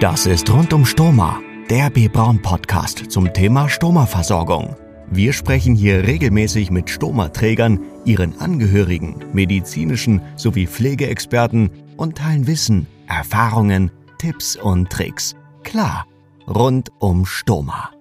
Das 0.00 0.26
ist 0.26 0.52
rund 0.52 0.72
um 0.72 0.84
Stoma, 0.86 1.40
der 1.68 1.90
B. 1.90 2.06
Braun 2.06 2.40
Podcast 2.40 3.10
zum 3.10 3.32
Thema 3.32 3.68
Stoma-Versorgung. 3.68 4.76
Wir 5.10 5.32
sprechen 5.32 5.74
hier 5.74 6.06
regelmäßig 6.06 6.70
mit 6.70 6.88
Stoma-Trägern, 6.88 7.80
ihren 8.04 8.38
Angehörigen, 8.38 9.24
medizinischen 9.32 10.22
sowie 10.36 10.68
Pflegeexperten 10.68 11.70
und 11.96 12.18
teilen 12.18 12.46
Wissen, 12.46 12.86
Erfahrungen, 13.08 13.90
Tipps 14.18 14.54
und 14.54 14.88
Tricks. 14.90 15.34
Klar, 15.64 16.06
rund 16.46 16.90
um 17.00 17.26
Stoma. 17.26 17.93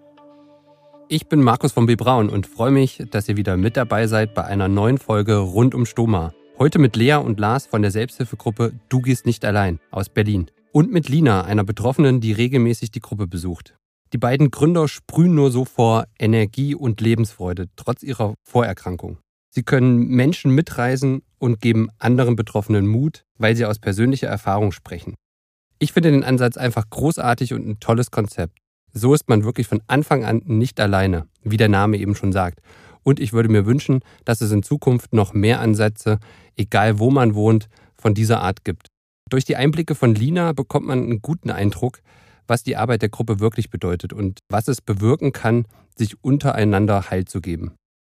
Ich 1.16 1.28
bin 1.28 1.44
Markus 1.44 1.74
von 1.74 1.86
B. 1.86 1.96
Braun 1.96 2.28
und 2.28 2.48
freue 2.48 2.72
mich, 2.72 3.04
dass 3.12 3.30
ihr 3.30 3.38
wieder 3.38 3.56
mit 3.56 3.78
dabei 3.78 4.08
seid 4.08 4.34
bei 4.34 4.46
einer 4.46 4.68
neuen 4.68 4.98
Folge 4.98 5.38
rund 5.38 5.76
um 5.76 5.86
Stoma. 5.86 6.34
Heute 6.58 6.80
mit 6.80 6.96
Lea 6.96 7.18
und 7.18 7.40
Lars 7.40 7.68
von 7.68 7.84
der 7.84 7.92
Selbsthilfegruppe 7.92 8.74
Du 8.90 9.00
gehst 9.00 9.28
nicht 9.28 9.46
allein 9.46 9.80
aus 9.92 10.10
Berlin. 10.10 10.50
Und 10.72 10.92
mit 10.92 11.10
Lina, 11.10 11.44
einer 11.44 11.64
Betroffenen, 11.64 12.20
die 12.20 12.32
regelmäßig 12.32 12.90
die 12.90 13.00
Gruppe 13.00 13.28
besucht. 13.28 13.76
Die 14.12 14.18
beiden 14.18 14.50
Gründer 14.50 14.88
sprühen 14.88 15.36
nur 15.36 15.52
so 15.52 15.66
vor 15.66 16.06
Energie 16.18 16.74
und 16.74 17.00
Lebensfreude, 17.00 17.68
trotz 17.76 18.02
ihrer 18.02 18.34
Vorerkrankung. 18.42 19.20
Sie 19.52 19.62
können 19.62 20.08
Menschen 20.08 20.50
mitreisen 20.50 21.22
und 21.38 21.62
geben 21.62 21.90
anderen 22.00 22.36
Betroffenen 22.36 22.88
Mut, 22.88 23.24
weil 23.38 23.56
sie 23.56 23.68
aus 23.68 23.78
persönlicher 23.78 24.30
Erfahrung 24.30 24.72
sprechen. 24.72 25.14
Ich 25.78 25.94
finde 25.94 26.10
den 26.10 26.24
Ansatz 26.24 26.58
einfach 26.58 26.90
großartig 26.90 27.54
und 27.54 27.68
ein 27.68 27.80
tolles 27.80 28.10
Konzept. 28.10 28.63
So 28.94 29.14
ist 29.14 29.28
man 29.28 29.44
wirklich 29.44 29.68
von 29.68 29.82
Anfang 29.88 30.24
an 30.24 30.42
nicht 30.46 30.80
alleine, 30.80 31.28
wie 31.44 31.58
der 31.58 31.70
Name 31.70 31.98
eben 31.98 32.16
schon 32.16 32.32
sagt. 32.32 32.60
Und 33.02 33.20
ich 33.20 33.34
würde 33.34 33.50
mir 33.50 33.66
wünschen, 33.66 34.02
dass 34.24 34.42
es 34.42 34.52
in 34.52 34.64
Zukunft 34.64 35.14
noch 35.14 35.34
mehr 35.34 35.60
Ansätze, 35.60 36.20
egal 36.56 37.00
wo 37.00 37.12
man 37.12 37.36
wohnt, 37.36 37.68
von 37.98 38.14
dieser 38.14 38.42
Art 38.42 38.64
gibt. 38.64 38.88
Durch 39.30 39.46
die 39.46 39.56
Einblicke 39.56 39.96
von 39.96 40.16
Lina 40.16 40.54
bekommt 40.54 40.86
man 40.86 41.00
einen 41.00 41.22
guten 41.22 41.50
Eindruck, 41.50 42.00
was 42.48 42.64
die 42.64 42.78
Arbeit 42.78 43.02
der 43.02 43.10
Gruppe 43.10 43.40
wirklich 43.40 43.70
bedeutet 43.70 44.14
und 44.14 44.40
was 44.50 44.68
es 44.68 44.82
bewirken 44.82 45.32
kann, 45.32 45.66
sich 45.98 46.24
untereinander 46.24 47.10
Halt 47.10 47.30
zu 47.30 47.42
geben. 47.42 47.74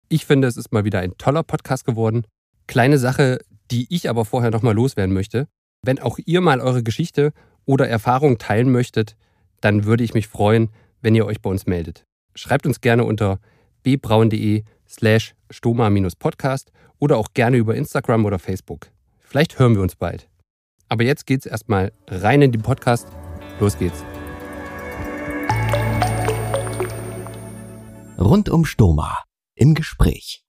Ich 0.08 0.26
finde, 0.26 0.48
es 0.48 0.56
ist 0.56 0.72
mal 0.72 0.84
wieder 0.84 1.00
ein 1.00 1.16
toller 1.18 1.42
Podcast 1.42 1.84
geworden. 1.84 2.26
Kleine 2.66 2.98
Sache, 2.98 3.38
die 3.70 3.86
ich 3.88 4.08
aber 4.08 4.24
vorher 4.24 4.50
noch 4.50 4.62
mal 4.62 4.74
loswerden 4.74 5.14
möchte. 5.14 5.48
Wenn 5.82 6.00
auch 6.00 6.18
ihr 6.24 6.40
mal 6.40 6.60
eure 6.60 6.82
Geschichte 6.82 7.32
oder 7.64 7.88
Erfahrung 7.88 8.38
teilen 8.38 8.70
möchtet, 8.70 9.16
dann 9.60 9.84
würde 9.84 10.04
ich 10.04 10.14
mich 10.14 10.28
freuen, 10.28 10.70
wenn 11.00 11.14
ihr 11.14 11.26
euch 11.26 11.40
bei 11.40 11.50
uns 11.50 11.66
meldet. 11.66 12.04
Schreibt 12.34 12.66
uns 12.66 12.80
gerne 12.80 13.04
unter 13.04 13.38
bbraun.de 13.82 14.64
slash 14.88 15.34
stoma-podcast 15.50 16.72
oder 16.98 17.16
auch 17.16 17.28
gerne 17.34 17.56
über 17.56 17.74
Instagram 17.74 18.24
oder 18.24 18.38
Facebook. 18.38 18.88
Vielleicht 19.18 19.58
hören 19.58 19.74
wir 19.74 19.82
uns 19.82 19.96
bald. 19.96 20.28
Aber 20.88 21.04
jetzt 21.04 21.26
geht's 21.26 21.46
erstmal 21.46 21.92
rein 22.06 22.42
in 22.42 22.52
den 22.52 22.62
Podcast. 22.62 23.08
Los 23.58 23.78
geht's. 23.78 24.04
Rund 28.18 28.48
um 28.48 28.64
Stoma 28.64 29.24
im 29.54 29.74
Gespräch. 29.74 30.42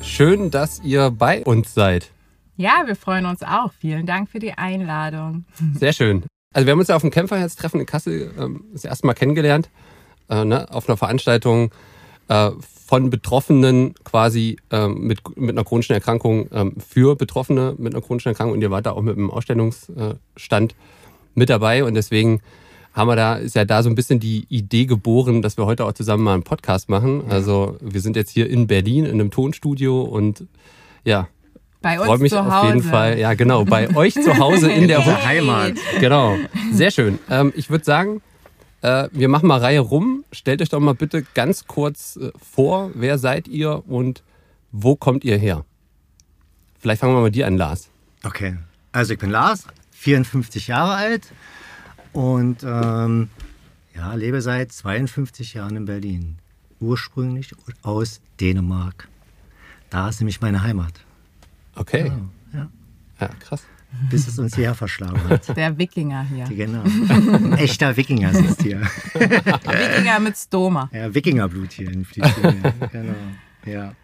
Schön, 0.00 0.50
dass 0.50 0.80
ihr 0.82 1.10
bei 1.10 1.44
uns 1.44 1.74
seid. 1.74 2.10
Ja, 2.56 2.84
wir 2.86 2.96
freuen 2.96 3.26
uns 3.26 3.42
auch. 3.42 3.72
Vielen 3.78 4.06
Dank 4.06 4.30
für 4.30 4.38
die 4.38 4.52
Einladung. 4.52 5.44
Sehr 5.74 5.92
schön. 5.92 6.24
Also 6.54 6.66
wir 6.66 6.72
haben 6.72 6.78
uns 6.78 6.88
ja 6.88 6.96
auf 6.96 7.02
dem 7.02 7.10
Kämpferherztreffen 7.10 7.80
in 7.80 7.86
Kassel 7.86 8.32
ähm, 8.38 8.64
das 8.72 8.84
erste 8.84 9.06
Mal 9.06 9.12
kennengelernt, 9.12 9.68
äh, 10.30 10.44
ne, 10.44 10.70
auf 10.72 10.88
einer 10.88 10.96
Veranstaltung 10.96 11.70
äh, 12.28 12.50
von 12.86 13.10
Betroffenen 13.10 13.94
quasi 14.04 14.56
ähm, 14.70 15.06
mit, 15.06 15.36
mit 15.36 15.50
einer 15.50 15.64
chronischen 15.64 15.92
Erkrankung 15.92 16.48
ähm, 16.52 16.76
für 16.78 17.14
Betroffene 17.14 17.74
mit 17.76 17.94
einer 17.94 18.02
chronischen 18.02 18.28
Erkrankung 18.30 18.54
und 18.54 18.62
ihr 18.62 18.70
wart 18.70 18.86
da 18.86 18.92
auch 18.92 19.02
mit 19.02 19.16
einem 19.16 19.30
Ausstellungsstand 19.30 20.74
mit 21.34 21.50
dabei 21.50 21.84
und 21.84 21.94
deswegen 21.94 22.40
haben 22.94 23.08
wir 23.08 23.16
da, 23.16 23.34
ist 23.34 23.54
ja 23.54 23.66
da 23.66 23.82
so 23.82 23.90
ein 23.90 23.94
bisschen 23.94 24.20
die 24.20 24.46
Idee 24.48 24.86
geboren, 24.86 25.42
dass 25.42 25.58
wir 25.58 25.66
heute 25.66 25.84
auch 25.84 25.92
zusammen 25.92 26.24
mal 26.24 26.32
einen 26.32 26.44
Podcast 26.44 26.88
machen. 26.88 27.24
Also 27.28 27.76
wir 27.82 28.00
sind 28.00 28.16
jetzt 28.16 28.30
hier 28.30 28.48
in 28.48 28.66
Berlin 28.66 29.04
in 29.04 29.20
einem 29.20 29.30
Tonstudio 29.30 30.00
und 30.00 30.46
ja, 31.04 31.28
bei 31.86 31.98
uns 32.00 32.06
freue 32.08 32.18
mich 32.18 32.32
zu 32.32 32.40
auf 32.40 32.52
Hause. 32.52 32.66
jeden 32.68 32.82
Fall. 32.82 33.18
Ja, 33.18 33.34
genau, 33.34 33.64
bei 33.64 33.94
euch 33.96 34.14
zu 34.14 34.36
Hause 34.38 34.70
in 34.70 34.88
der 34.88 35.00
Ja. 35.00 35.24
Heimat. 35.24 35.72
Genau, 36.00 36.36
sehr 36.72 36.90
schön. 36.90 37.18
Ähm, 37.30 37.52
ich 37.56 37.70
würde 37.70 37.84
sagen, 37.84 38.20
äh, 38.82 39.08
wir 39.12 39.28
machen 39.28 39.46
mal 39.48 39.58
Reihe 39.60 39.80
rum. 39.80 40.24
Stellt 40.32 40.60
euch 40.62 40.68
doch 40.68 40.80
mal 40.80 40.94
bitte 40.94 41.24
ganz 41.34 41.66
kurz 41.66 42.16
äh, 42.16 42.30
vor, 42.52 42.90
wer 42.94 43.18
seid 43.18 43.48
ihr 43.48 43.82
und 43.88 44.22
wo 44.72 44.96
kommt 44.96 45.24
ihr 45.24 45.38
her? 45.38 45.64
Vielleicht 46.78 47.00
fangen 47.00 47.12
wir 47.14 47.18
mal 47.20 47.24
mit 47.24 47.34
dir 47.34 47.46
an, 47.46 47.56
Lars. 47.56 47.88
Okay, 48.22 48.56
also 48.92 49.12
ich 49.14 49.18
bin 49.18 49.30
Lars, 49.30 49.64
54 49.92 50.66
Jahre 50.68 50.94
alt 50.94 51.32
und 52.12 52.62
ähm, 52.64 53.28
ja, 53.94 54.14
lebe 54.14 54.42
seit 54.42 54.72
52 54.72 55.54
Jahren 55.54 55.76
in 55.76 55.84
Berlin. 55.86 56.38
Ursprünglich 56.80 57.52
aus 57.82 58.20
Dänemark. 58.40 59.08
Da 59.88 60.08
ist 60.10 60.20
nämlich 60.20 60.40
meine 60.42 60.62
Heimat. 60.62 60.92
Okay. 61.76 62.10
Ja, 62.52 62.68
Ja, 63.20 63.28
krass. 63.40 63.62
bis 64.10 64.26
es 64.28 64.38
uns 64.38 64.54
hierher 64.56 64.74
verschlagen 64.74 65.22
hat. 65.28 65.48
Der 65.56 65.76
Wikinger 65.78 66.22
hier. 66.24 66.44
Genau. 66.46 66.82
Ein 66.82 67.52
echter 67.54 67.96
Wikinger 67.96 68.32
sitzt 68.34 68.62
hier. 68.62 68.80
Wikinger 69.14 70.18
mit 70.20 70.36
Stoma. 70.36 70.90
Ja, 70.92 71.14
Wikingerblut 71.14 71.72
hier 71.72 71.90
in 71.90 72.04
Fließingen. 72.04 72.62
Genau. 72.92 73.14
Ja. 73.64 73.94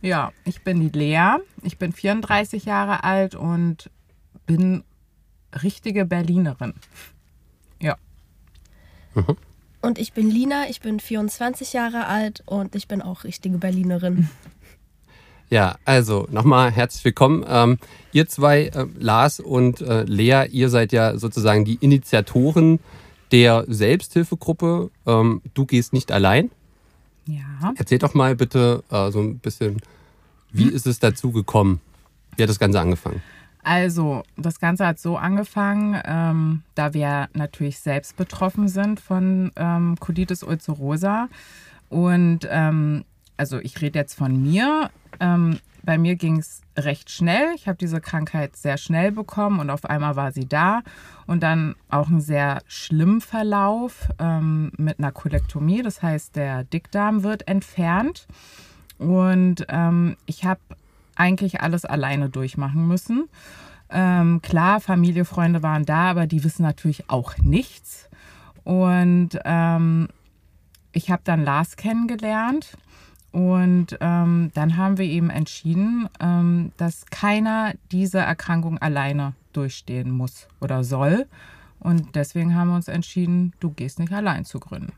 Ja, 0.00 0.32
ich 0.44 0.62
bin 0.62 0.80
die 0.80 0.96
Lea. 0.96 1.36
Ich 1.62 1.76
bin 1.78 1.92
34 1.92 2.64
Jahre 2.64 3.04
alt 3.04 3.34
und 3.34 3.90
bin 4.46 4.84
richtige 5.62 6.04
Berlinerin. 6.04 6.74
Ja. 7.80 7.96
Und 9.80 9.98
ich 9.98 10.12
bin 10.12 10.30
Lina, 10.30 10.68
ich 10.68 10.80
bin 10.80 11.00
24 11.00 11.72
Jahre 11.72 12.06
alt 12.06 12.42
und 12.46 12.74
ich 12.74 12.86
bin 12.88 13.02
auch 13.02 13.24
richtige 13.24 13.58
Berlinerin. 13.58 14.28
Ja, 15.50 15.76
also 15.86 16.28
nochmal 16.30 16.70
herzlich 16.70 17.02
willkommen. 17.06 17.42
Ähm, 17.48 17.78
ihr 18.12 18.28
zwei, 18.28 18.64
äh, 18.66 18.86
Lars 18.98 19.40
und 19.40 19.80
äh, 19.80 20.02
Lea, 20.02 20.46
ihr 20.50 20.68
seid 20.68 20.92
ja 20.92 21.16
sozusagen 21.16 21.64
die 21.64 21.76
Initiatoren 21.76 22.80
der 23.32 23.64
Selbsthilfegruppe. 23.66 24.90
Ähm, 25.06 25.40
du 25.54 25.64
gehst 25.64 25.94
nicht 25.94 26.12
allein. 26.12 26.50
Ja. 27.24 27.72
Erzähl 27.76 27.98
doch 27.98 28.12
mal 28.12 28.36
bitte 28.36 28.84
äh, 28.90 29.10
so 29.10 29.20
ein 29.20 29.38
bisschen, 29.38 29.80
wie 30.52 30.68
ist 30.68 30.86
es 30.86 30.98
dazu 30.98 31.32
gekommen? 31.32 31.80
Wie 32.36 32.42
hat 32.42 32.50
das 32.50 32.58
Ganze 32.58 32.80
angefangen? 32.80 33.22
Also, 33.62 34.24
das 34.36 34.60
Ganze 34.60 34.86
hat 34.86 34.98
so 34.98 35.16
angefangen, 35.16 35.98
ähm, 36.04 36.62
da 36.74 36.92
wir 36.92 37.28
natürlich 37.32 37.80
selbst 37.80 38.16
betroffen 38.18 38.68
sind 38.68 39.00
von 39.00 39.50
ähm, 39.56 39.96
Colitis 39.98 40.42
ulcerosa. 40.42 41.28
Und 41.88 42.46
ähm, 42.50 43.04
also 43.38 43.58
ich 43.58 43.80
rede 43.80 43.98
jetzt 43.98 44.14
von 44.14 44.42
mir. 44.42 44.90
Ähm, 45.20 45.58
bei 45.82 45.96
mir 45.96 46.16
ging 46.16 46.38
es 46.38 46.60
recht 46.76 47.10
schnell. 47.10 47.54
Ich 47.54 47.66
habe 47.66 47.78
diese 47.78 48.00
Krankheit 48.00 48.56
sehr 48.56 48.76
schnell 48.76 49.10
bekommen 49.10 49.58
und 49.58 49.70
auf 49.70 49.86
einmal 49.86 50.16
war 50.16 50.32
sie 50.32 50.46
da. 50.46 50.82
Und 51.26 51.42
dann 51.42 51.76
auch 51.88 52.08
einen 52.08 52.20
sehr 52.20 52.62
schlimmen 52.66 53.20
Verlauf 53.20 54.08
ähm, 54.18 54.70
mit 54.76 54.98
einer 54.98 55.12
Kolektomie. 55.12 55.82
Das 55.82 56.02
heißt, 56.02 56.36
der 56.36 56.64
Dickdarm 56.64 57.22
wird 57.22 57.48
entfernt. 57.48 58.26
Und 58.98 59.64
ähm, 59.68 60.16
ich 60.26 60.44
habe 60.44 60.60
eigentlich 61.14 61.60
alles 61.60 61.84
alleine 61.84 62.28
durchmachen 62.28 62.86
müssen. 62.86 63.28
Ähm, 63.90 64.42
klar, 64.42 64.80
Familie, 64.80 65.24
Freunde 65.24 65.62
waren 65.62 65.84
da, 65.84 66.10
aber 66.10 66.26
die 66.26 66.44
wissen 66.44 66.62
natürlich 66.62 67.08
auch 67.08 67.38
nichts. 67.38 68.10
Und 68.64 69.30
ähm, 69.44 70.08
ich 70.92 71.10
habe 71.10 71.22
dann 71.24 71.44
Lars 71.44 71.76
kennengelernt. 71.76 72.76
Und 73.30 73.98
ähm, 74.00 74.50
dann 74.54 74.76
haben 74.76 74.96
wir 74.98 75.04
eben 75.04 75.30
entschieden, 75.30 76.08
ähm, 76.18 76.72
dass 76.76 77.06
keiner 77.06 77.74
diese 77.92 78.18
Erkrankung 78.18 78.78
alleine 78.78 79.34
durchstehen 79.52 80.10
muss 80.10 80.48
oder 80.60 80.82
soll. 80.82 81.26
Und 81.80 82.16
deswegen 82.16 82.54
haben 82.54 82.68
wir 82.68 82.76
uns 82.76 82.88
entschieden, 82.88 83.52
du 83.60 83.70
gehst 83.70 83.98
nicht 83.98 84.12
allein 84.12 84.44
zu 84.44 84.58
gründen. 84.58 84.92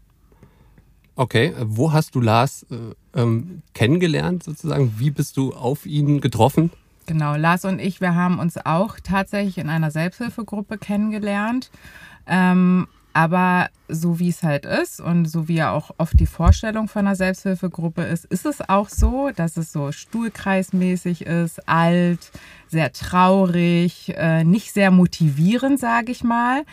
Okay, 1.16 1.54
wo 1.62 1.92
hast 1.92 2.14
du 2.14 2.20
Lars 2.20 2.64
äh, 2.70 3.20
ähm, 3.20 3.62
kennengelernt 3.74 4.42
sozusagen? 4.42 4.94
Wie 4.98 5.10
bist 5.10 5.36
du 5.36 5.52
auf 5.52 5.84
ihn 5.84 6.20
getroffen? 6.20 6.70
Genau, 7.06 7.34
Lars 7.34 7.64
und 7.64 7.80
ich, 7.80 8.00
wir 8.00 8.14
haben 8.14 8.38
uns 8.38 8.56
auch 8.56 9.00
tatsächlich 9.02 9.58
in 9.58 9.68
einer 9.68 9.90
Selbsthilfegruppe 9.90 10.78
kennengelernt. 10.78 11.70
Ähm, 12.26 12.86
aber 13.12 13.68
so 13.88 14.18
wie 14.18 14.28
es 14.28 14.42
halt 14.42 14.64
ist 14.64 15.00
und 15.00 15.26
so 15.26 15.48
wie 15.48 15.56
ja 15.56 15.72
auch 15.72 15.90
oft 15.98 16.18
die 16.18 16.26
Vorstellung 16.26 16.88
von 16.88 17.06
einer 17.06 17.16
Selbsthilfegruppe 17.16 18.02
ist, 18.02 18.24
ist 18.26 18.46
es 18.46 18.60
auch 18.68 18.88
so, 18.88 19.30
dass 19.34 19.56
es 19.56 19.72
so 19.72 19.92
stuhlkreismäßig 19.92 21.26
ist, 21.26 21.68
alt, 21.68 22.30
sehr 22.68 22.92
traurig, 22.92 24.14
äh, 24.16 24.44
nicht 24.44 24.72
sehr 24.72 24.90
motivierend, 24.90 25.80
sage 25.80 26.12
ich 26.12 26.22
mal. 26.22 26.64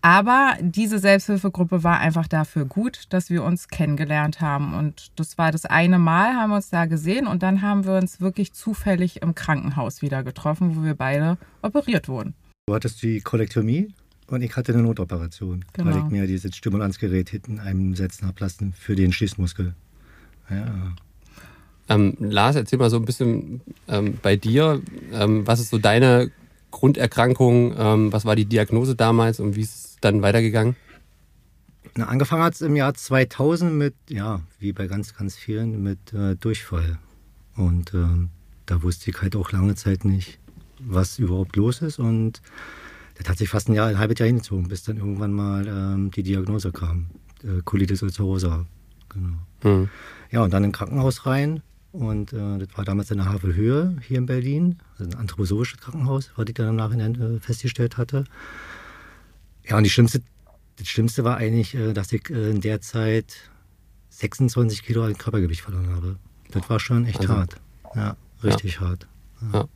Aber 0.00 0.58
diese 0.60 0.98
Selbsthilfegruppe 0.98 1.82
war 1.82 1.98
einfach 1.98 2.28
dafür 2.28 2.66
gut, 2.66 3.04
dass 3.08 3.30
wir 3.30 3.42
uns 3.42 3.68
kennengelernt 3.68 4.42
haben. 4.42 4.74
Und 4.74 5.18
das 5.18 5.38
war 5.38 5.50
das 5.50 5.64
eine 5.64 5.98
Mal, 5.98 6.34
haben 6.34 6.50
wir 6.50 6.56
uns 6.56 6.68
da 6.68 6.84
gesehen 6.84 7.26
und 7.26 7.42
dann 7.42 7.62
haben 7.62 7.86
wir 7.86 7.94
uns 7.94 8.20
wirklich 8.20 8.52
zufällig 8.52 9.22
im 9.22 9.34
Krankenhaus 9.34 10.02
wieder 10.02 10.22
getroffen, 10.22 10.76
wo 10.76 10.84
wir 10.84 10.94
beide 10.94 11.38
operiert 11.62 12.06
wurden. 12.08 12.34
Du 12.66 12.74
hattest 12.74 13.02
die 13.02 13.20
Kollektomie 13.20 13.94
und 14.26 14.42
ich 14.42 14.56
hatte 14.56 14.72
eine 14.72 14.82
Notoperation, 14.82 15.64
Genau. 15.72 15.90
weil 15.90 15.98
ich 15.98 16.04
mir 16.10 16.26
dieses 16.26 16.56
Stimulanzgerät 16.56 17.28
hinten 17.30 17.58
einsetzen 17.58 18.26
habe 18.26 18.40
lassen 18.40 18.72
für 18.72 18.96
den 18.96 19.12
Schließmuskel. 19.12 19.74
Ja. 20.50 20.94
Ähm, 21.88 22.16
Lars, 22.18 22.56
erzähl 22.56 22.78
mal 22.78 22.90
so 22.90 22.96
ein 22.96 23.04
bisschen 23.04 23.60
ähm, 23.88 24.18
bei 24.22 24.36
dir. 24.36 24.80
Ähm, 25.12 25.46
was 25.46 25.60
ist 25.60 25.70
so 25.70 25.78
deine 25.78 26.30
Grunderkrankung? 26.70 27.74
Ähm, 27.76 28.12
was 28.12 28.24
war 28.24 28.36
die 28.36 28.46
Diagnose 28.46 28.96
damals 28.96 29.40
und 29.40 29.56
wie 29.56 29.60
ist 29.62 29.74
es 29.74 29.96
dann 30.00 30.22
weitergegangen? 30.22 30.76
Na, 31.96 32.06
angefangen 32.06 32.42
hat 32.42 32.54
es 32.54 32.60
im 32.62 32.74
Jahr 32.74 32.94
2000 32.94 33.72
mit, 33.72 33.94
ja, 34.08 34.40
wie 34.58 34.72
bei 34.72 34.86
ganz, 34.86 35.14
ganz 35.14 35.36
vielen, 35.36 35.82
mit 35.82 36.12
äh, 36.12 36.34
Durchfall. 36.36 36.98
Und 37.56 37.94
ähm, 37.94 38.30
da 38.66 38.82
wusste 38.82 39.10
ich 39.10 39.20
halt 39.22 39.36
auch 39.36 39.52
lange 39.52 39.76
Zeit 39.76 40.04
nicht, 40.04 40.38
was 40.80 41.18
überhaupt 41.20 41.54
los 41.56 41.82
ist. 41.82 41.98
Und 42.00 42.42
das 43.14 43.28
hat 43.28 43.38
sich 43.38 43.48
fast 43.48 43.68
ein 43.68 43.74
Jahr, 43.74 43.86
ein 43.88 43.98
halbes 43.98 44.18
Jahr 44.18 44.26
hingezogen, 44.26 44.68
bis 44.68 44.82
dann 44.82 44.96
irgendwann 44.96 45.32
mal 45.32 45.66
ähm, 45.66 46.10
die 46.10 46.22
Diagnose 46.22 46.72
kam. 46.72 47.06
Äh, 47.42 47.60
Colitis 47.64 48.02
ulcerosa. 48.02 48.66
Genau. 49.08 49.36
Hm. 49.62 49.88
Ja, 50.30 50.42
und 50.42 50.52
dann 50.52 50.64
im 50.64 50.72
Krankenhaus 50.72 51.26
rein. 51.26 51.62
Und 51.92 52.32
äh, 52.32 52.58
das 52.58 52.68
war 52.76 52.84
damals 52.84 53.10
in 53.12 53.18
der 53.18 53.26
Havelhöhe 53.32 53.96
hier 54.02 54.18
in 54.18 54.26
Berlin. 54.26 54.78
Also 54.98 55.10
ein 55.10 55.14
anthroposophisches 55.20 55.80
Krankenhaus, 55.80 56.32
was 56.34 56.46
ich 56.48 56.54
dann 56.54 56.68
im 56.70 56.76
Nachhinein 56.76 57.14
äh, 57.20 57.38
festgestellt 57.38 57.96
hatte. 57.96 58.24
Ja, 59.64 59.76
und 59.76 59.84
die 59.84 59.90
schlimmste, 59.90 60.20
das 60.76 60.88
Schlimmste 60.88 61.22
war 61.22 61.36
eigentlich, 61.36 61.74
äh, 61.76 61.92
dass 61.92 62.12
ich 62.12 62.28
äh, 62.30 62.50
in 62.50 62.60
der 62.60 62.80
Zeit 62.80 63.36
26 64.10 64.82
Kilo 64.82 65.04
an 65.04 65.16
Körpergewicht 65.16 65.60
verloren 65.60 65.90
habe. 65.94 66.16
Das 66.50 66.68
war 66.68 66.80
schon 66.80 67.06
echt 67.06 67.20
Also- 67.20 67.34
hart. 67.36 67.60
Ja, 67.94 68.16
richtig 68.42 68.80
hart. 68.80 69.06
Ja. 69.52 69.68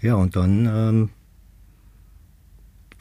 Ja, 0.00 0.14
und 0.16 0.34
dann, 0.36 0.66
ähm, 0.66 1.10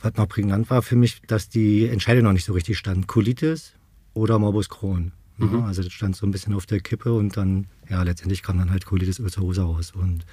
was 0.01 0.13
noch 0.15 0.27
prägnant 0.27 0.69
war 0.69 0.81
für 0.81 0.95
mich, 0.95 1.21
dass 1.27 1.50
die 1.50 1.88
Entscheidung 1.88 2.24
noch 2.24 2.33
nicht 2.33 2.45
so 2.45 2.53
richtig 2.53 2.77
stand. 2.77 3.07
Colitis 3.07 3.74
oder 4.13 4.39
Morbus 4.39 4.69
Crohn. 4.69 5.12
Ja, 5.39 5.65
also 5.65 5.81
das 5.81 5.92
stand 5.92 6.15
so 6.15 6.27
ein 6.27 6.31
bisschen 6.31 6.53
auf 6.53 6.68
der 6.68 6.81
Kippe 6.81 7.13
und 7.13 7.36
dann, 7.36 7.65
ja, 7.89 8.03
letztendlich 8.03 8.44
kam 8.44 8.59
dann 8.59 8.69
halt 8.69 8.86
Colitis 8.86 9.19
ulcerosa 9.19 9.63
raus 9.63 9.92
und 9.92 10.24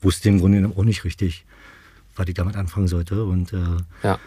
wusste 0.00 0.28
im 0.30 0.40
Grunde 0.40 0.72
auch 0.74 0.82
nicht 0.82 1.04
richtig, 1.04 1.44
was 2.16 2.26
ich 2.26 2.34
damit 2.34 2.56
anfangen 2.56 2.88
sollte. 2.88 3.22
Und 3.22 3.52
äh, 3.52 3.58
Ja. 4.02 4.18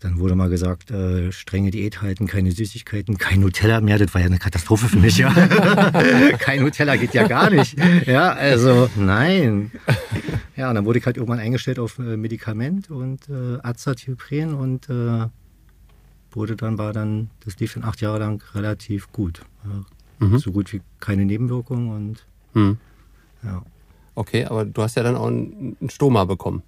Dann 0.00 0.18
wurde 0.18 0.34
mal 0.34 0.48
gesagt, 0.48 0.90
äh, 0.90 1.30
strenge 1.30 1.70
Diät 1.70 2.00
halten, 2.02 2.26
keine 2.26 2.52
Süßigkeiten, 2.52 3.18
kein 3.18 3.40
Nutella 3.40 3.80
mehr. 3.80 3.98
Das 3.98 4.12
war 4.14 4.20
ja 4.20 4.26
eine 4.26 4.38
Katastrophe 4.38 4.88
für 4.88 4.98
mich, 4.98 5.18
ja. 5.18 5.30
kein 6.38 6.62
Nutella 6.62 6.96
geht 6.96 7.14
ja 7.14 7.26
gar 7.26 7.50
nicht. 7.50 7.76
Ja, 8.06 8.30
also 8.32 8.88
nein. 8.96 9.70
Ja, 10.56 10.70
und 10.70 10.74
dann 10.74 10.84
wurde 10.86 10.98
ich 10.98 11.06
halt 11.06 11.16
irgendwann 11.16 11.38
eingestellt 11.38 11.78
auf 11.78 11.98
äh, 11.98 12.16
Medikament 12.16 12.90
und 12.90 13.28
äh, 13.28 13.58
Azathiopren 13.62 14.54
und 14.54 14.88
äh, 14.88 15.26
wurde 16.32 16.56
dann, 16.56 16.78
war 16.78 16.92
dann, 16.92 17.30
das 17.44 17.58
lief 17.58 17.74
dann 17.74 17.84
acht 17.84 18.00
Jahre 18.00 18.18
lang 18.20 18.42
relativ 18.54 19.12
gut. 19.12 19.42
Ja, 19.64 19.84
Mhm. 20.22 20.38
So 20.38 20.52
gut 20.52 20.70
wie 20.74 20.82
keine 21.00 21.24
Nebenwirkungen 21.24 21.88
und 21.90 22.26
Hm. 22.52 22.76
ja. 23.42 23.62
Okay, 24.14 24.44
aber 24.44 24.66
du 24.66 24.82
hast 24.82 24.96
ja 24.96 25.02
dann 25.02 25.16
auch 25.16 25.28
einen 25.28 25.78
Stoma 25.88 26.26
bekommen, 26.26 26.62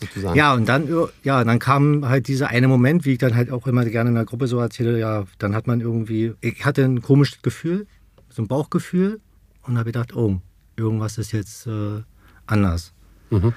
sozusagen. 0.00 0.36
Ja, 0.36 0.54
und 0.54 0.68
dann, 0.68 0.88
ja, 1.22 1.44
dann 1.44 1.58
kam 1.58 2.08
halt 2.08 2.28
dieser 2.28 2.48
eine 2.48 2.68
Moment, 2.68 3.04
wie 3.04 3.12
ich 3.12 3.18
dann 3.18 3.34
halt 3.34 3.50
auch 3.50 3.66
immer 3.66 3.84
gerne 3.84 4.10
in 4.10 4.14
der 4.14 4.24
Gruppe 4.24 4.46
so 4.46 4.58
erzähle, 4.58 4.98
ja, 4.98 5.24
dann 5.38 5.54
hat 5.54 5.66
man 5.66 5.80
irgendwie, 5.80 6.34
ich 6.40 6.64
hatte 6.64 6.84
ein 6.84 7.02
komisches 7.02 7.42
Gefühl, 7.42 7.86
so 8.28 8.42
ein 8.42 8.48
Bauchgefühl 8.48 9.20
und 9.62 9.76
habe 9.76 9.86
gedacht, 9.86 10.14
oh, 10.14 10.40
irgendwas 10.76 11.18
ist 11.18 11.32
jetzt 11.32 11.66
äh, 11.66 12.02
anders. 12.46 12.92
Mhm. 13.30 13.52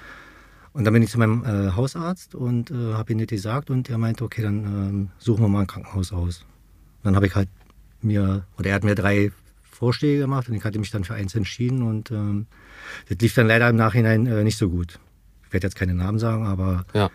Und 0.73 0.85
dann 0.85 0.93
bin 0.93 1.03
ich 1.03 1.09
zu 1.09 1.19
meinem 1.19 1.43
äh, 1.43 1.71
Hausarzt 1.71 2.33
und 2.33 2.71
äh, 2.71 2.93
habe 2.93 3.11
ihm 3.11 3.19
das 3.19 3.27
gesagt 3.27 3.69
und 3.69 3.89
er 3.89 3.97
meinte, 3.97 4.23
okay, 4.23 4.41
dann 4.41 4.63
ähm, 4.65 5.09
suchen 5.17 5.43
wir 5.43 5.49
mal 5.49 5.61
ein 5.61 5.67
Krankenhaus 5.67 6.13
aus. 6.13 6.45
Dann 7.03 7.15
habe 7.15 7.27
ich 7.27 7.35
halt 7.35 7.49
mir, 8.01 8.45
oder 8.57 8.69
er 8.69 8.75
hat 8.75 8.83
mir 8.83 8.95
drei 8.95 9.31
Vorschläge 9.63 10.21
gemacht 10.21 10.47
und 10.47 10.55
ich 10.55 10.63
hatte 10.63 10.79
mich 10.79 10.91
dann 10.91 11.03
für 11.03 11.13
eins 11.13 11.35
entschieden 11.35 11.81
und 11.81 12.11
ähm, 12.11 12.45
das 13.09 13.17
lief 13.19 13.33
dann 13.33 13.47
leider 13.47 13.69
im 13.69 13.75
Nachhinein 13.75 14.25
äh, 14.27 14.43
nicht 14.43 14.57
so 14.57 14.69
gut. 14.69 14.99
Ich 15.51 15.53
werde 15.53 15.67
jetzt 15.67 15.75
keine 15.75 15.93
Namen 15.93 16.17
sagen, 16.17 16.47
aber 16.47 16.85
Ja. 16.93 17.09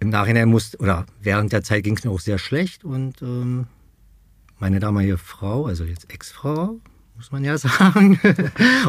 im 0.00 0.08
Nachhinein 0.08 0.48
musste, 0.48 0.76
oder 0.78 1.06
während 1.20 1.52
der 1.52 1.62
Zeit 1.62 1.84
ging 1.84 1.96
es 1.96 2.02
mir 2.02 2.10
auch 2.10 2.18
sehr 2.18 2.36
schlecht 2.36 2.82
und 2.84 3.22
ähm, 3.22 3.68
meine 4.58 4.80
damalige 4.80 5.18
Frau, 5.18 5.66
also 5.66 5.84
jetzt 5.84 6.12
Ex-Frau, 6.12 6.80
muss 7.14 7.30
man 7.30 7.44
ja 7.44 7.56
sagen, 7.68 8.18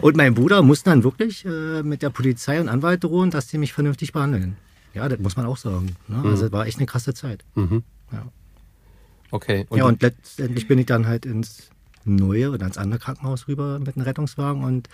und 0.01 0.17
mein 0.17 0.33
Bruder 0.33 0.63
mussten 0.63 0.89
dann 0.89 1.03
wirklich 1.03 1.45
äh, 1.45 1.83
mit 1.83 2.01
der 2.01 2.09
Polizei 2.09 2.59
und 2.59 2.69
Anwalt 2.69 3.03
drohen, 3.03 3.29
dass 3.29 3.49
sie 3.49 3.59
mich 3.59 3.71
vernünftig 3.71 4.13
behandeln. 4.13 4.57
Ja, 4.95 5.07
das 5.07 5.19
muss 5.19 5.37
man 5.37 5.45
auch 5.45 5.57
sagen. 5.57 5.95
Ne? 6.07 6.19
Also 6.25 6.47
es 6.47 6.51
war 6.51 6.65
echt 6.65 6.77
eine 6.79 6.87
krasse 6.87 7.13
Zeit. 7.13 7.43
Mhm. 7.53 7.83
Ja. 8.11 8.23
Okay. 9.29 9.67
ja, 9.75 9.85
und 9.85 10.01
letztendlich 10.01 10.67
bin 10.67 10.79
ich 10.79 10.87
dann 10.87 11.05
halt 11.05 11.27
ins 11.27 11.69
neue 12.03 12.49
oder 12.49 12.65
ins 12.65 12.79
andere 12.79 12.99
Krankenhaus 12.99 13.47
rüber 13.47 13.77
mit 13.77 13.95
einem 13.95 14.05
Rettungswagen 14.05 14.63
und 14.63 14.89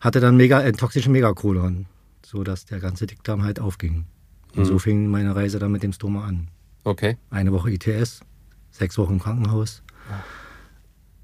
hatte 0.00 0.20
dann 0.20 0.36
mega, 0.38 0.58
einen 0.58 0.76
toxischen 0.76 1.12
Megakolon, 1.12 1.84
sodass 2.32 2.64
der 2.64 2.80
ganze 2.80 3.06
Dickdarm 3.06 3.42
halt 3.42 3.60
aufging. 3.60 4.06
Und 4.54 4.60
Mhm. 4.60 4.64
so 4.64 4.78
fing 4.78 5.06
meine 5.08 5.36
Reise 5.36 5.58
dann 5.58 5.70
mit 5.70 5.82
dem 5.82 5.92
Stoma 5.92 6.24
an. 6.26 6.48
okay. 6.84 7.16
Eine 7.30 7.52
Woche 7.52 7.70
ITS, 7.70 8.20
sechs 8.70 8.96
Wochen 8.98 9.12
im 9.14 9.18
Krankenhaus, 9.20 9.82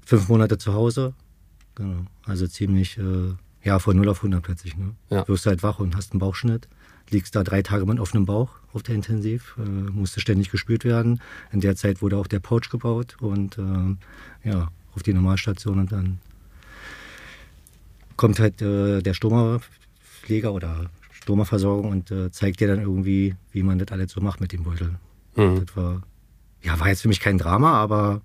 fünf 0.05 0.29
Monate 0.29 0.57
zu 0.57 0.73
Hause. 0.73 1.13
Genau. 1.75 2.05
Also 2.25 2.47
ziemlich, 2.47 2.97
äh, 2.97 3.33
ja, 3.63 3.79
von 3.79 3.95
0 3.97 4.07
auf 4.09 4.21
100 4.21 4.41
plötzlich. 4.43 4.77
Ne? 4.77 4.95
Ja. 5.09 5.27
Wirst 5.27 5.45
halt 5.47 5.63
wach 5.63 5.79
und 5.79 5.95
hast 5.95 6.11
einen 6.13 6.19
Bauchschnitt. 6.19 6.67
Liegst 7.09 7.35
da 7.35 7.43
drei 7.43 7.61
Tage 7.63 7.85
mit 7.87 7.99
offenem 7.99 8.25
Bauch 8.25 8.51
auf 8.71 8.83
der 8.83 8.93
Intensiv, 8.95 9.55
äh, 9.57 9.61
musste 9.67 10.19
ständig 10.19 10.51
gespürt 10.51 10.85
werden. 10.85 11.21
In 11.51 11.59
der 11.59 11.75
Zeit 11.75 12.01
wurde 12.03 12.17
auch 12.17 12.27
der 12.27 12.39
Pouch 12.39 12.69
gebaut 12.69 13.17
und 13.19 13.57
ähm, 13.57 13.97
ja, 14.43 14.69
auf 14.95 15.01
die 15.03 15.13
Normalstation 15.13 15.79
und 15.79 15.91
dann 15.91 16.19
kommt 18.15 18.39
halt 18.39 18.61
äh, 18.61 19.01
der 19.01 19.13
Stoma-Pfleger 19.13 20.53
oder 20.53 20.89
Stoma-Versorgung 21.33 21.91
und 21.91 22.09
äh, 22.09 22.31
zeigt 22.31 22.59
dir 22.59 22.67
dann 22.67 22.81
irgendwie, 22.81 23.35
wie 23.51 23.61
man 23.61 23.77
das 23.77 23.89
alles 23.91 24.11
so 24.11 24.19
macht 24.21 24.41
mit 24.41 24.51
dem 24.51 24.63
Beutel. 24.63 24.95
Mhm. 25.35 25.63
Das 25.63 25.77
war, 25.77 26.01
ja, 26.63 26.79
war 26.79 26.87
jetzt 26.87 27.03
für 27.03 27.07
mich 27.07 27.19
kein 27.19 27.37
Drama, 27.37 27.73
aber 27.73 28.21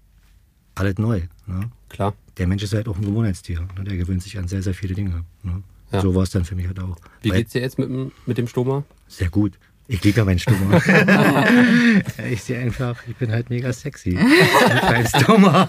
alles 0.75 0.97
neu. 0.97 1.21
Ne? 1.47 1.71
Klar. 1.91 2.15
Der 2.39 2.47
Mensch 2.47 2.63
ist 2.63 2.73
halt 2.73 2.89
auch 2.89 2.97
ein 2.97 3.05
Gewohnheitstier. 3.05 3.61
Ne? 3.77 3.85
Der 3.85 3.97
gewöhnt 3.99 4.23
sich 4.23 4.39
an 4.39 4.49
sehr, 4.49 4.63
sehr 4.63 4.73
viele 4.73 4.95
Dinge. 4.95 5.25
Ne? 5.43 5.63
Ja. 5.93 6.01
So 6.01 6.15
war 6.15 6.23
es 6.23 6.31
dann 6.31 6.47
für 6.47 6.55
mich 6.55 6.67
halt 6.67 6.81
auch. 6.81 6.97
Wie 7.21 7.29
Weil- 7.31 7.39
geht's 7.41 7.53
dir 7.53 7.61
jetzt 7.61 7.79
mit, 7.79 7.91
dem- 7.91 8.11
mit 8.25 8.39
dem 8.39 8.49
Stoma? 8.49 8.85
Sehr 9.07 9.29
gut. 9.29 9.53
Ich 9.87 10.03
liebe 10.03 10.17
ja 10.17 10.25
meinen 10.25 10.39
Stoma. 10.39 10.79
ich 12.31 12.43
sehe 12.43 12.59
einfach, 12.59 12.97
ich 13.07 13.15
bin 13.17 13.31
halt 13.31 13.51
mega 13.51 13.71
sexy. 13.71 14.13
Mit 14.13 14.83
meinem 14.83 15.07
Stoma. 15.07 15.69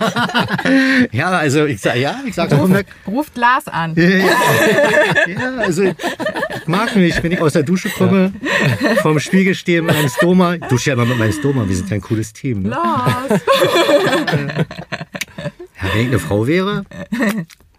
ja, 1.11 1.31
also 1.31 1.65
ich 1.65 1.81
sag 1.81 1.97
ja, 1.97 2.21
ich 2.25 2.33
sag 2.33 2.49
auch 2.53 2.63
immer, 2.63 2.83
Ruft 3.05 3.35
Lars 3.35 3.67
an. 3.67 3.93
ja, 3.97 5.55
also 5.57 5.93
mag 6.67 6.95
mich, 6.95 7.21
wenn 7.23 7.31
ich 7.31 7.39
aus 7.41 7.53
der 7.53 7.63
Dusche 7.63 7.89
komme, 7.89 8.33
vorm 9.01 9.19
Spiegel 9.19 9.55
stehe 9.55 9.81
mit 9.81 9.95
meinem 9.95 10.09
Stoma. 10.09 10.55
Ich 10.55 10.63
dusche 10.65 10.89
ja 10.89 10.93
immer 10.95 11.05
mit 11.05 11.17
meinem 11.17 11.31
Stoma, 11.33 11.67
wir 11.67 11.75
sind 11.75 11.89
ja 11.89 11.95
ein 11.95 12.01
cooles 12.01 12.33
Team. 12.33 12.63
Ne? 12.63 12.69
Lars. 12.69 13.41
Ja, 15.81 15.93
wenn 15.93 16.01
ich 16.01 16.07
eine 16.07 16.19
Frau 16.19 16.47
wäre, 16.47 16.83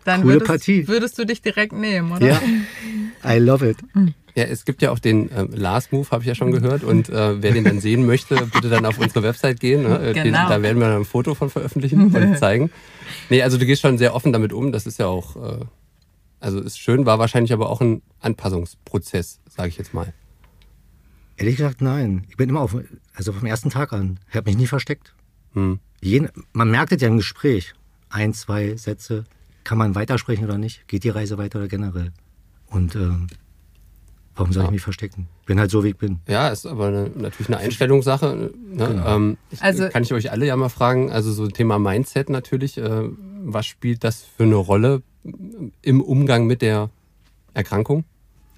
Dann 0.04 0.20
Coole 0.22 0.34
würdest, 0.34 0.46
Partie. 0.50 0.86
würdest 0.88 1.18
du 1.18 1.24
dich 1.24 1.42
direkt 1.42 1.72
nehmen, 1.72 2.12
oder? 2.12 2.26
ja, 2.26 2.40
I 3.24 3.38
love 3.38 3.68
it. 3.68 3.78
Ja, 4.36 4.44
es 4.44 4.64
gibt 4.66 4.82
ja 4.82 4.90
auch 4.90 4.98
den 4.98 5.30
ähm, 5.34 5.48
Last-Move, 5.52 6.10
habe 6.10 6.22
ich 6.22 6.28
ja 6.28 6.34
schon 6.34 6.52
gehört. 6.52 6.84
Und 6.84 7.08
äh, 7.08 7.42
wer 7.42 7.52
den 7.52 7.64
dann 7.64 7.80
sehen 7.80 8.04
möchte, 8.04 8.36
bitte 8.52 8.68
dann 8.68 8.84
auf 8.84 8.98
unsere 8.98 9.22
Website 9.22 9.60
gehen. 9.60 9.82
Ne? 9.84 9.98
Äh, 9.98 10.12
Den, 10.12 10.24
Genau. 10.24 10.48
da 10.48 10.60
werden 10.60 10.78
wir 10.78 10.88
dann 10.88 11.00
ein 11.00 11.04
Foto 11.06 11.34
von 11.34 11.48
veröffentlichen 11.48 12.14
und 12.14 12.38
zeigen. 12.38 12.70
Nee, 13.30 13.42
also 13.42 13.56
du 13.56 13.64
gehst 13.64 13.80
schon 13.80 13.96
sehr 13.96 14.14
offen 14.14 14.32
damit 14.34 14.52
um. 14.52 14.72
Das 14.72 14.86
ist 14.86 14.98
ja 14.98 15.06
auch, 15.06 15.36
äh, 15.36 15.64
also 16.40 16.60
ist 16.60 16.78
schön, 16.78 17.06
war 17.06 17.18
wahrscheinlich 17.18 17.52
aber 17.52 17.70
auch 17.70 17.80
ein 17.80 18.02
Anpassungsprozess, 18.20 19.40
sage 19.48 19.68
ich 19.68 19.78
jetzt 19.78 19.94
mal. 19.94 20.12
Ehrlich 21.36 21.56
gesagt, 21.56 21.80
nein. 21.82 22.24
Ich 22.28 22.36
bin 22.36 22.48
immer 22.48 22.60
auf, 22.60 22.76
also 23.14 23.32
vom 23.32 23.46
ersten 23.46 23.70
Tag 23.70 23.92
an. 23.92 24.18
Ich 24.30 24.36
habe 24.36 24.48
mich 24.50 24.56
nie 24.56 24.66
versteckt. 24.66 25.14
Hm. 25.52 25.80
Jeden, 26.00 26.28
man 26.52 26.70
merkt 26.70 26.92
es 26.92 27.02
ja 27.02 27.08
im 27.08 27.16
Gespräch. 27.18 27.74
Ein, 28.08 28.32
zwei 28.32 28.76
Sätze. 28.76 29.24
Kann 29.64 29.78
man 29.78 29.94
weitersprechen 29.94 30.44
oder 30.44 30.58
nicht? 30.58 30.86
Geht 30.88 31.04
die 31.04 31.08
Reise 31.10 31.36
weiter 31.38 31.58
oder 31.58 31.68
generell? 31.68 32.12
Und 32.68 32.94
ähm, 32.94 33.26
warum 34.34 34.52
soll 34.52 34.62
Ja. 34.62 34.68
ich 34.68 34.72
mich 34.72 34.82
verstecken? 34.82 35.28
Bin 35.44 35.58
halt 35.58 35.70
so, 35.70 35.82
wie 35.84 35.88
ich 35.88 35.96
bin. 35.98 36.20
Ja, 36.28 36.48
ist 36.48 36.64
aber 36.66 36.86
eine, 36.86 37.10
natürlich 37.14 37.48
eine 37.48 37.58
Einstellungssache. 37.58 38.52
Ne? 38.70 38.86
Genau. 38.88 39.16
Ähm, 39.16 39.36
ich, 39.50 39.60
Also- 39.62 39.88
kann 39.88 40.02
ich 40.04 40.12
euch 40.14 40.30
alle 40.30 40.46
ja 40.46 40.56
mal 40.56 40.68
fragen, 40.68 41.10
also 41.10 41.32
so 41.32 41.48
Thema 41.48 41.78
Mindset 41.78 42.30
natürlich, 42.30 42.78
äh, 42.78 43.08
was 43.44 43.66
spielt 43.66 44.04
das 44.04 44.22
für 44.22 44.44
eine 44.44 44.54
Rolle 44.56 45.02
im 45.82 46.00
Umgang 46.00 46.46
mit 46.46 46.62
der 46.62 46.90
Erkrankung? 47.54 48.04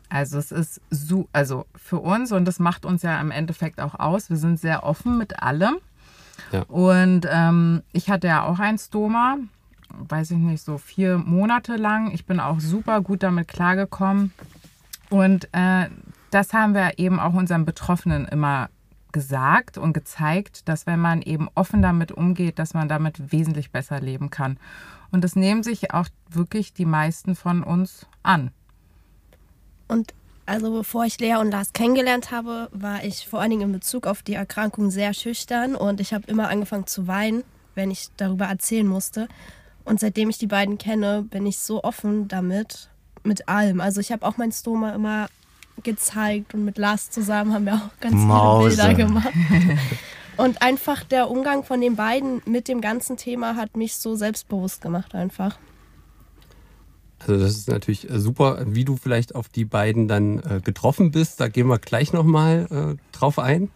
Also 0.09 0.39
es 0.39 0.53
ist 0.53 0.81
so, 0.91 1.29
also 1.33 1.67
für 1.77 1.99
uns 1.99 2.33
und 2.33 2.45
das 2.47 2.59
macht 2.59 2.87
uns 2.87 3.03
ja 3.03 3.21
im 3.21 3.31
Endeffekt 3.31 3.81
auch 3.81 3.95
aus. 3.95 4.31
Wir 4.31 4.39
sind 4.39 4.59
sehr 4.59 4.85
offen 4.85 5.19
mit 5.19 5.43
allem. 5.43 5.77
Ja. 6.53 6.63
Und 6.63 7.27
ähm, 7.31 7.83
ich 7.93 8.09
hatte 8.09 8.27
ja 8.29 8.45
auch 8.45 8.59
ein 8.59 8.79
Stoma, 8.79 9.37
weiß 9.91 10.31
ich 10.31 10.39
nicht, 10.39 10.65
so 10.65 10.79
vier 10.79 11.19
Monate 11.19 11.77
lang. 11.77 12.11
Ich 12.13 12.25
bin 12.25 12.41
auch 12.41 12.61
super 12.61 13.01
gut 13.03 13.23
damit 13.23 13.49
klargekommen. 13.49 14.33
Und 15.11 15.49
äh, 15.53 15.89
das 16.31 16.53
haben 16.53 16.75
wir 16.75 16.99
eben 16.99 17.21
auch 17.21 17.35
unseren 17.35 17.65
Betroffenen 17.65 18.27
immer 18.27 18.71
gesagt 19.13 19.79
und 19.79 19.95
gezeigt, 19.95 20.69
dass 20.69 20.87
wenn 20.87 21.01
man 21.01 21.23
eben 21.23 21.49
offen 21.55 21.83
damit 21.83 22.13
umgeht, 22.13 22.59
dass 22.59 22.75
man 22.75 22.89
damit 22.89 23.33
wesentlich 23.33 23.71
besser 23.71 24.01
leben 24.01 24.31
kann. 24.31 24.59
Und 25.11 25.25
das 25.25 25.37
nehmen 25.37 25.63
sich 25.63 25.93
auch 25.93 26.09
wirklich 26.29 26.73
die 26.73 26.85
meisten 26.85 27.35
von 27.35 27.63
uns 27.63 28.07
an. 28.23 28.51
Und 29.89 30.13
also 30.47 30.73
bevor 30.73 31.05
ich 31.05 31.19
Lea 31.21 31.37
und 31.37 31.51
Lars 31.51 31.73
kennengelernt 31.73 32.31
habe, 32.31 32.69
war 32.73 33.05
ich 33.05 33.29
vor 33.29 33.41
allen 33.41 33.51
Dingen 33.51 33.63
in 33.63 33.73
Bezug 33.73 34.07
auf 34.07 34.23
die 34.23 34.35
Erkrankung 34.35 34.91
sehr 34.91 35.13
schüchtern 35.13 35.75
und 35.75 36.01
ich 36.01 36.15
habe 36.15 36.27
immer 36.27 36.49
angefangen 36.49 36.87
zu 36.87 37.07
weinen, 37.07 37.45
wenn 37.75 37.91
ich 37.91 38.09
darüber 38.17 38.47
erzählen 38.47 38.87
musste. 38.87 39.29
Und 39.85 40.01
seitdem 40.01 40.31
ich 40.31 40.39
die 40.39 40.47
beiden 40.47 40.79
kenne, 40.79 41.23
bin 41.23 41.47
ich 41.47 41.59
so 41.59 41.83
offen 41.83 42.29
damit, 42.29 42.89
mit 43.25 43.49
allem. 43.49 43.81
Also 43.81 44.01
ich 44.01 44.13
habe 44.13 44.27
auch 44.27 44.37
mein 44.37 44.53
Stoma 44.53 44.95
immer 44.95 45.29
gezeigt 45.83 46.55
und 46.55 46.65
mit 46.65 46.79
Lars 46.79 47.11
zusammen 47.11 47.53
haben 47.53 47.67
wir 47.67 47.75
auch 47.75 48.01
ganz 48.01 48.15
Mause. 48.15 48.71
viele 48.71 48.89
Bilder 48.89 49.05
gemacht. 49.05 49.33
Und 50.39 50.63
einfach 50.63 51.03
der 51.03 51.31
Umgang 51.31 51.65
von 51.65 51.81
den 51.81 51.97
beiden 51.97 52.41
mit 52.47 52.69
dem 52.69 52.81
ganzen 52.81 53.17
Thema 53.17 53.57
hat 53.57 53.77
mich 53.77 53.97
so 53.97 54.15
selbstbewusst 54.15 54.81
gemacht 54.81 55.15
einfach. 55.17 55.59
Also 57.19 57.37
das 57.41 57.57
ist 57.57 57.69
natürlich 57.69 58.09
äh, 58.09 58.21
super, 58.21 58.63
wie 58.65 58.85
du 58.85 58.97
vielleicht 58.97 59.35
auf 59.35 59.49
die 59.49 59.65
beiden 59.65 60.07
dann 60.07 60.39
äh, 60.39 60.61
getroffen 60.63 61.11
bist. 61.11 61.41
Da 61.41 61.49
gehen 61.49 61.67
wir 61.67 61.81
gleich 61.81 62.13
nochmal 62.13 62.69
äh, 62.71 63.17
drauf 63.17 63.41
ein. 63.41 63.69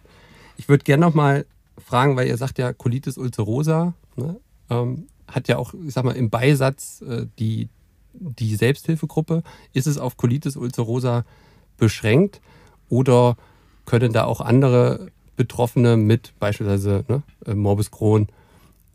Ich 0.55 0.69
würde 0.69 0.85
gerne 0.85 1.01
nochmal 1.01 1.45
fragen, 1.77 2.15
weil 2.15 2.27
ihr 2.27 2.37
sagt 2.37 2.57
ja 2.59 2.71
Colitis 2.71 3.17
ulcerosa, 3.17 3.93
ne? 4.15 4.39
ähm, 4.69 5.07
hat 5.27 5.49
ja 5.49 5.57
auch, 5.57 5.73
ich 5.73 5.93
sag 5.93 6.05
mal, 6.05 6.15
im 6.15 6.29
Beisatz 6.29 7.01
äh, 7.01 7.25
die, 7.39 7.67
die 8.13 8.55
Selbsthilfegruppe. 8.55 9.43
Ist 9.73 9.87
es 9.87 9.97
auf 9.97 10.15
Colitis 10.15 10.55
ulcerosa 10.55 11.25
beschränkt 11.75 12.39
oder 12.87 13.35
können 13.85 14.13
da 14.13 14.23
auch 14.23 14.39
andere 14.39 15.11
Betroffene 15.35 15.97
mit 15.97 16.33
beispielsweise 16.39 17.05
ne, 17.07 17.23
äh, 17.45 17.53
Morbus 17.53 17.91
Crohn 17.91 18.27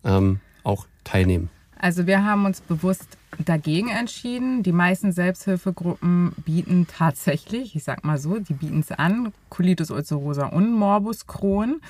ähm, 0.04 0.40
auch 0.64 0.87
teilnehmen? 1.04 1.50
Also 1.80 2.07
wir 2.07 2.25
haben 2.25 2.45
uns 2.45 2.61
bewusst 2.61 3.16
dagegen 3.45 3.88
entschieden. 3.88 4.62
Die 4.62 4.73
meisten 4.73 5.12
Selbsthilfegruppen 5.12 6.33
bieten 6.45 6.87
tatsächlich, 6.88 7.76
ich 7.76 7.85
sag 7.85 8.04
mal 8.04 8.18
so, 8.18 8.38
die 8.38 8.54
bieten 8.54 8.80
es 8.80 8.90
an, 8.90 9.33
Colitis 9.49 9.90
ulcerosa 9.90 10.47
und 10.47 10.73
Morbus 10.73 11.26
Crohn. 11.26 11.80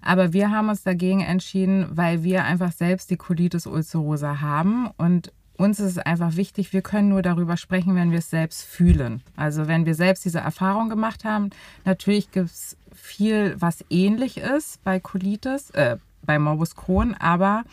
Aber 0.00 0.32
wir 0.32 0.50
haben 0.50 0.68
uns 0.68 0.82
dagegen 0.82 1.20
entschieden, 1.20 1.88
weil 1.90 2.22
wir 2.22 2.44
einfach 2.44 2.72
selbst 2.72 3.10
die 3.10 3.16
Colitis 3.16 3.66
ulcerosa 3.66 4.40
haben 4.40 4.88
und 4.96 5.32
uns 5.56 5.80
ist 5.80 5.92
es 5.92 5.98
einfach 5.98 6.36
wichtig, 6.36 6.72
wir 6.72 6.82
können 6.82 7.08
nur 7.08 7.22
darüber 7.22 7.56
sprechen, 7.56 7.94
wenn 7.94 8.10
wir 8.10 8.18
es 8.18 8.30
selbst 8.30 8.64
fühlen. 8.64 9.22
Also 9.36 9.68
wenn 9.68 9.86
wir 9.86 9.94
selbst 9.94 10.24
diese 10.24 10.40
Erfahrung 10.40 10.88
gemacht 10.88 11.24
haben. 11.24 11.50
Natürlich 11.84 12.30
gibt 12.30 12.50
es 12.50 12.76
viel, 12.92 13.54
was 13.58 13.84
ähnlich 13.90 14.38
ist 14.38 14.82
bei 14.82 14.98
Colitis, 15.00 15.70
äh, 15.70 15.96
bei 16.22 16.38
Morbus 16.38 16.74
Crohn, 16.74 17.14
aber 17.14 17.64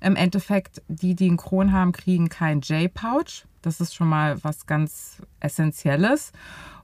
im 0.00 0.16
Endeffekt, 0.16 0.82
die, 0.88 1.14
die 1.14 1.28
einen 1.28 1.36
Crohn 1.36 1.72
haben, 1.72 1.92
kriegen 1.92 2.28
kein 2.28 2.60
J-Pouch. 2.60 3.44
Das 3.62 3.80
ist 3.80 3.94
schon 3.94 4.08
mal 4.08 4.42
was 4.42 4.66
ganz 4.66 5.22
Essentielles. 5.40 6.32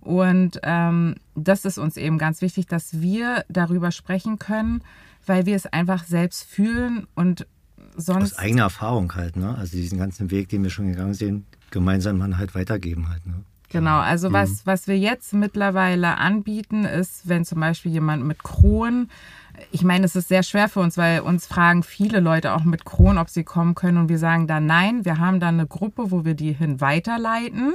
Und 0.00 0.60
ähm, 0.62 1.16
das 1.34 1.64
ist 1.64 1.78
uns 1.78 1.96
eben 1.96 2.18
ganz 2.18 2.42
wichtig, 2.42 2.66
dass 2.66 3.00
wir 3.00 3.44
darüber 3.48 3.90
sprechen 3.90 4.38
können, 4.38 4.82
weil 5.24 5.46
wir 5.46 5.56
es 5.56 5.66
einfach 5.66 6.04
selbst 6.04 6.44
fühlen 6.44 7.06
und 7.14 7.46
sonst. 7.96 8.34
Aus 8.34 8.38
eigener 8.38 8.62
Erfahrung 8.62 9.14
halt, 9.14 9.36
ne? 9.36 9.56
Also 9.56 9.76
diesen 9.76 9.98
ganzen 9.98 10.30
Weg, 10.30 10.48
den 10.48 10.62
wir 10.62 10.70
schon 10.70 10.88
gegangen 10.88 11.14
sind, 11.14 11.44
gemeinsam 11.70 12.18
dann 12.20 12.38
halt 12.38 12.54
weitergeben 12.54 13.08
halt, 13.08 13.26
ne? 13.26 13.34
Genau, 13.68 13.98
also 13.98 14.32
was, 14.32 14.64
was 14.64 14.86
wir 14.86 14.96
jetzt 14.96 15.32
mittlerweile 15.32 16.18
anbieten, 16.18 16.84
ist, 16.84 17.28
wenn 17.28 17.44
zum 17.44 17.60
Beispiel 17.60 17.90
jemand 17.90 18.24
mit 18.24 18.44
Crohn, 18.44 19.08
ich 19.72 19.82
meine, 19.82 20.04
es 20.04 20.14
ist 20.14 20.28
sehr 20.28 20.42
schwer 20.42 20.68
für 20.68 20.80
uns, 20.80 20.96
weil 20.96 21.20
uns 21.20 21.46
fragen 21.46 21.82
viele 21.82 22.20
Leute 22.20 22.54
auch 22.54 22.64
mit 22.64 22.84
Crohn, 22.84 23.18
ob 23.18 23.28
sie 23.28 23.42
kommen 23.42 23.74
können 23.74 23.98
und 23.98 24.08
wir 24.08 24.18
sagen 24.18 24.46
dann 24.46 24.66
nein, 24.66 25.04
wir 25.04 25.18
haben 25.18 25.40
dann 25.40 25.54
eine 25.54 25.66
Gruppe, 25.66 26.10
wo 26.10 26.24
wir 26.24 26.34
die 26.34 26.52
hin 26.52 26.80
weiterleiten. 26.80 27.74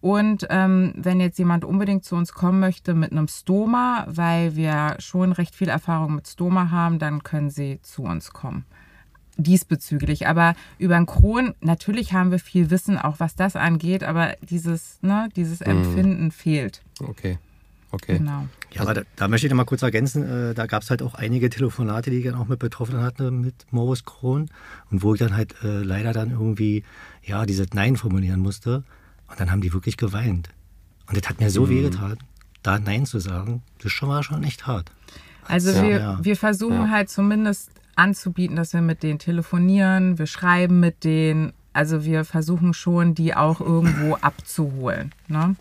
Und 0.00 0.48
ähm, 0.50 0.92
wenn 0.96 1.20
jetzt 1.20 1.38
jemand 1.38 1.64
unbedingt 1.64 2.04
zu 2.04 2.16
uns 2.16 2.32
kommen 2.32 2.58
möchte 2.58 2.92
mit 2.92 3.12
einem 3.12 3.28
Stoma, 3.28 4.04
weil 4.08 4.56
wir 4.56 4.96
schon 4.98 5.30
recht 5.30 5.54
viel 5.54 5.68
Erfahrung 5.68 6.16
mit 6.16 6.26
Stoma 6.26 6.72
haben, 6.72 6.98
dann 6.98 7.22
können 7.22 7.50
sie 7.50 7.78
zu 7.82 8.02
uns 8.02 8.32
kommen 8.32 8.64
diesbezüglich. 9.36 10.26
Aber 10.26 10.54
über 10.78 10.96
den 10.96 11.06
Kron, 11.06 11.54
natürlich 11.60 12.12
haben 12.12 12.30
wir 12.30 12.38
viel 12.38 12.70
Wissen, 12.70 12.98
auch 12.98 13.20
was 13.20 13.34
das 13.34 13.56
angeht, 13.56 14.04
aber 14.04 14.34
dieses, 14.42 14.98
ne, 15.02 15.28
dieses 15.36 15.60
Empfinden 15.60 16.30
fehlt. 16.30 16.82
Okay. 17.00 17.38
Okay. 17.94 18.16
Genau. 18.18 18.46
Ja, 18.72 18.80
aber 18.82 18.94
da, 18.94 19.02
da 19.16 19.28
möchte 19.28 19.46
ich 19.46 19.50
noch 19.50 19.56
mal 19.58 19.64
kurz 19.66 19.82
ergänzen, 19.82 20.22
äh, 20.22 20.54
da 20.54 20.64
gab 20.64 20.82
es 20.82 20.88
halt 20.88 21.02
auch 21.02 21.14
einige 21.14 21.50
Telefonate, 21.50 22.10
die 22.10 22.18
ich 22.18 22.24
dann 22.24 22.36
auch 22.36 22.48
mit 22.48 22.58
Betroffenen 22.58 23.02
hatte, 23.02 23.30
mit 23.30 23.66
Morbus 23.70 24.06
Crohn 24.06 24.48
und 24.90 25.02
wo 25.02 25.12
ich 25.12 25.18
dann 25.20 25.36
halt 25.36 25.54
äh, 25.62 25.82
leider 25.82 26.14
dann 26.14 26.30
irgendwie, 26.30 26.84
ja, 27.22 27.44
dieses 27.44 27.68
Nein 27.74 27.96
formulieren 27.96 28.40
musste 28.40 28.82
und 29.28 29.38
dann 29.40 29.50
haben 29.50 29.60
die 29.60 29.74
wirklich 29.74 29.98
geweint. 29.98 30.48
Und 31.06 31.18
das 31.20 31.28
hat 31.28 31.38
mir 31.38 31.50
so 31.50 31.68
wehgetan, 31.68 32.16
da 32.62 32.78
Nein 32.78 33.04
zu 33.04 33.18
sagen, 33.18 33.62
das 33.82 33.92
schon 33.92 34.08
war 34.08 34.22
schon 34.22 34.42
echt 34.42 34.66
hart. 34.66 34.90
Also 35.46 35.70
Ja. 35.72 35.82
wir, 35.82 35.98
Ja. 35.98 36.18
wir 36.22 36.36
versuchen 36.36 36.84
Ja. 36.84 36.88
halt 36.88 37.10
zumindest 37.10 37.70
anzubieten, 37.96 38.56
dass 38.56 38.72
wir 38.72 38.80
mit 38.80 39.02
denen 39.02 39.18
telefonieren, 39.18 40.18
wir 40.18 40.26
schreiben 40.26 40.80
mit 40.80 41.04
denen. 41.04 41.52
Also 41.72 42.04
wir 42.04 42.24
versuchen 42.24 42.74
schon, 42.74 43.14
die 43.14 43.34
auch 43.34 43.60
irgendwo 43.60 44.16
abzuholen. 44.20 45.12
Ne? 45.28 45.56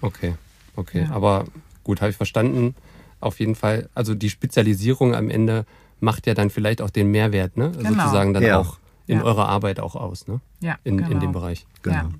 Okay, 0.00 0.34
okay. 0.76 1.02
Ja. 1.08 1.10
Aber 1.14 1.46
gut, 1.84 2.00
habe 2.00 2.10
ich 2.10 2.16
verstanden. 2.16 2.74
Auf 3.20 3.38
jeden 3.40 3.54
Fall, 3.54 3.88
also 3.94 4.14
die 4.14 4.30
Spezialisierung 4.30 5.14
am 5.14 5.30
Ende 5.30 5.64
macht 6.00 6.26
ja 6.26 6.34
dann 6.34 6.50
vielleicht 6.50 6.82
auch 6.82 6.90
den 6.90 7.10
Mehrwert, 7.12 7.56
ne? 7.56 7.70
Genau. 7.70 7.88
Sozusagen 7.90 8.34
dann 8.34 8.42
Ja. 8.42 8.58
auch 8.58 8.78
in 9.06 9.18
Ja. 9.18 9.24
eurer 9.24 9.48
Arbeit 9.48 9.78
auch 9.78 9.94
aus, 9.94 10.26
ne? 10.26 10.40
Ja, 10.60 10.76
In, 10.84 10.98
in 10.98 11.06
genau. 11.06 11.20
dem 11.20 11.32
Bereich. 11.32 11.64
Ja. 11.86 12.10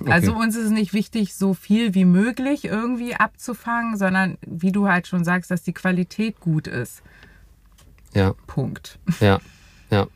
Okay. 0.00 0.10
Also 0.12 0.34
uns 0.34 0.56
ist 0.56 0.66
es 0.66 0.70
nicht 0.70 0.92
wichtig, 0.92 1.34
so 1.34 1.54
viel 1.54 1.94
wie 1.94 2.04
möglich 2.04 2.64
irgendwie 2.64 3.14
abzufangen, 3.16 3.96
sondern 3.96 4.38
wie 4.46 4.70
du 4.72 4.88
halt 4.88 5.06
schon 5.08 5.24
sagst, 5.24 5.50
dass 5.50 5.62
die 5.62 5.72
Qualität 5.72 6.38
gut 6.40 6.66
ist. 6.68 7.02
Ja, 8.14 8.34
Punkt. 8.46 8.98
ja, 9.20 9.40
ja. 9.90 10.06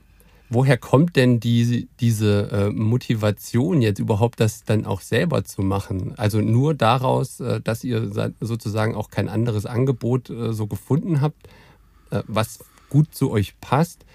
Woher 0.51 0.79
kommt 0.79 1.17
denn 1.17 1.41
die, 1.41 1.89
diese 2.01 2.51
äh, 2.51 2.71
Motivation 2.71 3.83
jetzt 3.83 3.99
überhaupt, 3.99 4.41
das 4.41 4.65
dann 4.65 4.87
auch 4.87 5.03
selber 5.03 5.45
zu 5.45 5.61
machen? 5.61 6.15
Also 6.17 6.41
nur 6.41 6.73
daraus, 6.75 7.41
äh, 7.41 7.61
dass 7.61 7.85
ihr 7.85 8.09
sa- 8.11 8.31
sozusagen 8.41 8.95
auch 8.95 9.11
kein 9.11 9.29
anderes 9.29 9.67
Angebot 9.67 10.31
äh, 10.31 10.55
so 10.55 10.67
gefunden 10.67 11.21
habt, 11.21 11.49
äh, 12.11 12.23
was 12.27 12.61
gut 12.89 13.15
zu 13.15 13.31
euch 13.31 13.61
passt. 13.61 14.07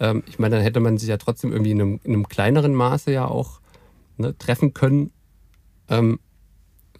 Ähm, 0.00 0.24
ich 0.26 0.40
meine, 0.40 0.56
dann 0.56 0.64
hätte 0.64 0.80
man 0.80 0.98
sich 0.98 1.08
ja 1.08 1.18
trotzdem 1.18 1.52
irgendwie 1.52 1.70
in 1.70 1.80
einem, 1.80 2.00
in 2.02 2.14
einem 2.14 2.28
kleineren 2.28 2.74
Maße 2.74 3.12
ja 3.12 3.26
auch 3.26 3.60
ne, 4.16 4.36
treffen 4.36 4.74
können. 4.74 5.12
Ähm, 5.88 6.18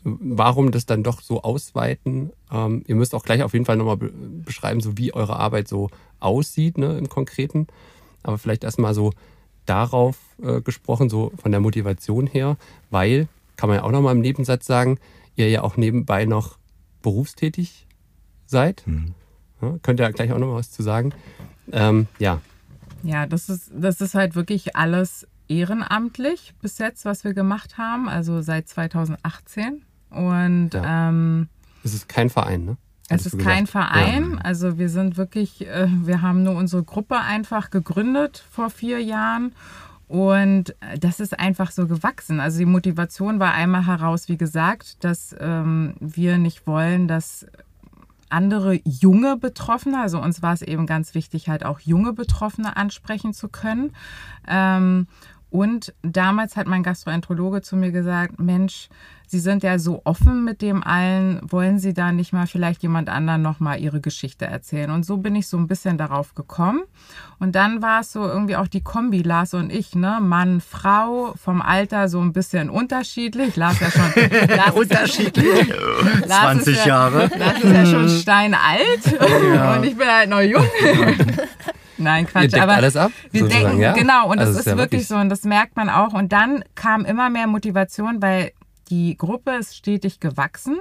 warum 0.07 0.71
das 0.71 0.87
dann 0.87 1.03
doch 1.03 1.21
so 1.21 1.43
ausweiten? 1.43 2.31
Ähm, 2.53 2.85
ihr 2.87 2.95
müsst 2.95 3.15
auch 3.15 3.25
gleich 3.25 3.43
auf 3.43 3.53
jeden 3.53 3.65
Fall 3.65 3.77
nochmal 3.77 3.97
be 3.97 4.13
beschreiben, 4.13 4.81
so 4.81 4.97
wie 4.97 5.13
eure 5.13 5.37
Arbeit 5.37 5.67
so 5.67 5.91
aussieht 6.21 6.79
ne, 6.79 6.97
im 6.97 7.09
Konkreten. 7.09 7.67
Aber 8.23 8.39
vielleicht 8.39 8.63
erstmal 8.63 8.95
so 8.95 9.13
darauf 9.67 10.17
äh, 10.41 10.61
gesprochen, 10.61 11.11
so 11.11 11.33
von 11.43 11.51
der 11.51 11.61
Motivation 11.61 12.29
her, 12.29 12.57
weil, 12.91 13.27
kann 13.57 13.69
man 13.69 13.79
ja 13.79 13.85
auch 13.85 13.91
nochmal 13.91 14.15
im 14.15 14.21
Nebensatz 14.21 14.65
sagen, 14.65 14.99
ihr 15.35 15.51
ja 15.51 15.63
auch 15.63 15.77
nebenbei 15.77 16.25
noch 16.25 16.57
berufstätig 17.03 17.87
seid. 18.47 18.85
Mhm. 18.87 19.15
Ja, 19.61 19.77
könnt 19.83 19.99
ihr 19.99 20.05
ja 20.05 20.11
gleich 20.11 20.33
auch 20.33 20.39
nochmal 20.39 20.59
was 20.59 20.71
zu 20.71 20.85
sagen. 20.85 21.13
Ähm, 21.73 22.07
ja, 22.21 22.41
Ja, 23.03 23.27
das 23.27 23.49
ist, 23.49 23.73
das 23.75 24.01
ist 24.01 24.15
halt 24.15 24.37
wirklich 24.37 24.77
alles 24.77 25.27
ehrenamtlich 25.49 26.55
bis 26.61 26.79
jetzt, 26.79 27.05
was 27.05 27.25
wir 27.25 27.35
gemacht 27.35 27.77
haben, 27.79 28.09
also 28.09 28.41
seit 28.41 28.69
2018. 28.69 29.83
Und 30.16 30.70
Ja. 30.75 31.08
ähm, 31.08 31.49
es 31.85 31.94
ist 31.94 32.08
kein 32.08 32.30
Verein, 32.30 32.64
ne? 32.64 32.76
es 33.08 33.26
ist 33.26 33.38
kein. 33.38 33.66
Verein. 33.68 34.40
Also 34.42 34.78
wir 34.78 34.88
sind 34.88 35.16
wirklich, 35.16 35.66
äh, 35.66 35.87
wir 35.88 36.23
haben 36.23 36.42
nur 36.42 36.56
unsere 36.56 36.82
Gruppe 36.82 37.18
einfach 37.20 37.70
gegründet 37.70 38.44
vor 38.50 38.70
vier 38.70 39.00
Jahren. 39.00 39.52
Und 40.08 40.70
äh, 40.80 40.99
das 40.99 41.20
ist 41.20 41.38
einfach 41.38 41.70
so 41.70 41.87
gewachsen. 41.87 42.40
Also 42.40 42.58
die 42.58 42.64
Motivation 42.66 43.38
war 43.38 43.52
einmal 43.54 43.87
heraus, 43.87 44.28
wie 44.28 44.37
gesagt, 44.37 45.04
dass 45.04 45.35
ähm, 45.38 45.94
wir 46.00 46.38
nicht 46.38 46.66
wollen, 46.66 47.06
dass 47.08 47.46
andere 48.28 48.80
junge 48.85 49.37
Betroffene, 49.37 50.00
also 50.00 50.20
uns 50.20 50.42
war 50.42 50.52
es 50.52 50.62
eben 50.62 50.87
ganz 50.87 51.14
wichtig, 51.14 51.49
halt 51.49 51.64
auch 51.64 51.78
junge 51.80 52.12
Betroffene 52.12 52.76
ansprechen 52.76 53.32
zu 53.35 53.49
können. 53.49 53.92
Ähm, 54.49 55.06
Und 55.50 55.95
damals 56.03 56.57
hat 56.57 56.67
mein 56.67 56.83
Gastroenterologe 56.83 57.62
zu 57.62 57.76
mir 57.76 57.93
gesagt, 57.93 58.38
Mensch, 58.41 58.88
Sie 59.29 59.41
sind 59.41 59.65
ja 59.65 59.81
so 59.81 60.03
offen 60.05 60.45
mit 60.45 60.62
dem 60.62 60.85
allen, 60.85 61.41
wollen 61.43 61.81
Sie 61.81 61.93
da 61.93 62.12
nicht 62.12 62.33
mal 62.33 62.47
vielleicht 62.47 62.83
jemand 62.85 63.09
anderen 63.09 63.43
noch 63.43 63.59
mal 63.59 63.76
Ihre 63.76 64.00
Geschichte 64.00 64.45
erzählen? 64.47 64.91
Und 64.93 65.05
so 65.05 65.17
bin 65.17 65.35
ich 65.35 65.49
so 65.49 65.57
ein 65.57 65.67
bisschen 65.67 65.99
darauf 65.99 66.37
gekommen. 66.37 66.83
Und 67.41 67.57
dann 67.57 67.83
war 67.83 68.03
es 68.03 68.12
so 68.12 68.25
irgendwie 68.25 68.55
auch 68.55 68.69
die 68.69 68.83
Kombi, 68.83 69.23
Lars 69.23 69.53
und 69.55 69.73
ich, 69.73 69.97
ne? 69.97 70.19
Mann, 70.21 70.61
Frau, 70.61 71.35
vom 71.43 71.61
Alter 71.61 72.09
so 72.09 72.21
ein 72.21 72.33
bisschen 72.33 72.71
unterschiedlich. 72.71 73.57
Lars 73.57 73.81
ja 73.81 73.91
schon. 73.91 74.12
Lars 74.57 74.75
unterschiedlich. 74.76 75.73
Lars 76.26 76.43
20 76.65 76.76
ja, 76.76 76.87
Jahre. 76.87 77.31
Lars 77.37 77.65
ist 77.65 77.73
ja 77.73 77.87
schon 77.87 78.09
steinalt 78.09 79.19
Ja. 79.55 79.75
und 79.76 79.85
ich 79.85 79.97
bin 79.97 80.07
halt 80.07 80.31
noch 80.31 80.41
jung. 80.41 80.65
Nein, 81.99 82.25
Ihr 82.25 82.31
Quatsch. 82.31 82.43
deckt 82.53 82.62
aber 82.62 82.75
alles 82.75 82.97
ab, 82.97 83.11
Wir 83.31 83.41
sozusagen, 83.43 83.65
denken, 83.69 83.81
ja? 83.83 83.93
genau, 83.93 84.31
und 84.31 84.38
Also 84.38 84.53
das 84.53 84.61
ist, 84.61 84.67
ja 84.67 84.73
wirklich 84.76 84.91
wirklich- 85.03 85.09
so 85.09 85.17
und 85.17 85.29
das 85.29 85.45
merkt 85.45 85.76
man 85.76 85.88
auch. 85.88 86.12
Und 86.12 86.33
dann 86.33 86.65
kam 86.75 87.05
immer 87.05 87.31
mehr 87.31 87.47
Motivation, 87.47 88.21
weil 88.23 88.53
die 88.91 89.17
Gruppe 89.17 89.53
ist 89.53 89.76
stetig 89.76 90.21
gewachsen. 90.21 90.79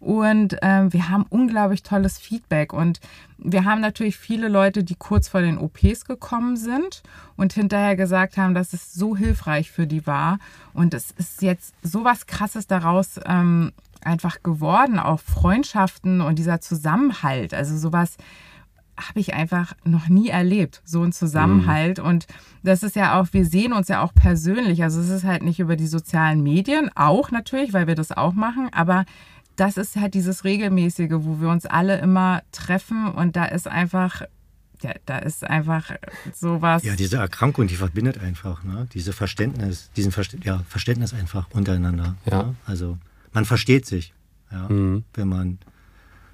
Und 0.00 0.58
ähm, 0.60 0.92
wir 0.92 1.08
haben 1.08 1.24
unglaublich 1.30 1.82
tolles 1.82 2.18
Feedback. 2.18 2.74
Und 2.74 3.00
wir 3.38 3.64
haben 3.64 3.80
natürlich 3.80 4.18
viele 4.18 4.48
Leute, 4.48 4.84
die 4.84 4.96
kurz 4.96 5.28
vor 5.28 5.40
den 5.40 5.56
OPs 5.56 6.04
gekommen 6.04 6.58
sind 6.58 7.02
und 7.36 7.54
hinterher 7.54 7.96
gesagt 7.96 8.36
haben, 8.36 8.52
dass 8.54 8.74
es 8.74 8.92
so 8.92 9.16
hilfreich 9.16 9.70
für 9.70 9.86
die 9.86 10.06
war. 10.06 10.38
Und 10.74 10.92
es 10.92 11.10
ist 11.12 11.40
jetzt 11.40 11.74
so 11.82 12.04
was 12.04 12.26
Krasses 12.26 12.66
daraus 12.66 13.18
ähm, 13.24 13.72
einfach 14.04 14.42
geworden, 14.42 14.98
auch 14.98 15.20
Freundschaften 15.20 16.20
und 16.20 16.38
dieser 16.38 16.60
Zusammenhalt. 16.60 17.54
Also 17.54 17.74
sowas 17.78 18.18
habe 18.96 19.20
ich 19.20 19.34
einfach 19.34 19.74
noch 19.84 20.08
nie 20.08 20.28
erlebt, 20.28 20.82
so 20.84 21.02
ein 21.02 21.12
Zusammenhalt. 21.12 21.98
Und 21.98 22.26
das 22.62 22.82
ist 22.82 22.96
ja 22.96 23.18
auch, 23.20 23.26
wir 23.32 23.44
sehen 23.44 23.72
uns 23.72 23.88
ja 23.88 24.02
auch 24.02 24.14
persönlich. 24.14 24.82
Also 24.82 25.00
es 25.00 25.08
ist 25.08 25.24
halt 25.24 25.42
nicht 25.42 25.58
über 25.60 25.76
die 25.76 25.86
sozialen 25.86 26.42
Medien, 26.42 26.90
auch 26.94 27.30
natürlich, 27.30 27.72
weil 27.72 27.86
wir 27.86 27.94
das 27.96 28.12
auch 28.12 28.34
machen, 28.34 28.68
aber 28.72 29.04
das 29.56 29.76
ist 29.76 29.96
halt 29.96 30.14
dieses 30.14 30.44
regelmäßige, 30.44 31.12
wo 31.12 31.40
wir 31.40 31.48
uns 31.48 31.66
alle 31.66 31.98
immer 31.98 32.42
treffen 32.50 33.06
und 33.08 33.36
da 33.36 33.44
ist 33.44 33.68
einfach, 33.68 34.22
ja, 34.82 34.92
da 35.06 35.18
ist 35.18 35.44
einfach 35.44 35.92
sowas. 36.34 36.82
Ja, 36.82 36.96
diese 36.96 37.18
Erkrankung, 37.18 37.68
die 37.68 37.76
verbindet 37.76 38.18
einfach, 38.18 38.64
ne? 38.64 38.88
Diese 38.92 39.12
Verständnis, 39.12 39.90
diesen 39.96 40.10
Verst 40.12 40.36
ja, 40.42 40.62
Verständnis 40.68 41.14
einfach 41.14 41.48
untereinander. 41.50 42.16
Ja. 42.28 42.42
Ne? 42.42 42.54
Also 42.66 42.98
man 43.32 43.44
versteht 43.44 43.86
sich, 43.86 44.12
ja, 44.50 44.68
Mhm. 44.68 45.04
wenn 45.14 45.28
man 45.28 45.58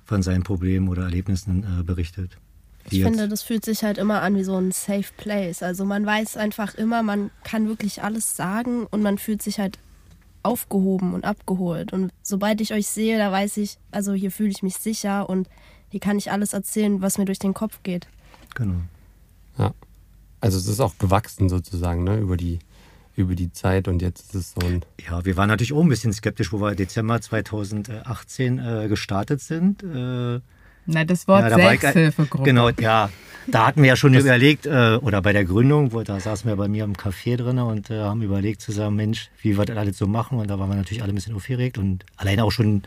von 0.05 0.23
seinen 0.23 0.43
Problemen 0.43 0.89
oder 0.89 1.03
Erlebnissen 1.05 1.63
äh, 1.63 1.83
berichtet. 1.83 2.39
Ich 2.91 2.99
jetzt- 2.99 3.07
finde, 3.09 3.29
das 3.29 3.43
fühlt 3.43 3.65
sich 3.65 3.83
halt 3.85 3.99
immer 3.99 4.23
an 4.23 4.37
wie 4.37 4.45
so 4.45 4.57
ein 4.57 4.73
Safe 4.73 5.05
Place. 5.17 5.63
Also 5.63 5.85
man 5.85 6.05
weiß 6.07 6.37
einfach 6.37 6.75
immer, 6.75 7.03
man 7.03 7.31
kann 7.45 7.69
wirklich 7.69 8.03
alles 8.03 8.37
sagen 8.37 8.87
und 8.91 9.03
man 9.03 9.19
fühlt 9.19 9.43
sich 9.43 9.59
halt 9.59 9.79
aufgehoben 10.43 11.13
und 11.15 11.25
abgeholt. 11.25 11.93
Und 11.93 12.13
sobald 12.23 12.61
ich 12.61 12.73
euch 12.73 12.87
sehe, 12.87 13.19
da 13.19 13.31
weiß 13.31 13.59
ich, 13.59 13.77
also 13.91 14.13
hier 14.15 14.31
fühle 14.31 14.51
ich 14.51 14.63
mich 14.63 14.77
sicher 14.77 15.29
und 15.29 15.49
hier 15.91 16.01
kann 16.01 16.17
ich 16.19 16.31
alles 16.33 16.53
erzählen, 16.53 17.03
was 17.03 17.19
mir 17.19 17.25
durch 17.27 17.39
den 17.39 17.53
Kopf 17.55 17.81
geht. 17.83 18.09
Genau. 18.55 18.81
Ja. 19.59 19.75
Also 20.41 20.57
es 20.57 20.67
ist 20.67 20.81
auch 20.81 20.97
gewachsen 20.99 21.49
sozusagen, 21.51 22.05
ne, 22.05 22.17
über 22.19 22.37
die, 22.39 22.61
über 23.17 23.35
die 23.35 23.53
Zeit 23.53 23.87
und 23.89 24.01
jetzt 24.01 24.21
ist 24.29 24.35
es 24.35 24.53
so 24.59 24.67
ein. 24.67 24.83
Ja, 25.07 25.25
wir 25.27 25.37
waren 25.37 25.49
natürlich 25.49 25.75
auch 25.75 25.83
ein 25.83 25.89
bisschen 25.91 26.13
skeptisch, 26.15 26.53
wo 26.53 26.61
wir 26.61 26.75
Dezember 26.75 27.21
2018 27.21 28.59
äh, 28.59 28.89
gestartet 28.89 29.41
sind. 29.43 29.83
Äh, 29.83 30.41
Na, 30.93 31.05
das 31.05 31.29
Wort 31.29 31.43
Ja, 31.43 31.51
da 31.51 31.57
Selbsthilfegruppe. 31.57 32.45
Genau, 32.45 32.71
ja. 32.71 33.11
Da 33.47 33.67
hatten 33.67 33.83
wir 33.83 33.89
ja 33.89 33.97
schon 33.97 34.15
überlegt, 34.15 34.67
äh, 34.67 34.99
oder 35.01 35.23
bei 35.23 35.33
der 35.33 35.45
Gründung, 35.45 35.93
wo, 35.93 36.03
da 36.03 36.21
saßen 36.21 36.49
wir 36.49 36.57
bei 36.57 36.69
mir 36.69 36.85
im 36.85 36.93
Café 36.95 37.37
drin 37.37 37.59
und 37.59 37.91
äh, 37.91 38.01
haben 38.01 38.23
überlegt 38.23 38.61
zusammen, 38.61 38.97
Mensch, 38.97 39.31
wie 39.41 39.57
wir 39.57 39.65
das 39.65 39.77
alles 39.77 39.99
so 39.99 40.07
machen. 40.07 40.39
Und 40.39 40.49
da 40.49 40.59
waren 40.59 40.69
wir 40.69 40.77
natürlich 40.77 41.03
alle 41.03 41.13
ein 41.13 41.15
bisschen 41.15 41.35
aufgeregt 41.35 41.79
und 41.79 42.05
alleine 42.17 42.45
auch 42.45 42.53
schon, 42.53 42.83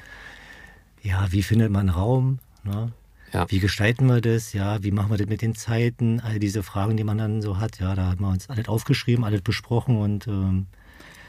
ja, 1.02 1.28
wie 1.32 1.44
findet 1.44 1.72
man 1.72 1.90
Raum? 1.90 2.40
Ne? 2.64 2.92
Ja. 3.34 3.46
Wie 3.50 3.60
gestalten 3.60 4.06
wir 4.06 4.22
das? 4.22 4.54
Ja, 4.54 4.84
wie 4.84 4.92
machen 4.92 5.10
wir 5.12 5.18
das 5.18 5.28
mit 5.28 5.42
den 5.42 5.56
Zeiten? 5.56 6.22
All 6.22 6.40
diese 6.40 6.62
Fragen, 6.62 6.98
die 6.98 7.04
man 7.04 7.18
dann 7.18 7.42
so 7.42 7.60
hat. 7.60 7.80
Ja, 7.80 7.96
da 7.96 8.12
haben 8.12 8.22
wir 8.22 8.30
uns 8.30 8.50
alles 8.50 8.68
aufgeschrieben, 8.68 9.26
alles 9.26 9.42
besprochen 9.42 9.98
und 9.98 10.28
ähm, 10.28 10.68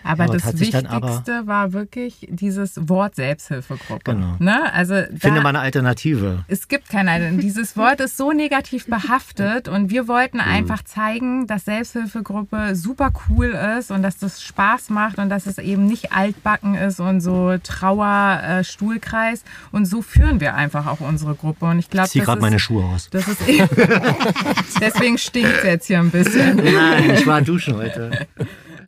Aber 0.05 0.27
Ja, 0.27 0.33
das 0.35 0.61
Wichtigste 0.61 0.91
aber- 0.91 1.23
war 1.47 1.73
wirklich 1.73 2.27
dieses 2.31 2.89
Wort 2.89 3.17
Selbsthilfegruppe. 3.17 4.13
Genau. 4.15 4.37
Ne? 4.39 4.73
Also 4.73 4.95
finde 5.19 5.41
mal 5.41 5.49
eine 5.49 5.61
Alternative. 5.61 6.45
es 6.49 6.69
gibt 6.69 6.89
keine 6.91 7.11
Alternative. 7.11 7.43
Dieses 7.43 7.77
Wort 7.77 8.01
ist 8.01 8.17
so 8.17 8.33
negativ 8.33 8.87
behaftet 8.87 9.69
und 9.69 9.91
wir 9.91 10.07
wollten 10.09 10.37
Mhm. 10.39 10.45
einfach 10.45 10.83
zeigen, 10.85 11.47
dass 11.47 11.65
Selbsthilfegruppe 11.65 12.77
super 12.77 13.13
cool 13.29 13.47
ist 13.79 13.91
und 13.91 14.03
dass 14.03 14.19
das 14.19 14.43
Spaß 14.43 14.91
macht 14.91 15.19
und 15.19 15.29
dass 15.31 15.47
es 15.47 15.59
eben 15.59 15.87
nicht 15.87 16.13
altbacken 16.13 16.75
ist 16.75 17.01
und 17.01 17.21
so 17.21 17.57
Trauer, 17.63 18.41
äh, 18.47 18.65
Stuhlkreis. 18.65 19.43
Und 19.73 19.87
so 19.87 20.03
führen 20.03 20.41
wir 20.41 20.55
einfach 20.55 20.87
auch 20.87 21.01
unsere 21.01 21.35
Gruppe. 21.35 21.67
Und 21.67 21.79
ich 21.79 21.89
glaube, 21.91 22.07
Ich 22.07 22.13
ziehe 22.13 22.25
gerade 22.25 22.41
meine 22.41 22.59
Schuhe 22.59 22.85
aus. 22.85 23.09
das 23.11 23.27
ist 23.29 23.49
eben, 23.49 23.69
deswegen 24.81 25.19
stinkt 25.19 25.51
es 25.59 25.65
jetzt 25.65 25.87
hier 25.87 25.99
ein 26.01 26.11
bisschen. 26.11 26.57
Nein, 26.57 27.11
ich 27.15 27.27
war 27.27 27.41
duschen 27.43 27.77
heute. 27.77 28.27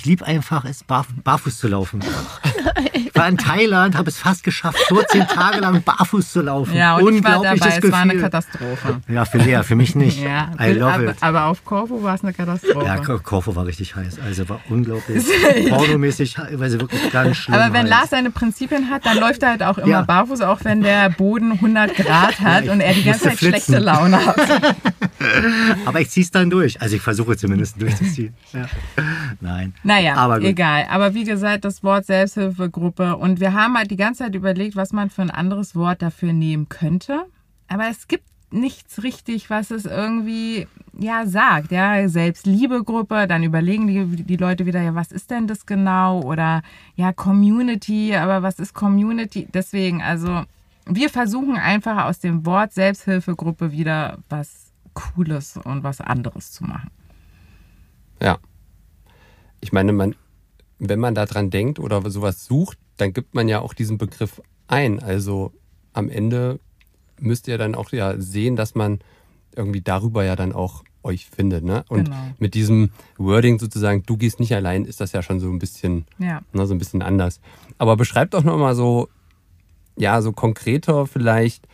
Liebe 0.07 0.25
einfach 0.25 0.65
es, 0.65 0.85
barf 0.85 1.09
barfuß 1.25 1.59
zu 1.59 1.67
laufen. 1.67 2.01
Ich 3.17 3.23
war 3.23 3.29
in 3.31 3.39
Thailand, 3.39 3.97
habe 3.97 4.11
es 4.11 4.19
fast 4.19 4.45
geschafft, 4.45 4.79
14 4.89 5.27
Tage 5.27 5.61
lang 5.61 5.83
barfuß 5.83 6.33
zu 6.33 6.43
laufen. 6.43 6.75
Ja, 6.77 6.97
und 6.97 7.15
ich 7.17 7.25
war 7.25 7.37
Unglaubliches 7.39 7.75
dabei, 7.77 7.87
es 7.87 7.93
war 7.93 8.01
eine 8.01 8.13
Gefühl. 8.13 8.25
Katastrophe. 8.25 9.01
Ja, 9.09 9.25
für 9.25 9.39
Lea, 9.39 9.63
für 9.63 9.75
mich 9.75 9.95
nicht. 9.95 10.23
Ja, 10.23 10.51
I 10.61 10.73
love 10.73 10.93
aber, 10.93 11.05
it. 11.11 11.17
aber 11.23 11.45
auf 11.47 11.65
Korfu 11.65 12.03
war 12.03 12.15
es 12.15 12.23
eine 12.23 12.35
Katastrophe. 12.35 12.85
Ja, 12.85 12.97
Ko- 12.99 13.19
Korfu 13.19 13.57
war 13.57 13.65
richtig 13.65 13.97
heiß. 13.97 14.19
Also 14.25 14.47
war 14.51 14.61
unglaublich 14.69 15.25
pornomäßig, 15.71 16.35
teilweise 16.35 16.79
wirklich 16.79 17.11
ganz 17.11 17.39
schlimm 17.39 17.55
aber 17.59 17.73
wenn 17.73 17.85
heiß. 17.85 17.91
Lars 17.91 18.11
seine 18.11 18.31
Prinzipien 18.31 18.91
hat, 18.91 19.07
dann 19.07 19.19
läuft 19.19 19.43
er 19.43 19.49
halt 19.51 19.63
auch 19.63 19.79
immer 19.79 19.89
Ja. 19.89 20.03
barfuß, 20.03 20.43
auch 20.43 20.61
wenn 20.65 20.83
der 20.83 21.09
Boden 21.09 21.53
100 21.53 21.95
Grad 21.97 22.39
hat 22.41 22.65
Ja, 22.67 22.73
und 22.73 22.81
er 22.81 22.93
die 22.93 23.03
ganze 23.05 23.21
Zeit 23.23 23.31
musste 23.33 23.47
schlechte 23.47 23.73
flitzen. 23.73 23.83
Laune 23.85 24.27
hat. 24.27 24.37
Aber 25.87 26.01
ich 26.01 26.11
ziehe 26.11 26.25
es 26.25 26.31
dann 26.31 26.51
durch. 26.51 26.81
Also 26.81 26.97
ich 26.97 27.03
versuche 27.03 27.37
zumindest 27.37 27.81
durchzuziehen. 27.81 28.35
Ja. 28.53 28.67
Nein. 29.41 29.75
Naja, 29.83 30.15
Aber 30.17 30.37
gut. 30.39 30.49
egal. 30.49 30.85
Aber 30.91 31.15
wie 31.15 31.25
gesagt, 31.25 31.65
das 31.65 31.83
Wort 31.83 32.07
Selbsthilfegruppe. 32.07 33.06
Und 33.15 33.41
wir 33.41 33.55
haben 33.55 33.77
halt 33.77 33.91
die 33.91 33.97
ganze 33.97 34.25
Zeit 34.25 34.35
überlegt, 34.35 34.77
was 34.77 34.93
man 34.93 35.11
für 35.11 35.23
ein 35.23 35.31
anderes 35.31 35.75
Wort 35.75 36.03
dafür 36.03 36.33
nehmen 36.33 36.69
könnte. 36.69 37.27
Aber 37.69 37.89
es 37.89 38.09
gibt 38.09 38.25
nichts 38.51 39.03
richtig, 39.03 39.51
was 39.51 39.71
es 39.71 39.85
irgendwie 39.85 40.67
ja 40.99 41.27
sagt. 41.27 41.73
Ja, 41.73 42.09
Selbstliebegruppe, 42.09 43.27
dann 43.27 43.43
überlegen 43.43 43.87
die, 43.87 44.25
die 44.25 44.37
Leute 44.37 44.67
wieder, 44.67 44.83
ja, 44.83 44.95
was 44.95 45.13
ist 45.13 45.31
denn 45.31 45.47
das 45.47 45.67
genau? 45.67 46.23
Oder 46.23 46.63
ja, 46.95 47.13
Community, 47.13 48.15
aber 48.15 48.43
was 48.43 48.59
ist 48.59 48.75
Community? 48.75 49.49
Deswegen, 49.53 50.03
also 50.03 50.45
wir 50.87 51.11
versuchen 51.11 51.57
einfach 51.57 52.05
aus 52.05 52.21
dem 52.21 52.47
Wort 52.47 52.73
Selbsthilfegruppe 52.73 53.73
wieder 53.73 54.19
was 54.29 54.73
Cooles 54.95 55.57
und 55.57 55.83
was 55.83 56.01
anderes 56.01 56.53
zu 56.53 56.65
machen. 56.65 56.91
Ja. 58.23 58.39
Ich 59.61 59.73
meine, 59.73 59.93
man, 59.93 60.15
wenn 60.79 61.01
man 61.01 61.15
da 61.15 61.27
dran 61.27 61.51
denkt 61.51 61.79
oder 61.79 62.09
sowas 62.11 62.47
sucht, 62.47 62.79
dann 62.97 63.13
gibt 63.13 63.35
man 63.35 63.49
ja 63.49 63.61
auch 63.61 63.75
diesen 63.75 63.99
Begriff 63.99 64.41
ein. 64.69 65.01
Also 65.01 65.53
am 65.93 66.09
Ende 66.09 66.61
müsst 67.21 67.49
ihr 67.49 67.59
dann 67.59 67.75
auch 67.75 67.93
ja 67.93 68.19
sehen, 68.21 68.57
dass 68.57 68.75
man 68.75 69.01
irgendwie 69.55 69.81
darüber 69.81 70.25
ja 70.25 70.37
dann 70.37 70.53
auch 70.53 70.85
euch 71.03 71.27
findet. 71.27 71.65
Ne? 71.65 71.85
Und 71.89 72.05
Genau. 72.07 72.17
mit 72.39 72.55
diesem 72.55 72.91
Wording 73.17 73.59
sozusagen, 73.59 74.03
du 74.05 74.17
gehst 74.17 74.41
nicht 74.41 74.55
allein, 74.55 74.85
ist 74.85 75.01
das 75.01 75.13
ja 75.13 75.23
schon 75.23 75.41
so 75.41 75.49
ein 75.51 75.59
bisschen, 75.59 76.05
Ja. 76.19 76.41
ne, 76.53 76.67
so 76.67 76.75
ein 76.75 76.79
bisschen 76.79 77.01
anders. 77.01 77.41
Aber 77.79 77.97
beschreibt 77.97 78.35
doch 78.35 78.43
nochmal 78.45 78.75
so, 78.75 79.09
ja, 79.97 80.21
so 80.21 80.33
konkreter 80.33 81.07
vielleicht, 81.07 81.67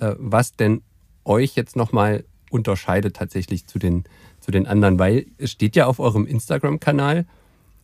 äh, 0.00 0.14
was 0.18 0.52
denn 0.56 0.82
euch 1.24 1.54
jetzt 1.54 1.76
nochmal 1.76 2.24
unterscheidet 2.50 3.16
tatsächlich 3.16 3.66
zu 3.66 3.78
den, 3.78 4.04
zu 4.40 4.50
den 4.50 4.66
anderen, 4.66 4.98
weil 4.98 5.26
es 5.38 5.52
steht 5.52 5.76
ja 5.76 5.86
auf 5.86 5.98
eurem 6.00 6.26
Instagram-Kanal 6.26 7.24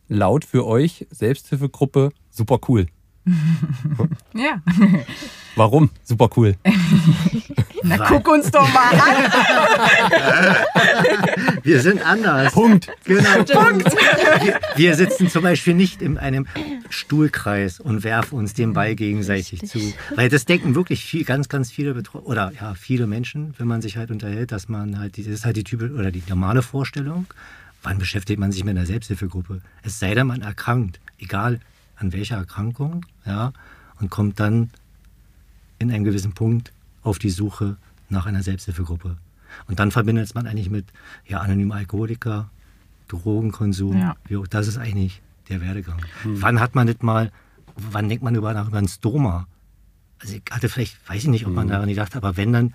laut 0.08 0.44
für 0.44 0.66
euch 0.66 1.06
Selbsthilfegruppe 1.10 2.12
super 2.30 2.60
cool. 2.68 2.86
Ja. 4.34 4.62
Warum? 5.54 5.90
Super 6.02 6.30
cool. 6.36 6.56
Na, 7.82 7.98
guck 7.98 8.26
uns 8.28 8.50
doch 8.50 8.66
mal 8.72 8.94
an. 8.94 9.24
Wir 11.62 11.80
sind 11.80 12.04
anders. 12.04 12.52
Punkt. 12.52 12.88
Genau, 13.04 13.42
Punkt. 13.44 13.92
Wir, 13.92 14.60
wir 14.76 14.94
sitzen 14.94 15.28
zum 15.28 15.42
Beispiel 15.42 15.74
nicht 15.74 16.00
in 16.00 16.16
einem 16.16 16.46
Stuhlkreis 16.88 17.80
und 17.80 18.04
werfen 18.04 18.38
uns 18.38 18.54
den 18.54 18.72
Ball 18.72 18.94
gegenseitig 18.94 19.68
zu. 19.68 19.78
Weil 20.14 20.28
das 20.28 20.44
denken 20.44 20.74
wirklich 20.74 21.04
viel, 21.04 21.24
ganz, 21.24 21.48
ganz 21.48 21.70
viele 21.70 21.94
Betro 21.94 22.20
oder 22.20 22.52
ja, 22.58 22.74
viele 22.74 23.06
Menschen, 23.06 23.54
wenn 23.58 23.66
man 23.68 23.82
sich 23.82 23.96
halt 23.96 24.10
unterhält, 24.10 24.52
dass 24.52 24.68
man 24.68 24.98
halt, 24.98 25.18
das 25.18 25.26
ist 25.26 25.44
halt 25.44 25.56
die 25.56 25.64
typische 25.64 25.92
oder 25.92 26.10
die 26.10 26.22
normale 26.28 26.62
Vorstellung. 26.62 27.26
Wann 27.82 27.98
beschäftigt 27.98 28.38
man 28.38 28.52
sich 28.52 28.64
mit 28.64 28.76
einer 28.76 28.86
Selbsthilfegruppe? 28.86 29.60
Es 29.82 29.98
sei 29.98 30.14
denn, 30.14 30.26
man 30.26 30.42
erkrankt, 30.42 31.00
egal 31.18 31.60
an 31.96 32.12
welcher 32.12 32.36
Erkrankung, 32.36 33.04
ja, 33.26 33.52
und 34.00 34.10
kommt 34.10 34.40
dann 34.40 34.70
in 35.78 35.90
einem 35.90 36.04
gewissen 36.04 36.32
Punkt 36.32 36.72
auf 37.02 37.18
die 37.18 37.30
Suche 37.30 37.76
nach 38.08 38.26
einer 38.26 38.42
Selbsthilfegruppe. 38.42 39.16
Und 39.66 39.80
dann 39.80 39.90
verbindet 39.90 40.34
man 40.34 40.46
eigentlich 40.46 40.70
mit 40.70 40.86
ja, 41.26 41.40
anonymer 41.40 41.76
Alkoholiker, 41.76 42.50
Drogenkonsum. 43.08 43.98
Ja. 43.98 44.16
Das 44.50 44.68
ist 44.68 44.78
eigentlich 44.78 45.20
der 45.48 45.60
Werdegang. 45.60 46.00
Wann 46.24 46.60
hat 46.60 46.74
man 46.74 46.86
nicht 46.86 47.02
mal, 47.02 47.30
wann 47.76 48.08
denkt 48.08 48.24
man 48.24 48.34
über, 48.34 48.54
nach 48.54 48.68
über 48.68 48.78
ein 48.78 48.88
Stoma? 48.88 49.46
Also 50.20 50.36
ich 50.36 50.42
hatte 50.50 50.68
vielleicht, 50.68 50.96
weiß 51.08 51.24
ich 51.24 51.28
nicht, 51.28 51.46
ob 51.46 51.52
man 51.52 51.68
daran 51.68 51.88
gedacht 51.88 52.14
hat, 52.14 52.24
aber 52.24 52.36
wenn, 52.36 52.52
dann 52.52 52.74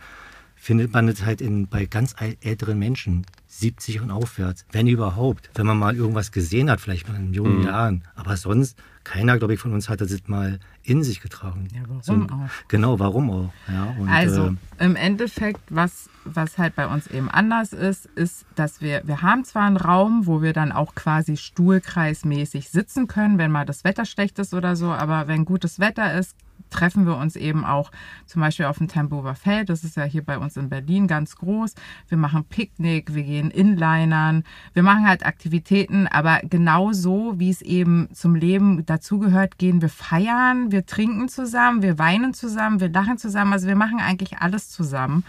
findet 0.67 0.91
man 0.91 1.07
es 1.07 1.23
halt 1.23 1.39
in, 1.39 1.67
bei 1.67 1.85
ganz 1.85 2.13
äl- 2.15 2.35
älteren 2.41 2.77
Menschen, 2.77 3.25
70 3.47 4.01
und 4.01 4.11
aufwärts, 4.11 4.65
wenn 4.73 4.85
überhaupt. 4.87 5.49
Wenn 5.55 5.65
man 5.65 5.79
mal 5.79 5.95
irgendwas 5.95 6.33
gesehen 6.33 6.69
hat, 6.69 6.81
vielleicht 6.81 7.07
mal 7.07 7.15
in 7.15 7.33
jungen 7.33 7.63
Jahren. 7.63 8.03
Aber 8.15 8.35
sonst, 8.35 8.77
keiner, 9.05 9.37
glaube 9.37 9.53
ich, 9.53 9.61
von 9.61 9.71
uns 9.71 9.87
hat 9.87 10.01
das 10.01 10.11
mal 10.27 10.59
in 10.83 11.05
sich 11.05 11.21
getragen. 11.21 11.69
Ja, 11.73 11.83
warum 11.87 12.01
So, 12.01 12.13
auch? 12.35 12.49
Genau, 12.67 12.99
warum 12.99 13.31
auch. 13.31 13.53
Ja, 13.69 13.95
und, 13.97 14.09
Also 14.09 14.47
äh, 14.77 14.83
im 14.85 14.97
Endeffekt, 14.97 15.61
was, 15.69 16.09
was 16.25 16.57
halt 16.57 16.75
bei 16.75 16.85
uns 16.85 17.07
eben 17.07 17.29
anders 17.29 17.71
ist, 17.71 18.05
ist, 18.17 18.45
dass 18.55 18.81
wir, 18.81 19.03
wir 19.05 19.21
haben 19.21 19.45
zwar 19.45 19.67
einen 19.67 19.77
Raum, 19.77 20.23
wo 20.27 20.41
wir 20.41 20.51
dann 20.51 20.73
auch 20.73 20.95
quasi 20.95 21.37
stuhlkreismäßig 21.37 22.69
sitzen 22.69 23.07
können, 23.07 23.37
wenn 23.37 23.51
mal 23.51 23.65
das 23.65 23.85
Wetter 23.85 24.03
schlecht 24.03 24.37
ist 24.39 24.53
oder 24.53 24.75
so, 24.75 24.91
aber 24.91 25.29
wenn 25.29 25.45
gutes 25.45 25.79
Wetter 25.79 26.13
ist, 26.19 26.35
treffen 26.69 27.05
wir 27.05 27.17
uns 27.17 27.35
eben 27.35 27.65
auch 27.65 27.91
zum 28.25 28.41
Beispiel 28.41 28.65
auf 28.65 28.77
dem 28.77 28.87
Tempelhofer 28.87 29.35
Feld. 29.35 29.69
Das 29.69 29.83
ist 29.83 29.97
ja 29.97 30.03
hier 30.03 30.23
bei 30.23 30.37
uns 30.37 30.57
in 30.57 30.69
Berlin 30.69 31.07
ganz 31.07 31.35
groß. 31.35 31.73
Wir 32.07 32.17
machen 32.17 32.45
Picknick, 32.45 33.13
wir 33.13 33.23
gehen 33.23 33.51
Inlinern, 33.51 34.43
wir 34.73 34.83
machen 34.83 35.07
halt 35.07 35.25
Aktivitäten, 35.25 36.07
aber 36.07 36.39
genauso 36.43 37.39
wie 37.39 37.49
es 37.49 37.61
eben 37.61 38.09
zum 38.13 38.35
Leben 38.35 38.85
dazugehört, 38.85 39.57
gehen 39.57 39.81
wir 39.81 39.89
feiern, 39.89 40.71
wir 40.71 40.85
trinken 40.85 41.29
zusammen, 41.29 41.81
wir 41.81 41.97
weinen 41.97 42.33
zusammen, 42.33 42.79
wir 42.79 42.89
lachen 42.89 43.17
zusammen. 43.17 43.53
Also 43.53 43.67
wir 43.67 43.75
machen 43.75 43.99
eigentlich 43.99 44.39
alles 44.39 44.69
zusammen. 44.69 45.23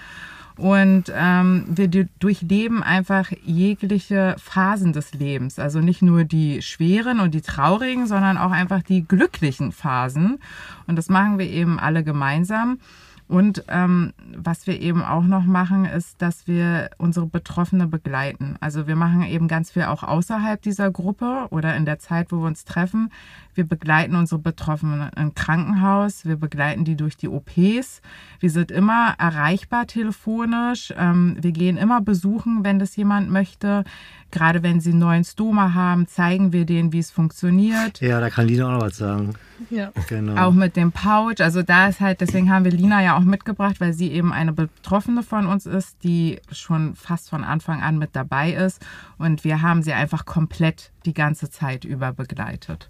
Und 0.58 1.04
ähm, 1.14 1.64
wir 1.68 1.86
du- 1.88 2.08
durchleben 2.18 2.82
einfach 2.82 3.30
jegliche 3.44 4.34
Phasen 4.38 4.92
des 4.92 5.14
Lebens. 5.14 5.58
Also 5.58 5.78
nicht 5.78 6.02
nur 6.02 6.24
die 6.24 6.62
schweren 6.62 7.20
und 7.20 7.32
die 7.32 7.42
traurigen, 7.42 8.06
sondern 8.08 8.36
auch 8.36 8.50
einfach 8.50 8.82
die 8.82 9.06
glücklichen 9.06 9.70
Phasen. 9.70 10.38
Und 10.88 10.96
das 10.96 11.08
machen 11.08 11.38
wir 11.38 11.46
eben 11.46 11.78
alle 11.78 12.02
gemeinsam. 12.02 12.80
Und 13.28 13.64
ähm, 13.68 14.14
was 14.34 14.66
wir 14.66 14.80
eben 14.80 15.02
auch 15.02 15.24
noch 15.24 15.44
machen, 15.44 15.84
ist, 15.84 16.22
dass 16.22 16.46
wir 16.46 16.88
unsere 16.96 17.26
Betroffene 17.26 17.86
begleiten. 17.86 18.56
Also 18.60 18.86
wir 18.86 18.96
machen 18.96 19.22
eben 19.22 19.48
ganz 19.48 19.70
viel 19.70 19.82
auch 19.82 20.02
außerhalb 20.02 20.62
dieser 20.62 20.90
Gruppe 20.90 21.46
oder 21.50 21.76
in 21.76 21.84
der 21.84 21.98
Zeit, 21.98 22.32
wo 22.32 22.38
wir 22.38 22.46
uns 22.46 22.64
treffen. 22.64 23.10
Wir 23.54 23.64
begleiten 23.64 24.14
unsere 24.14 24.40
Betroffenen 24.40 25.10
im 25.16 25.34
Krankenhaus, 25.34 26.24
wir 26.24 26.36
begleiten 26.36 26.84
die 26.84 26.96
durch 26.96 27.16
die 27.16 27.28
OPs. 27.28 28.00
Wir 28.40 28.50
sind 28.50 28.70
immer 28.70 29.14
erreichbar 29.18 29.86
telefonisch. 29.86 30.94
Ähm, 30.96 31.36
wir 31.40 31.52
gehen 31.52 31.76
immer 31.76 32.00
besuchen, 32.00 32.64
wenn 32.64 32.78
das 32.78 32.96
jemand 32.96 33.30
möchte. 33.30 33.84
Gerade 34.30 34.62
wenn 34.62 34.80
sie 34.80 34.90
einen 34.90 34.98
neuen 34.98 35.24
Stoma 35.24 35.72
haben, 35.74 36.06
zeigen 36.06 36.52
wir 36.52 36.66
denen, 36.66 36.92
wie 36.92 36.98
es 36.98 37.10
funktioniert. 37.10 38.00
ja, 38.00 38.20
da 38.20 38.28
kann 38.28 38.46
Lina 38.46 38.66
auch 38.66 38.72
noch 38.72 38.82
was 38.82 38.98
sagen. 38.98 39.34
Ja. 39.70 39.90
Genau. 40.08 40.40
Auch 40.40 40.52
mit 40.52 40.76
dem 40.76 40.92
Pouch. 40.92 41.40
Also 41.40 41.62
da 41.62 41.88
ist 41.88 42.00
halt, 42.00 42.20
deswegen 42.20 42.50
haben 42.50 42.64
wir 42.64 42.72
Lina 42.72 43.02
ja 43.02 43.16
auch 43.16 43.22
mitgebracht, 43.22 43.80
weil 43.80 43.92
sie 43.92 44.12
eben 44.12 44.32
eine 44.32 44.52
Betroffene 44.52 45.22
von 45.22 45.46
uns 45.46 45.66
ist, 45.66 46.02
die 46.04 46.40
schon 46.52 46.94
fast 46.94 47.30
von 47.30 47.42
Anfang 47.42 47.82
an 47.82 47.98
mit 47.98 48.10
dabei 48.14 48.52
ist. 48.52 48.84
Und 49.16 49.44
wir 49.44 49.62
haben 49.62 49.82
sie 49.82 49.92
einfach 49.92 50.26
komplett 50.26 50.90
die 51.06 51.14
ganze 51.14 51.50
Zeit 51.50 51.84
über 51.84 52.12
begleitet. 52.12 52.88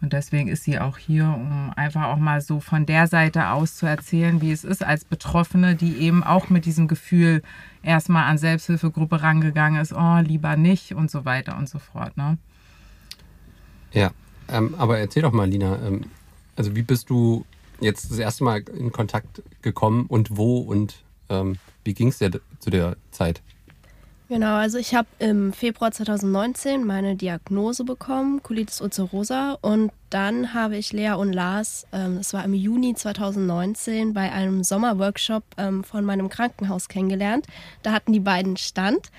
Und 0.00 0.12
deswegen 0.12 0.48
ist 0.48 0.62
sie 0.62 0.78
auch 0.78 0.96
hier, 0.96 1.24
um 1.24 1.72
einfach 1.74 2.04
auch 2.04 2.18
mal 2.18 2.40
so 2.40 2.60
von 2.60 2.86
der 2.86 3.08
Seite 3.08 3.48
aus 3.48 3.76
zu 3.76 3.86
erzählen, 3.86 4.40
wie 4.40 4.52
es 4.52 4.62
ist 4.62 4.84
als 4.84 5.04
Betroffene, 5.04 5.74
die 5.74 5.96
eben 5.98 6.22
auch 6.22 6.50
mit 6.50 6.66
diesem 6.66 6.86
Gefühl 6.86 7.42
erstmal 7.82 8.24
an 8.24 8.38
Selbsthilfegruppe 8.38 9.22
rangegangen 9.22 9.80
ist, 9.80 9.92
oh, 9.92 10.18
lieber 10.18 10.56
nicht 10.56 10.94
und 10.94 11.10
so 11.10 11.24
weiter 11.24 11.58
und 11.58 11.68
so 11.68 11.80
fort. 11.80 12.16
Ne? 12.16 12.38
Ja, 13.92 14.12
ähm, 14.48 14.74
aber 14.78 14.98
erzähl 14.98 15.22
doch 15.22 15.32
mal, 15.32 15.48
Lina, 15.48 15.78
ähm, 15.84 16.04
also 16.54 16.76
wie 16.76 16.82
bist 16.82 17.10
du 17.10 17.44
jetzt 17.80 18.10
das 18.10 18.18
erste 18.18 18.44
Mal 18.44 18.60
in 18.60 18.92
Kontakt 18.92 19.42
gekommen 19.62 20.06
und 20.06 20.36
wo 20.36 20.58
und 20.58 21.02
ähm, 21.28 21.56
wie 21.84 21.94
ging 21.94 22.08
es 22.08 22.18
dir 22.18 22.30
zu 22.58 22.70
der 22.70 22.96
Zeit? 23.10 23.42
Genau, 24.28 24.56
also 24.56 24.76
ich 24.76 24.94
habe 24.94 25.08
im 25.20 25.54
Februar 25.54 25.90
2019 25.90 26.84
meine 26.84 27.16
Diagnose 27.16 27.82
bekommen, 27.82 28.42
Colitis 28.42 28.82
ulcerosa. 28.82 29.56
Und 29.62 29.90
dann 30.10 30.52
habe 30.52 30.76
ich 30.76 30.92
Lea 30.92 31.12
und 31.12 31.32
Lars, 31.32 31.86
ähm, 31.92 32.18
das 32.18 32.34
war 32.34 32.44
im 32.44 32.52
Juni 32.52 32.94
2019, 32.94 34.12
bei 34.12 34.30
einem 34.30 34.64
Sommerworkshop 34.64 35.44
ähm, 35.56 35.82
von 35.82 36.04
meinem 36.04 36.28
Krankenhaus 36.28 36.88
kennengelernt. 36.88 37.46
Da 37.82 37.92
hatten 37.92 38.12
die 38.12 38.20
beiden 38.20 38.58
Stand. 38.58 39.10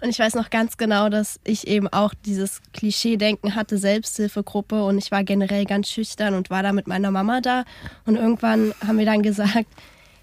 Und 0.00 0.08
ich 0.08 0.18
weiß 0.18 0.34
noch 0.34 0.48
ganz 0.48 0.78
genau, 0.78 1.10
dass 1.10 1.40
ich 1.44 1.66
eben 1.66 1.86
auch 1.88 2.14
dieses 2.24 2.62
Klischee-Denken 2.72 3.56
hatte, 3.56 3.76
Selbsthilfegruppe. 3.76 4.82
Und 4.82 4.96
ich 4.96 5.10
war 5.10 5.24
generell 5.24 5.66
ganz 5.66 5.90
schüchtern 5.90 6.32
und 6.32 6.48
war 6.48 6.62
da 6.62 6.72
mit 6.72 6.86
meiner 6.86 7.10
Mama 7.10 7.42
da. 7.42 7.64
Und 8.06 8.16
irgendwann 8.16 8.72
haben 8.86 8.96
wir 8.96 9.06
dann 9.06 9.22
gesagt, 9.22 9.66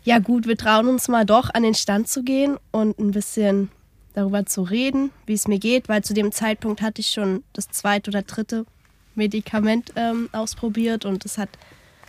ja 0.03 0.17
gut, 0.17 0.47
wir 0.47 0.57
trauen 0.57 0.87
uns 0.87 1.07
mal 1.07 1.27
doch 1.27 1.53
an 1.53 1.61
den 1.61 1.75
Stand 1.75 2.07
zu 2.07 2.23
gehen 2.23 2.57
und 2.71 2.97
ein 2.97 3.11
bisschen 3.11 3.69
darüber 4.13 4.45
zu 4.45 4.63
reden, 4.63 5.11
wie 5.25 5.33
es 5.33 5.47
mir 5.47 5.59
geht, 5.59 5.89
weil 5.89 6.03
zu 6.03 6.13
dem 6.13 6.31
Zeitpunkt 6.31 6.81
hatte 6.81 7.01
ich 7.01 7.07
schon 7.07 7.43
das 7.53 7.69
zweite 7.69 8.11
oder 8.11 8.21
dritte 8.21 8.65
Medikament 9.15 9.91
ähm, 9.95 10.29
ausprobiert 10.31 11.05
und 11.05 11.25
es 11.25 11.37
hat 11.37 11.49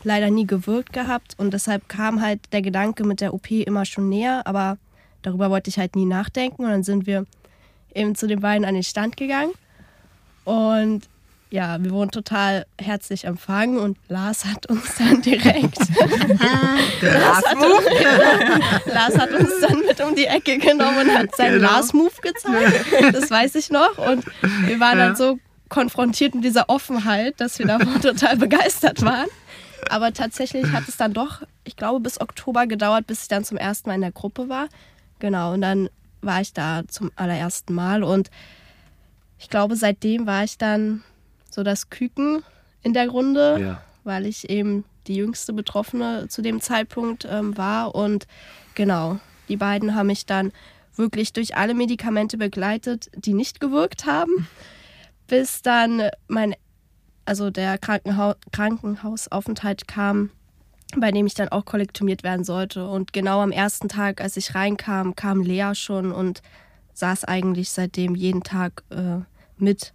leider 0.05 0.31
nie 0.31 0.47
gewirkt 0.47 0.93
gehabt 0.93 1.35
und 1.39 1.53
deshalb 1.55 1.89
kam 1.89 2.21
halt 2.21 2.41
der 2.53 2.63
Gedanke 2.63 3.05
mit 3.05 3.21
der 3.21 3.35
OP 3.35 3.51
immer 3.51 3.85
schon 3.85 4.09
näher, 4.09 4.47
aber 4.47 4.79
darüber 5.23 5.51
wollte 5.51 5.71
ich 5.71 5.79
halt 5.79 5.97
nie 5.97 6.05
nachdenken 6.05 6.65
und 6.65 6.71
dann 6.71 6.83
sind 6.83 7.07
wir 7.07 7.27
eben 7.95 8.15
zu 8.15 8.27
den 8.27 8.41
beiden 8.41 8.65
an 8.65 8.75
den 8.75 8.83
Stand 8.83 9.17
gegangen 9.17 9.53
und 10.45 11.09
ja, 11.53 11.77
wir 11.85 11.91
wurden 11.91 12.11
total 12.11 12.65
herzlich 12.81 13.25
empfangen 13.27 13.77
und 13.79 13.99
Lars 14.09 14.47
hat 14.47 14.65
uns 14.71 14.95
dann 14.97 15.21
direkt 15.21 15.77
Lars, 17.03 17.45
hat 17.45 17.57
uns, 17.57 18.87
Lars 18.87 19.19
hat 19.19 19.31
uns 19.33 19.51
dann 19.61 19.81
mit 19.87 20.01
um 20.01 20.15
die 20.15 20.25
Ecke 20.25 20.57
genommen 20.57 21.09
und 21.11 21.15
hat 21.19 21.37
seinen 21.37 21.57
Genau. 21.61 21.71
Lars-Move 21.73 22.13
gezeigt. 22.23 23.15
Das 23.15 23.31
weiß 23.31 23.55
ich 23.57 23.71
noch. 23.71 23.99
Und 23.99 24.25
wir 24.65 24.81
waren 24.81 24.97
dann 24.99 25.15
so 25.15 25.39
konfrontiert 25.69 26.35
mit 26.35 26.45
dieser 26.45 26.71
Offenheit, 26.71 27.39
dass 27.39 27.59
wir 27.59 27.67
davon 27.67 28.01
total 28.03 28.39
begeistert 28.39 29.03
waren. 29.03 29.29
Aber 29.91 30.15
tatsächlich 30.15 30.73
hat 30.73 30.89
es 30.89 30.97
dann 30.97 31.13
doch, 31.13 31.43
ich 31.65 31.77
glaube, 31.77 32.01
bis 32.01 32.19
Oktober 32.19 32.67
gedauert, 32.67 33.07
bis 33.07 33.23
ich 33.23 33.29
dann 33.29 33.45
zum 33.45 33.59
ersten 33.59 33.91
Mal 33.91 33.97
in 33.97 34.01
der 34.01 34.13
Gruppe 34.13 34.49
war. 34.49 34.69
Genau, 35.19 35.53
und 35.53 35.61
dann 35.61 35.91
war 36.23 36.41
ich 36.41 36.55
da 36.55 36.83
zum 36.89 37.11
allerersten 37.17 37.75
Mal 37.75 38.03
und 38.05 38.31
ich 39.39 39.51
glaube, 39.51 39.77
seitdem 39.77 40.27
war 40.27 40.45
ich 40.45 40.57
dann 40.57 41.03
so 41.53 41.63
das 41.63 41.91
Küken 41.91 42.43
in 42.83 42.95
der 42.95 43.09
Runde, 43.09 43.59
Ja. 43.61 43.83
weil 44.05 44.27
ich 44.27 44.49
eben 44.51 44.85
die 45.07 45.17
jüngste 45.17 45.53
Betroffene 45.53 46.27
zu 46.29 46.43
dem 46.43 46.61
Zeitpunkt 46.61 47.27
ähm, 47.31 47.57
war. 47.57 47.95
Und 47.95 48.27
genau, 48.75 49.19
die 49.49 49.57
beiden 49.57 49.95
haben 49.95 50.07
mich 50.07 50.27
dann 50.27 50.53
wirklich 50.97 51.33
durch 51.33 51.57
alle 51.57 51.75
Medikamente 51.75 52.37
begleitet, 52.39 53.11
die 53.15 53.35
nicht 53.35 53.61
gewirkt 53.61 54.07
haben, 54.07 54.49
bis 55.27 55.63
dann 55.63 56.09
mein, 56.29 56.55
also 57.25 57.51
der 57.51 57.79
Krankenhau 57.79 58.35
Krankenhausaufenthalt 58.53 59.89
kam, 59.89 60.31
bei 60.97 61.11
dem 61.11 61.27
ich 61.27 61.35
dann 61.35 61.49
auch 61.49 61.65
kollektomiert 61.65 62.23
werden 62.23 62.45
sollte. 62.45 62.87
Und 62.87 63.13
genau 63.13 63.41
am 63.41 63.51
ersten 63.53 63.89
Tag, 63.89 64.21
als 64.21 64.37
ich 64.37 64.55
reinkam, 64.55 65.17
kam 65.17 65.43
Lea 65.43 65.73
schon 65.75 66.13
und 66.13 66.43
saß 66.95 67.25
eigentlich 67.25 67.71
seitdem 67.71 68.15
jeden 68.15 68.43
Tag 68.43 68.83
äh, 68.91 69.21
mit 69.57 69.93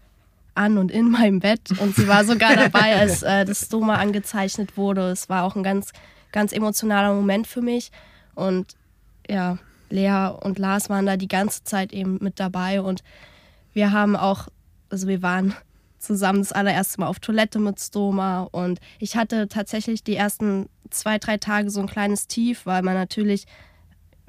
an 0.57 0.77
und 0.77 0.91
in 0.91 1.09
meinem 1.09 1.39
Bett. 1.39 1.71
Und 1.79 1.95
sie 1.95 2.07
war 2.07 2.25
sogar 2.25 2.55
dabei, 2.55 2.97
als 2.97 3.23
äh, 3.23 3.45
das 3.45 3.65
Stoma 3.65 3.95
angezeichnet 3.95 4.77
wurde. 4.77 5.09
Es 5.09 5.29
war 5.29 5.43
auch 5.43 5.55
ein 5.55 5.63
ganz, 5.63 5.91
ganz 6.31 6.51
emotionaler 6.51 7.13
Moment 7.13 7.47
für 7.47 7.61
mich. 7.61 7.91
Und 8.35 8.75
ja, 9.29 9.57
Lea 9.89 10.31
und 10.41 10.59
Lars 10.59 10.89
waren 10.89 11.05
da 11.05 11.17
die 11.17 11.27
ganze 11.27 11.63
Zeit 11.63 11.93
eben 11.93 12.17
mit 12.21 12.39
dabei. 12.39 12.81
Und 12.81 13.03
wir 13.73 13.91
haben 13.91 14.15
auch, 14.15 14.47
also 14.89 15.07
wir 15.07 15.21
waren 15.21 15.53
zusammen 15.99 16.39
das 16.39 16.51
allererste 16.51 17.01
Mal 17.01 17.07
auf 17.07 17.19
Toilette 17.19 17.59
mit 17.59 17.79
Stoma. 17.79 18.41
Und 18.51 18.79
ich 18.99 19.15
hatte 19.15 19.47
tatsächlich 19.47 20.03
die 20.03 20.15
ersten 20.15 20.69
zwei, 20.89 21.17
drei 21.17 21.37
Tage 21.37 21.69
so 21.69 21.79
ein 21.81 21.87
kleines 21.87 22.27
Tief, 22.27 22.65
weil 22.65 22.81
man 22.81 22.93
natürlich 22.93 23.45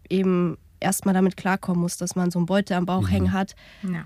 eben 0.08 0.58
erstmal 0.80 1.14
damit 1.14 1.36
klarkommen 1.36 1.80
muss, 1.80 1.96
dass 1.96 2.16
man 2.16 2.30
so 2.30 2.38
einen 2.38 2.46
Beutel 2.46 2.76
am 2.76 2.86
Bauch 2.86 3.10
hängen 3.10 3.32
hat. 3.32 3.54
Ja. 3.82 4.04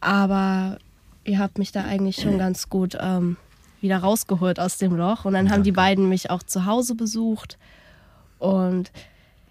Aber 0.00 0.78
ihr 1.26 1.38
habt 1.38 1.58
mich 1.58 1.72
da 1.72 1.84
eigentlich 1.84 2.16
schon 2.16 2.38
ganz 2.38 2.68
gut 2.68 2.96
ähm, 3.00 3.36
wieder 3.80 3.98
rausgeholt 3.98 4.58
aus 4.60 4.78
dem 4.78 4.94
Loch. 4.94 5.24
Und 5.24 5.34
dann 5.34 5.50
haben 5.50 5.62
die 5.62 5.72
beiden 5.72 6.08
mich 6.08 6.30
auch 6.30 6.42
zu 6.42 6.66
Hause 6.66 6.94
besucht. 6.94 7.58
Und 8.38 8.90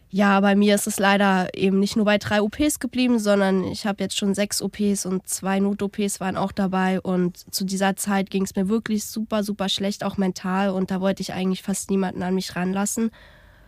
ja, 0.09 0.39
bei 0.39 0.55
mir 0.55 0.75
ist 0.75 0.87
es 0.87 0.99
leider 0.99 1.49
eben 1.53 1.79
nicht 1.79 1.95
nur 1.95 2.05
bei 2.05 2.17
drei 2.17 2.41
OPs 2.41 2.79
geblieben, 2.79 3.19
sondern 3.19 3.63
ich 3.65 3.85
habe 3.85 4.01
jetzt 4.03 4.17
schon 4.17 4.33
sechs 4.33 4.61
OPs 4.61 5.05
und 5.05 5.27
zwei 5.27 5.59
Not-OPs 5.59 6.19
waren 6.19 6.37
auch 6.37 6.51
dabei. 6.51 7.01
Und 7.01 7.53
zu 7.53 7.65
dieser 7.65 7.95
Zeit 7.95 8.29
ging 8.29 8.43
es 8.43 8.55
mir 8.55 8.69
wirklich 8.69 9.05
super, 9.05 9.43
super 9.43 9.67
schlecht, 9.67 10.03
auch 10.03 10.17
mental. 10.17 10.69
Und 10.69 10.91
da 10.91 11.01
wollte 11.01 11.21
ich 11.21 11.33
eigentlich 11.33 11.63
fast 11.63 11.89
niemanden 11.89 12.23
an 12.23 12.35
mich 12.35 12.55
ranlassen, 12.55 13.11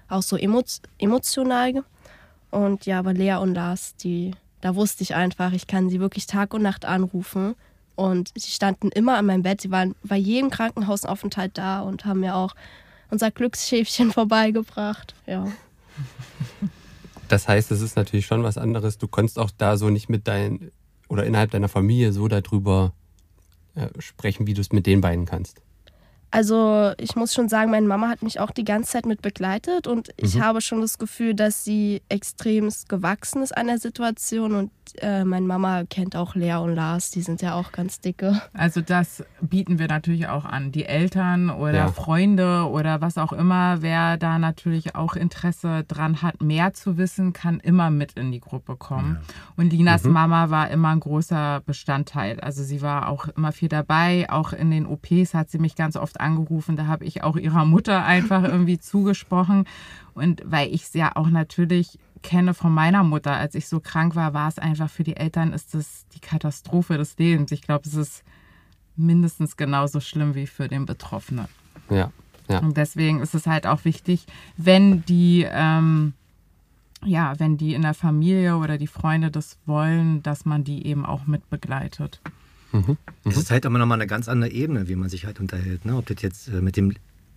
auch 0.08 0.22
so 0.24 0.38
emo 0.38 0.64
emotional. 1.00 1.84
Und 2.50 2.86
ja, 2.86 3.00
aber 3.00 3.14
Lea 3.14 3.36
und 3.36 3.56
Lars, 3.56 3.96
die 3.98 4.32
da 4.62 4.76
wusste 4.76 5.04
ich 5.04 5.16
einfach, 5.16 5.54
ich 5.54 5.68
kann 5.68 5.90
sie 5.90 6.00
wirklich 6.00 6.26
Tag 6.26 6.54
und 6.54 6.62
Nacht 6.62 6.86
anrufen. 6.86 7.56
Und 7.98 8.32
sie 8.36 8.52
standen 8.52 8.90
immer 8.90 9.18
an 9.18 9.26
meinem 9.26 9.42
Bett. 9.42 9.60
Sie 9.60 9.72
waren 9.72 9.96
bei 10.04 10.18
jedem 10.18 10.52
Krankenhausaufenthalt 10.52 11.58
da 11.58 11.82
und 11.82 12.06
haben 12.06 12.20
mir 12.20 12.36
auch 12.36 12.54
unser 13.10 13.32
Glücksschäfchen 13.32 14.12
vorbeigebracht. 14.14 15.16
Ja. 15.26 15.48
Das 17.28 17.48
heißt, 17.48 17.72
es 17.72 17.82
ist 17.82 17.96
natürlich 17.96 18.28
schon 18.28 18.44
was 18.44 18.58
anderes. 18.58 19.00
Du 19.00 19.08
konntest 19.08 19.40
auch 19.40 19.50
da 19.58 19.78
so 19.78 19.90
nicht 19.90 20.10
mit 20.10 20.28
deinen 20.28 20.72
oder 21.10 21.26
innerhalb 21.26 21.50
deiner 21.52 21.70
Familie 21.70 22.14
so 22.14 22.28
darüber 22.28 22.94
äh, 23.74 23.88
sprechen, 24.00 24.46
wie 24.46 24.54
du 24.54 24.62
es 24.62 24.72
mit 24.72 24.86
den 24.86 25.02
beiden 25.02 25.26
kannst. 25.26 25.62
Also 26.30 26.92
ich 26.98 27.16
muss 27.16 27.34
schon 27.34 27.48
sagen, 27.50 27.72
meine 27.72 27.88
Mama 27.88 28.10
hat 28.10 28.22
mich 28.22 28.40
auch 28.40 28.52
die 28.52 28.66
ganze 28.66 28.92
Zeit 28.92 29.06
mit 29.06 29.22
begleitet 29.22 29.88
und 29.88 30.10
ich 30.18 30.36
mhm. 30.36 30.44
habe 30.44 30.62
schon 30.62 30.82
das 30.82 30.98
Gefühl, 30.98 31.34
dass 31.34 31.64
sie 31.64 32.02
extremst 32.10 32.90
gewachsen 32.90 33.42
ist 33.42 33.58
an 33.58 33.68
der 33.68 33.80
Situation 33.80 34.54
und 34.54 34.72
äh, 35.02 35.24
meine 35.24 35.46
Mama 35.46 35.84
kennt 35.84 36.16
auch 36.16 36.36
Lea 36.36 36.56
und 36.56 36.76
Lars, 36.76 37.12
die 37.12 37.22
sind 37.22 37.42
ja 37.42 37.54
auch 37.54 37.72
ganz 37.72 38.00
dicke. 38.00 38.42
Also 38.54 38.82
das 38.82 39.24
bieten 39.42 39.80
wir 39.80 39.88
natürlich 39.88 40.28
auch 40.28 40.46
an. 40.46 40.72
Die 40.72 40.86
Eltern 40.86 41.50
oder 41.50 41.74
ja. 41.74 41.88
Freunde 41.88 42.68
oder 42.70 43.02
was 43.02 43.18
auch 43.18 43.34
immer, 43.34 43.82
wer 43.82 44.18
da 44.18 44.40
natürlich 44.40 44.96
auch 44.96 45.16
Interesse 45.16 45.84
dran 45.88 46.22
hat, 46.22 46.42
mehr 46.42 46.74
zu 46.74 46.98
wissen, 46.98 47.34
kann 47.34 47.60
immer 47.60 47.90
mit 47.90 48.14
in 48.14 48.32
die 48.32 48.40
Gruppe 48.40 48.76
kommen. 48.76 49.20
Ja. 49.22 49.34
Und 49.58 49.72
Linas 49.72 50.04
mhm. 50.04 50.14
Mama 50.14 50.50
war 50.50 50.70
immer 50.70 50.90
ein 50.90 51.00
großer 51.00 51.62
Bestandteil. 51.66 52.40
Also 52.40 52.64
sie 52.64 52.82
war 52.82 53.10
auch 53.10 53.28
immer 53.30 53.52
viel 53.52 53.70
dabei. 53.70 54.28
Auch 54.30 54.54
in 54.54 54.72
den 54.72 54.86
OPs 54.86 55.34
hat 55.34 55.50
sie 55.50 55.60
mich 55.60 55.76
ganz 55.76 55.96
oft 55.96 56.20
angerufen. 56.20 56.76
Da 56.76 56.88
habe 56.88 57.06
ich 57.06 57.24
auch 57.24 57.38
ihrer 57.38 57.66
Mutter 57.66 58.04
einfach 58.06 58.44
irgendwie 58.58 58.80
zugesprochen. 58.80 59.66
Und 60.14 60.42
weil 60.46 60.74
ich 60.74 60.84
es 60.84 60.94
ja 60.94 61.16
auch 61.16 61.30
natürlich 61.30 62.00
kenne 62.28 62.54
von 62.54 62.74
meiner 62.74 63.06
Mutter, 63.06 63.38
als 63.38 63.56
ich 63.56 63.70
so 63.70 63.80
krank 63.80 64.14
war, 64.16 64.34
war 64.34 64.50
es 64.50 64.60
einfach 64.60 64.90
für 64.90 65.06
die 65.06 65.16
Eltern 65.16 65.54
ist 65.54 65.74
das 65.74 66.06
die 66.14 66.20
Katastrophe 66.20 66.98
des 66.98 67.18
Lebens. 67.18 67.54
Ich 67.54 67.62
glaube, 67.62 67.88
es 67.88 67.94
ist 67.94 68.24
mindestens 68.98 69.56
genauso 69.56 70.02
schlimm 70.02 70.36
wie 70.36 70.46
für 70.46 70.68
den 70.68 70.86
Betroffenen. 70.86 71.48
Ja, 71.90 72.12
ja. 72.50 72.60
Und 72.60 72.76
deswegen 72.76 73.22
ist 73.22 73.34
es 73.34 73.48
halt 73.48 73.66
auch 73.66 73.86
wichtig, 73.86 74.26
wenn 74.58 75.06
die, 75.06 75.48
ähm, 75.50 76.14
ja, 77.06 77.34
wenn 77.40 77.56
die 77.56 77.74
in 77.74 77.84
der 77.84 77.94
Familie 77.94 78.58
oder 78.58 78.78
die 78.78 78.88
Freunde 78.88 79.32
das 79.32 79.58
wollen, 79.66 80.22
dass 80.22 80.44
man 80.44 80.66
die 80.66 80.86
eben 80.86 81.06
auch 81.06 81.28
mit 81.28 81.50
begleitet. 81.50 82.20
Mhm. 82.74 82.82
Mhm. 82.90 82.98
Es 83.24 83.38
ist 83.38 83.52
halt 83.52 83.64
immer 83.64 83.80
nochmal 83.80 84.00
eine 84.00 84.08
ganz 84.08 84.28
andere 84.28 84.52
Ebene, 84.52 84.90
wie 84.90 84.98
man 84.98 85.08
sich 85.08 85.26
halt 85.26 85.40
unterhält. 85.40 85.86
Ne? 85.86 85.96
Ob 85.96 86.08
das 86.08 86.22
jetzt 86.22 86.50
äh, 86.50 86.60
mit 86.60 86.76
dem 86.76 86.94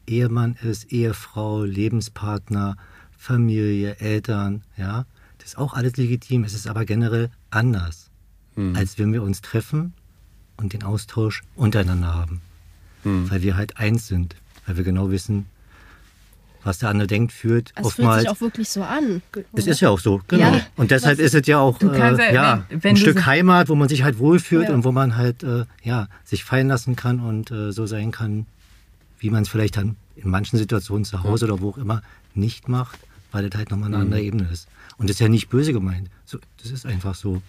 Ehemann 0.08 0.56
ist, 0.62 0.92
Ehefrau, 0.92 1.62
Lebenspartner, 1.62 2.76
Familie, 3.20 3.96
Eltern, 3.98 4.62
ja, 4.78 5.04
das 5.36 5.48
ist 5.48 5.58
auch 5.58 5.74
alles 5.74 5.98
legitim. 5.98 6.42
Es 6.42 6.54
ist 6.54 6.66
aber 6.66 6.86
generell 6.86 7.28
anders, 7.50 8.08
mhm. 8.56 8.74
als 8.74 8.98
wenn 8.98 9.12
wir 9.12 9.22
uns 9.22 9.42
treffen 9.42 9.92
und 10.56 10.72
den 10.72 10.82
Austausch 10.84 11.42
untereinander 11.54 12.14
haben. 12.14 12.40
Mhm. 13.04 13.30
Weil 13.30 13.42
wir 13.42 13.58
halt 13.58 13.76
eins 13.76 14.06
sind, 14.06 14.36
weil 14.64 14.78
wir 14.78 14.84
genau 14.84 15.10
wissen, 15.10 15.44
was 16.64 16.78
der 16.78 16.88
andere 16.88 17.08
denkt, 17.08 17.32
fühlt. 17.32 17.72
Es 17.76 17.92
fühlt 17.92 18.20
sich 18.20 18.28
auch 18.30 18.40
wirklich 18.40 18.70
so 18.70 18.82
an. 18.82 19.20
Es 19.52 19.66
ist 19.66 19.80
ja 19.80 19.90
auch 19.90 20.00
so, 20.00 20.22
genau. 20.26 20.54
Ja, 20.54 20.66
und 20.76 20.90
deshalb 20.90 21.18
ist 21.18 21.34
es 21.34 21.46
ja 21.46 21.58
auch 21.58 21.78
äh, 21.82 22.32
ja, 22.32 22.64
wenn, 22.70 22.82
wenn 22.82 22.90
ein 22.92 22.96
Stück 22.96 23.18
so 23.18 23.26
Heimat, 23.26 23.68
wo 23.68 23.74
man 23.74 23.90
sich 23.90 24.02
halt 24.02 24.18
wohlfühlt 24.18 24.68
ja. 24.68 24.74
und 24.74 24.84
wo 24.84 24.92
man 24.92 25.18
halt 25.18 25.42
äh, 25.42 25.66
ja, 25.82 26.08
sich 26.24 26.44
fallen 26.44 26.68
lassen 26.68 26.96
kann 26.96 27.20
und 27.20 27.50
äh, 27.50 27.70
so 27.70 27.84
sein 27.84 28.12
kann, 28.12 28.46
wie 29.18 29.28
man 29.28 29.42
es 29.42 29.50
vielleicht 29.50 29.76
dann 29.76 29.96
in 30.16 30.30
manchen 30.30 30.58
Situationen 30.58 31.04
zu 31.04 31.22
Hause 31.22 31.46
ja. 31.46 31.52
oder 31.52 31.62
wo 31.62 31.70
auch 31.70 31.78
immer 31.78 32.02
nicht 32.34 32.68
macht 32.68 32.98
weil 33.32 33.48
das 33.48 33.58
halt 33.58 33.70
nochmal 33.70 33.88
eine 33.88 33.96
mhm. 33.96 34.02
andere 34.02 34.22
Ebene 34.22 34.48
ist. 34.50 34.68
Und 34.98 35.08
das 35.08 35.16
ist 35.16 35.20
ja 35.20 35.28
nicht 35.28 35.48
böse 35.48 35.72
gemeint. 35.72 36.10
So, 36.24 36.38
das 36.62 36.70
ist 36.70 36.86
einfach 36.86 37.14
so. 37.14 37.42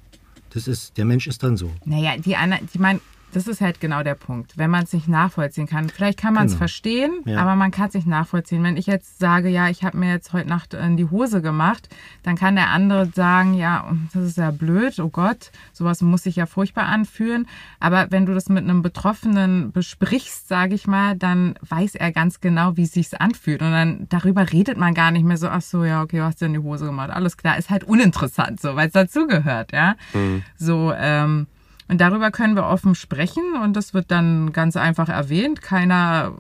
Das 0.52 0.68
ist, 0.68 0.98
der 0.98 1.06
Mensch 1.06 1.28
ist 1.28 1.44
dann 1.44 1.58
so. 1.58 1.72
Naja, 1.86 2.18
die 2.18 2.36
anderen, 2.36 2.68
die 2.74 2.80
meinen, 2.80 3.00
das 3.34 3.48
ist 3.48 3.62
halt 3.62 3.80
genau 3.80 4.04
der 4.04 4.16
Punkt. 4.16 4.58
Wenn 4.58 4.70
man 4.70 4.84
es 4.84 4.94
nicht 4.94 5.08
nachvollziehen 5.08 5.68
kann, 5.68 5.90
vielleicht 5.90 6.20
kann 6.20 6.34
man 6.34 6.46
es 6.46 6.54
genau. 6.54 6.60
verstehen, 6.60 7.22
ja. 7.26 7.40
aber 7.40 7.56
man 7.56 7.72
kann 7.72 7.88
es 7.88 7.94
nicht 7.94 8.08
nachvollziehen. 8.08 8.64
Wenn 8.64 8.78
ich 8.78 8.88
jetzt 8.88 9.20
sage, 9.20 9.50
ja, 9.50 9.70
ich 9.70 9.84
habe 9.84 9.98
mir 9.98 10.12
jetzt 10.12 10.34
heute 10.34 10.50
Nacht 10.50 10.74
in 10.74 10.98
die 10.98 11.10
Hose 11.10 11.42
gemacht, 11.42 11.90
dann 12.24 12.36
kann 12.36 12.56
der 12.56 12.70
andere 12.70 13.08
sagen, 13.08 13.54
ja, 13.54 13.92
das 14.14 14.24
ist 14.24 14.38
ja 14.38 14.52
blöd, 14.52 15.00
oh 15.00 15.10
Gott, 15.10 15.52
sowas 15.74 16.02
muss 16.02 16.24
sich 16.24 16.36
ja 16.36 16.46
furchtbar 16.46 16.86
anfühlen. 16.86 17.48
Aber 17.80 18.08
wenn 18.10 18.26
du 18.26 18.34
das 18.34 18.50
mit 18.50 18.64
einem 18.64 18.82
Betroffenen 18.82 19.72
besprichst, 19.72 20.48
sage 20.48 20.76
ich 20.76 20.88
mal, 20.88 21.16
dann 21.16 21.56
weiß 21.68 21.96
er 21.96 22.12
ganz 22.12 22.42
genau, 22.42 22.78
wie 22.78 22.84
es 22.84 22.92
sich 22.92 23.20
anfühlt. 23.20 23.62
Und 23.62 23.72
dann 23.72 24.08
darüber 24.10 24.52
redet 24.52 24.78
man 24.78 24.94
gar 24.94 25.12
nicht 25.12 25.24
mehr 25.24 25.38
so, 25.38 25.48
ach 25.48 25.62
so, 25.62 25.84
ja, 25.84 26.02
okay, 26.02 26.18
du 26.18 26.24
hast 26.24 26.42
dir 26.42 26.48
in 26.48 26.54
die 26.54 26.60
Hose 26.60 26.86
gemacht, 26.86 27.10
alles 27.10 27.38
klar, 27.38 27.58
ist 27.58 27.70
halt 27.70 27.84
uninteressant, 27.84 28.60
so, 28.60 28.76
weil 28.76 28.88
es 28.88 28.94
dazugehört, 28.94 29.72
ja. 29.72 29.96
Mhm. 30.14 30.44
So, 30.58 30.94
ähm, 30.96 31.48
und 31.92 32.00
darüber 32.00 32.32
können 32.32 32.56
wir 32.56 32.68
offen 32.68 32.96
sprechen 32.96 33.44
und 33.62 33.76
das 33.76 33.94
wird 33.94 34.12
dann 34.12 34.54
ganz 34.54 34.78
einfach 34.78 35.10
erwähnt. 35.10 35.62
Keiner 35.62 36.32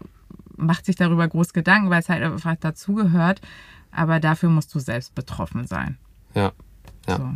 macht 0.56 0.86
sich 0.86 0.96
darüber 0.96 1.28
groß 1.28 1.52
Gedanken, 1.52 1.90
weil 1.90 2.00
es 2.00 2.08
halt 2.08 2.24
einfach 2.24 2.56
dazugehört. 2.56 3.42
Aber 3.92 4.22
dafür 4.22 4.48
musst 4.48 4.74
du 4.74 4.80
selbst 4.80 5.14
betroffen 5.14 5.68
sein. 5.68 5.98
Ja, 6.36 6.54
ja. 7.06 7.18
So. 7.18 7.30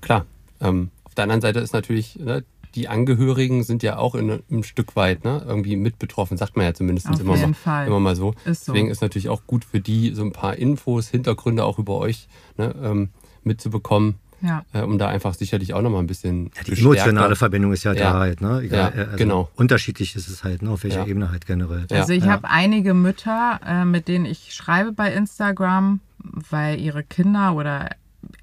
Klar. 0.00 0.24
Ähm, 0.62 0.90
auf 1.02 1.14
der 1.14 1.24
anderen 1.24 1.42
Seite 1.42 1.60
ist 1.60 1.74
natürlich, 1.74 2.16
ne, 2.16 2.42
die 2.74 2.88
Angehörigen 2.88 3.64
sind 3.64 3.82
ja 3.82 3.98
auch 3.98 4.14
in 4.14 4.40
einem 4.50 4.62
Stück 4.62 4.96
weit 4.96 5.24
ne, 5.24 5.44
irgendwie 5.46 5.76
mit 5.76 5.98
betroffen, 5.98 6.38
sagt 6.38 6.56
man 6.56 6.64
ja 6.64 6.72
zumindest 6.72 7.20
immer 7.20 7.36
mal, 7.36 7.86
immer 7.86 8.00
mal 8.00 8.16
so. 8.16 8.34
Ist 8.46 8.64
so. 8.64 8.72
Deswegen 8.72 8.90
ist 8.90 9.02
natürlich 9.02 9.28
auch 9.28 9.42
gut 9.46 9.66
für 9.66 9.80
die, 9.80 10.14
so 10.14 10.24
ein 10.24 10.32
paar 10.32 10.56
Infos, 10.56 11.08
Hintergründe 11.08 11.66
auch 11.66 11.78
über 11.78 11.98
euch 11.98 12.28
ne, 12.56 12.74
ähm, 12.82 13.10
mitzubekommen 13.42 14.14
ja. 14.44 14.64
Äh, 14.72 14.82
um 14.82 14.98
da 14.98 15.08
einfach 15.08 15.34
sicherlich 15.34 15.74
auch 15.74 15.82
nochmal 15.82 16.02
ein 16.02 16.06
bisschen. 16.06 16.50
Ja, 16.56 16.62
die 16.64 16.80
emotionale 16.80 17.34
Verbindung 17.34 17.72
ist 17.72 17.84
ja, 17.84 17.92
ja. 17.92 18.12
da 18.12 18.18
halt, 18.18 18.40
ne? 18.40 18.60
Egal, 18.60 18.92
ja, 18.94 19.02
also 19.04 19.16
genau. 19.16 19.48
Unterschiedlich 19.56 20.14
ist 20.14 20.28
es 20.28 20.44
halt, 20.44 20.62
ne? 20.62 20.70
Auf 20.70 20.84
welcher 20.84 21.00
ja. 21.00 21.06
Ebene 21.06 21.30
halt 21.30 21.46
generell. 21.46 21.86
Also 21.90 22.12
ich 22.12 22.26
habe 22.26 22.48
einige 22.48 22.94
Mütter, 22.94 23.60
äh, 23.66 23.84
mit 23.84 24.08
denen 24.08 24.26
ich 24.26 24.54
schreibe 24.54 24.92
bei 24.92 25.12
Instagram, 25.12 26.00
weil 26.18 26.78
ihre 26.80 27.02
Kinder 27.02 27.54
oder 27.54 27.90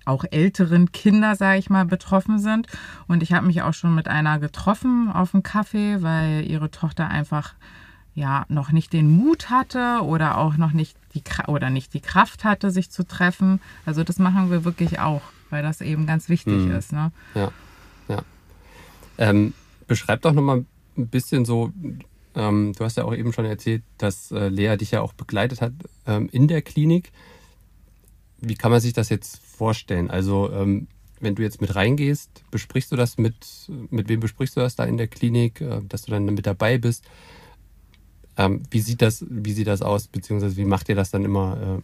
auch 0.05 0.25
älteren 0.29 0.91
Kinder, 0.91 1.35
sage 1.35 1.59
ich 1.59 1.69
mal, 1.69 1.85
betroffen 1.85 2.39
sind. 2.39 2.67
Und 3.07 3.23
ich 3.23 3.33
habe 3.33 3.45
mich 3.45 3.61
auch 3.61 3.73
schon 3.73 3.95
mit 3.95 4.07
einer 4.07 4.39
getroffen 4.39 5.11
auf 5.11 5.31
dem 5.31 5.43
Kaffee, 5.43 6.01
weil 6.01 6.45
ihre 6.49 6.71
Tochter 6.71 7.09
einfach 7.09 7.53
ja 8.13 8.45
noch 8.49 8.71
nicht 8.71 8.93
den 8.93 9.09
Mut 9.09 9.49
hatte 9.49 10.01
oder 10.03 10.37
auch 10.37 10.57
noch 10.57 10.73
nicht 10.73 10.97
die 11.13 11.23
oder 11.47 11.69
nicht 11.69 11.93
die 11.93 12.01
Kraft 12.01 12.43
hatte, 12.43 12.71
sich 12.71 12.89
zu 12.89 13.07
treffen. 13.07 13.61
Also 13.85 14.03
das 14.03 14.19
machen 14.19 14.51
wir 14.51 14.65
wirklich 14.65 14.99
auch 14.99 15.21
weil 15.51 15.63
das 15.63 15.81
eben 15.81 16.05
ganz 16.05 16.29
wichtig 16.29 16.53
mhm. 16.53 16.71
ist. 16.71 16.91
Ne? 16.91 17.11
Ja, 17.35 17.51
ja. 18.07 18.23
Ähm, 19.17 19.53
beschreib 19.87 20.21
doch 20.21 20.33
nochmal 20.33 20.65
ein 20.97 21.07
bisschen 21.07 21.45
so, 21.45 21.71
ähm, 22.35 22.73
du 22.77 22.83
hast 22.83 22.97
ja 22.97 23.03
auch 23.03 23.13
eben 23.13 23.33
schon 23.33 23.45
erzählt, 23.45 23.83
dass 23.97 24.31
äh, 24.31 24.47
Lea 24.47 24.77
dich 24.77 24.91
ja 24.91 25.01
auch 25.01 25.13
begleitet 25.13 25.61
hat 25.61 25.73
ähm, 26.07 26.29
in 26.31 26.47
der 26.47 26.61
Klinik. 26.61 27.11
Wie 28.39 28.55
kann 28.55 28.71
man 28.71 28.81
sich 28.81 28.93
das 28.93 29.09
jetzt 29.09 29.39
vorstellen? 29.39 30.09
Also, 30.09 30.51
ähm, 30.51 30.87
wenn 31.19 31.35
du 31.35 31.43
jetzt 31.43 31.61
mit 31.61 31.75
reingehst, 31.75 32.43
besprichst 32.49 32.91
du 32.91 32.95
das 32.95 33.17
mit, 33.17 33.35
mit 33.91 34.09
wem 34.09 34.19
besprichst 34.19 34.55
du 34.55 34.61
das 34.61 34.75
da 34.75 34.85
in 34.85 34.97
der 34.97 35.07
Klinik, 35.07 35.61
äh, 35.61 35.81
dass 35.87 36.03
du 36.03 36.11
dann 36.11 36.25
mit 36.25 36.45
dabei 36.45 36.77
bist? 36.77 37.05
Ähm, 38.37 38.63
wie, 38.71 38.79
sieht 38.79 39.01
das, 39.01 39.25
wie 39.29 39.53
sieht 39.53 39.67
das 39.67 39.81
aus, 39.81 40.07
beziehungsweise 40.07 40.57
wie 40.57 40.65
macht 40.65 40.89
ihr 40.89 40.95
das 40.95 41.11
dann 41.11 41.25
immer 41.25 41.57
äh, 41.61 41.81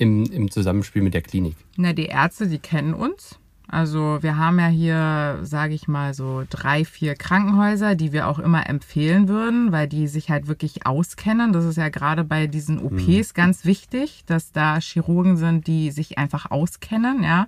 im, 0.00 0.24
im 0.24 0.50
Zusammenspiel 0.50 1.02
mit 1.02 1.14
der 1.14 1.22
Klinik? 1.22 1.56
Na, 1.76 1.92
die 1.92 2.06
Ärzte, 2.06 2.48
die 2.48 2.58
kennen 2.58 2.94
uns. 2.94 3.39
Also 3.70 4.18
wir 4.20 4.36
haben 4.36 4.58
ja 4.58 4.66
hier, 4.66 5.38
sage 5.42 5.74
ich 5.74 5.86
mal, 5.86 6.12
so 6.12 6.42
drei, 6.50 6.84
vier 6.84 7.14
Krankenhäuser, 7.14 7.94
die 7.94 8.12
wir 8.12 8.26
auch 8.26 8.40
immer 8.40 8.68
empfehlen 8.68 9.28
würden, 9.28 9.70
weil 9.70 9.86
die 9.86 10.08
sich 10.08 10.28
halt 10.28 10.48
wirklich 10.48 10.86
auskennen. 10.86 11.52
Das 11.52 11.64
ist 11.64 11.76
ja 11.76 11.88
gerade 11.88 12.24
bei 12.24 12.48
diesen 12.48 12.80
OPs 12.80 13.06
mhm. 13.30 13.34
ganz 13.34 13.64
wichtig, 13.64 14.24
dass 14.26 14.50
da 14.50 14.80
Chirurgen 14.80 15.36
sind, 15.36 15.68
die 15.68 15.92
sich 15.92 16.18
einfach 16.18 16.50
auskennen, 16.50 17.22
ja. 17.22 17.46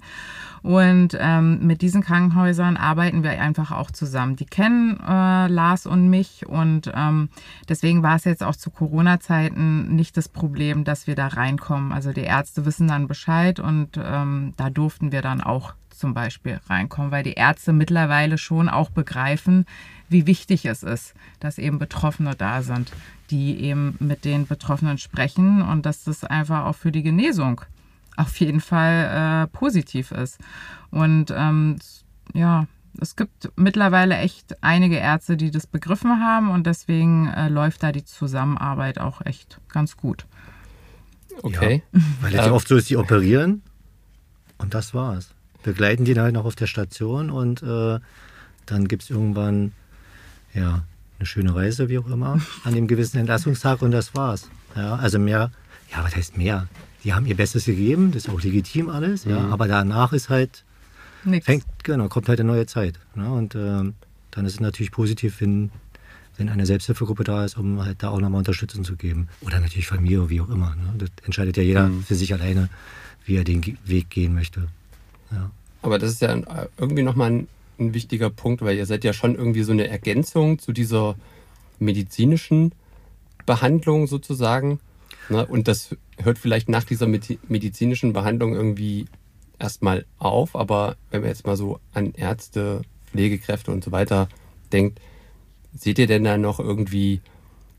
Und 0.62 1.16
ähm, 1.18 1.66
mit 1.66 1.82
diesen 1.82 2.02
Krankenhäusern 2.02 2.76
arbeiten 2.76 3.24
wir 3.24 3.32
einfach 3.32 3.72
auch 3.72 3.90
zusammen. 3.90 4.36
Die 4.36 4.46
kennen 4.46 5.00
äh, 5.00 5.48
Lars 5.48 5.86
und 5.86 6.08
mich 6.08 6.46
und 6.46 6.92
ähm, 6.94 7.30
deswegen 7.68 8.04
war 8.04 8.14
es 8.14 8.24
jetzt 8.24 8.44
auch 8.44 8.54
zu 8.54 8.70
Corona-Zeiten 8.70 9.92
nicht 9.96 10.16
das 10.16 10.28
Problem, 10.28 10.84
dass 10.84 11.08
wir 11.08 11.16
da 11.16 11.26
reinkommen. 11.26 11.90
Also 11.90 12.12
die 12.12 12.20
Ärzte 12.20 12.64
wissen 12.64 12.86
dann 12.86 13.08
Bescheid 13.08 13.58
und 13.58 13.98
ähm, 14.00 14.54
da 14.56 14.70
durften 14.70 15.10
wir 15.10 15.20
dann 15.20 15.40
auch 15.40 15.74
zum 16.02 16.14
Beispiel 16.14 16.60
reinkommen, 16.68 17.12
weil 17.12 17.22
die 17.22 17.34
Ärzte 17.34 17.72
mittlerweile 17.72 18.36
schon 18.36 18.68
auch 18.68 18.90
begreifen, 18.90 19.66
wie 20.08 20.26
wichtig 20.26 20.66
es 20.66 20.82
ist, 20.82 21.14
dass 21.38 21.58
eben 21.58 21.78
Betroffene 21.78 22.34
da 22.34 22.62
sind, 22.62 22.90
die 23.30 23.60
eben 23.60 23.94
mit 24.00 24.24
den 24.24 24.48
Betroffenen 24.48 24.98
sprechen 24.98 25.62
und 25.62 25.86
dass 25.86 26.02
das 26.02 26.24
einfach 26.24 26.64
auch 26.64 26.74
für 26.74 26.90
die 26.90 27.04
Genesung 27.04 27.60
auf 28.16 28.36
jeden 28.40 28.60
Fall 28.60 29.44
äh, 29.44 29.46
positiv 29.56 30.10
ist. 30.10 30.40
Und 30.90 31.32
ähm, 31.34 31.76
ja, 32.34 32.66
es 33.00 33.14
gibt 33.14 33.52
mittlerweile 33.54 34.16
echt 34.16 34.60
einige 34.60 34.96
Ärzte, 34.96 35.36
die 35.36 35.52
das 35.52 35.68
begriffen 35.68 36.18
haben 36.18 36.50
und 36.50 36.66
deswegen 36.66 37.28
äh, 37.28 37.48
läuft 37.48 37.84
da 37.84 37.92
die 37.92 38.04
Zusammenarbeit 38.04 38.98
auch 38.98 39.24
echt 39.24 39.60
ganz 39.68 39.96
gut. 39.96 40.26
Okay. 41.42 41.84
Ja, 41.92 42.00
weil 42.20 42.34
es 42.34 42.46
ja 42.46 42.52
oft 42.52 42.66
so 42.66 42.74
ist, 42.74 42.90
die 42.90 42.96
operieren 42.96 43.62
und 44.58 44.74
das 44.74 44.94
war's. 44.94 45.32
Begleiten 45.62 46.04
die 46.04 46.18
halt 46.18 46.34
noch 46.34 46.44
auf 46.44 46.54
der 46.56 46.66
Station 46.66 47.30
und 47.30 47.62
äh, 47.62 47.98
dann 48.66 48.88
gibt 48.88 49.02
es 49.04 49.10
irgendwann 49.10 49.72
ja, 50.54 50.84
eine 51.18 51.26
schöne 51.26 51.54
Reise, 51.54 51.88
wie 51.88 51.98
auch 51.98 52.06
immer, 52.08 52.40
an 52.64 52.74
dem 52.74 52.86
gewissen 52.86 53.18
Entlassungstag 53.18 53.82
und 53.82 53.90
das 53.90 54.14
war's. 54.14 54.48
Ja, 54.76 54.96
also 54.96 55.18
mehr, 55.18 55.50
ja, 55.92 56.02
was 56.04 56.14
heißt 56.16 56.36
mehr? 56.36 56.68
Die 57.04 57.12
haben 57.14 57.26
ihr 57.26 57.36
Bestes 57.36 57.64
gegeben, 57.64 58.12
das 58.12 58.24
ist 58.26 58.30
auch 58.30 58.40
legitim 58.42 58.88
alles, 58.88 59.24
ja, 59.24 59.40
Mhm. 59.40 59.52
aber 59.52 59.66
danach 59.68 60.12
ist 60.12 60.28
halt, 60.28 60.64
Nix. 61.24 61.46
fängt, 61.46 61.64
genau, 61.82 62.08
kommt 62.08 62.28
halt 62.28 62.40
eine 62.40 62.50
neue 62.50 62.66
Zeit. 62.66 62.98
Ne? 63.14 63.30
Und 63.32 63.54
ähm, 63.54 63.94
dann 64.30 64.46
ist 64.46 64.54
es 64.54 64.60
natürlich 64.60 64.92
positiv, 64.92 65.40
wenn, 65.40 65.70
wenn 66.36 66.48
eine 66.48 66.64
Selbsthilfegruppe 66.66 67.24
da 67.24 67.44
ist, 67.44 67.56
um 67.58 67.84
halt 67.84 68.02
da 68.02 68.08
auch 68.10 68.20
nochmal 68.20 68.38
Unterstützung 68.38 68.84
zu 68.84 68.96
geben. 68.96 69.28
Oder 69.40 69.60
natürlich 69.60 69.86
Familie, 69.86 70.30
wie 70.30 70.40
auch 70.40 70.48
immer. 70.48 70.74
Ne? 70.76 70.94
Das 70.98 71.10
entscheidet 71.24 71.56
ja 71.56 71.62
jeder 71.62 71.88
Mhm. 71.88 72.02
für 72.04 72.14
sich 72.14 72.32
alleine, 72.32 72.68
wie 73.26 73.36
er 73.36 73.44
den 73.44 73.62
Weg 73.84 74.08
gehen 74.10 74.34
möchte. 74.34 74.68
Aber 75.82 75.98
das 75.98 76.12
ist 76.12 76.22
ja 76.22 76.36
irgendwie 76.78 77.02
nochmal 77.02 77.30
ein, 77.30 77.48
ein 77.78 77.94
wichtiger 77.94 78.30
Punkt, 78.30 78.62
weil 78.62 78.76
ihr 78.76 78.86
seid 78.86 79.04
ja 79.04 79.12
schon 79.12 79.34
irgendwie 79.34 79.62
so 79.62 79.72
eine 79.72 79.88
Ergänzung 79.88 80.58
zu 80.58 80.72
dieser 80.72 81.16
medizinischen 81.78 82.72
Behandlung 83.46 84.06
sozusagen. 84.06 84.78
Ne? 85.28 85.44
Und 85.46 85.68
das 85.68 85.96
hört 86.18 86.38
vielleicht 86.38 86.68
nach 86.68 86.84
dieser 86.84 87.06
medi- 87.06 87.38
medizinischen 87.48 88.12
Behandlung 88.12 88.54
irgendwie 88.54 89.06
erstmal 89.58 90.04
auf. 90.18 90.54
Aber 90.54 90.96
wenn 91.10 91.22
man 91.22 91.30
jetzt 91.30 91.46
mal 91.46 91.56
so 91.56 91.80
an 91.92 92.12
Ärzte, 92.14 92.82
Pflegekräfte 93.06 93.72
und 93.72 93.82
so 93.82 93.92
weiter 93.92 94.28
denkt, 94.72 95.00
seht 95.74 95.98
ihr 95.98 96.06
denn 96.06 96.24
da 96.24 96.38
noch 96.38 96.60
irgendwie 96.60 97.20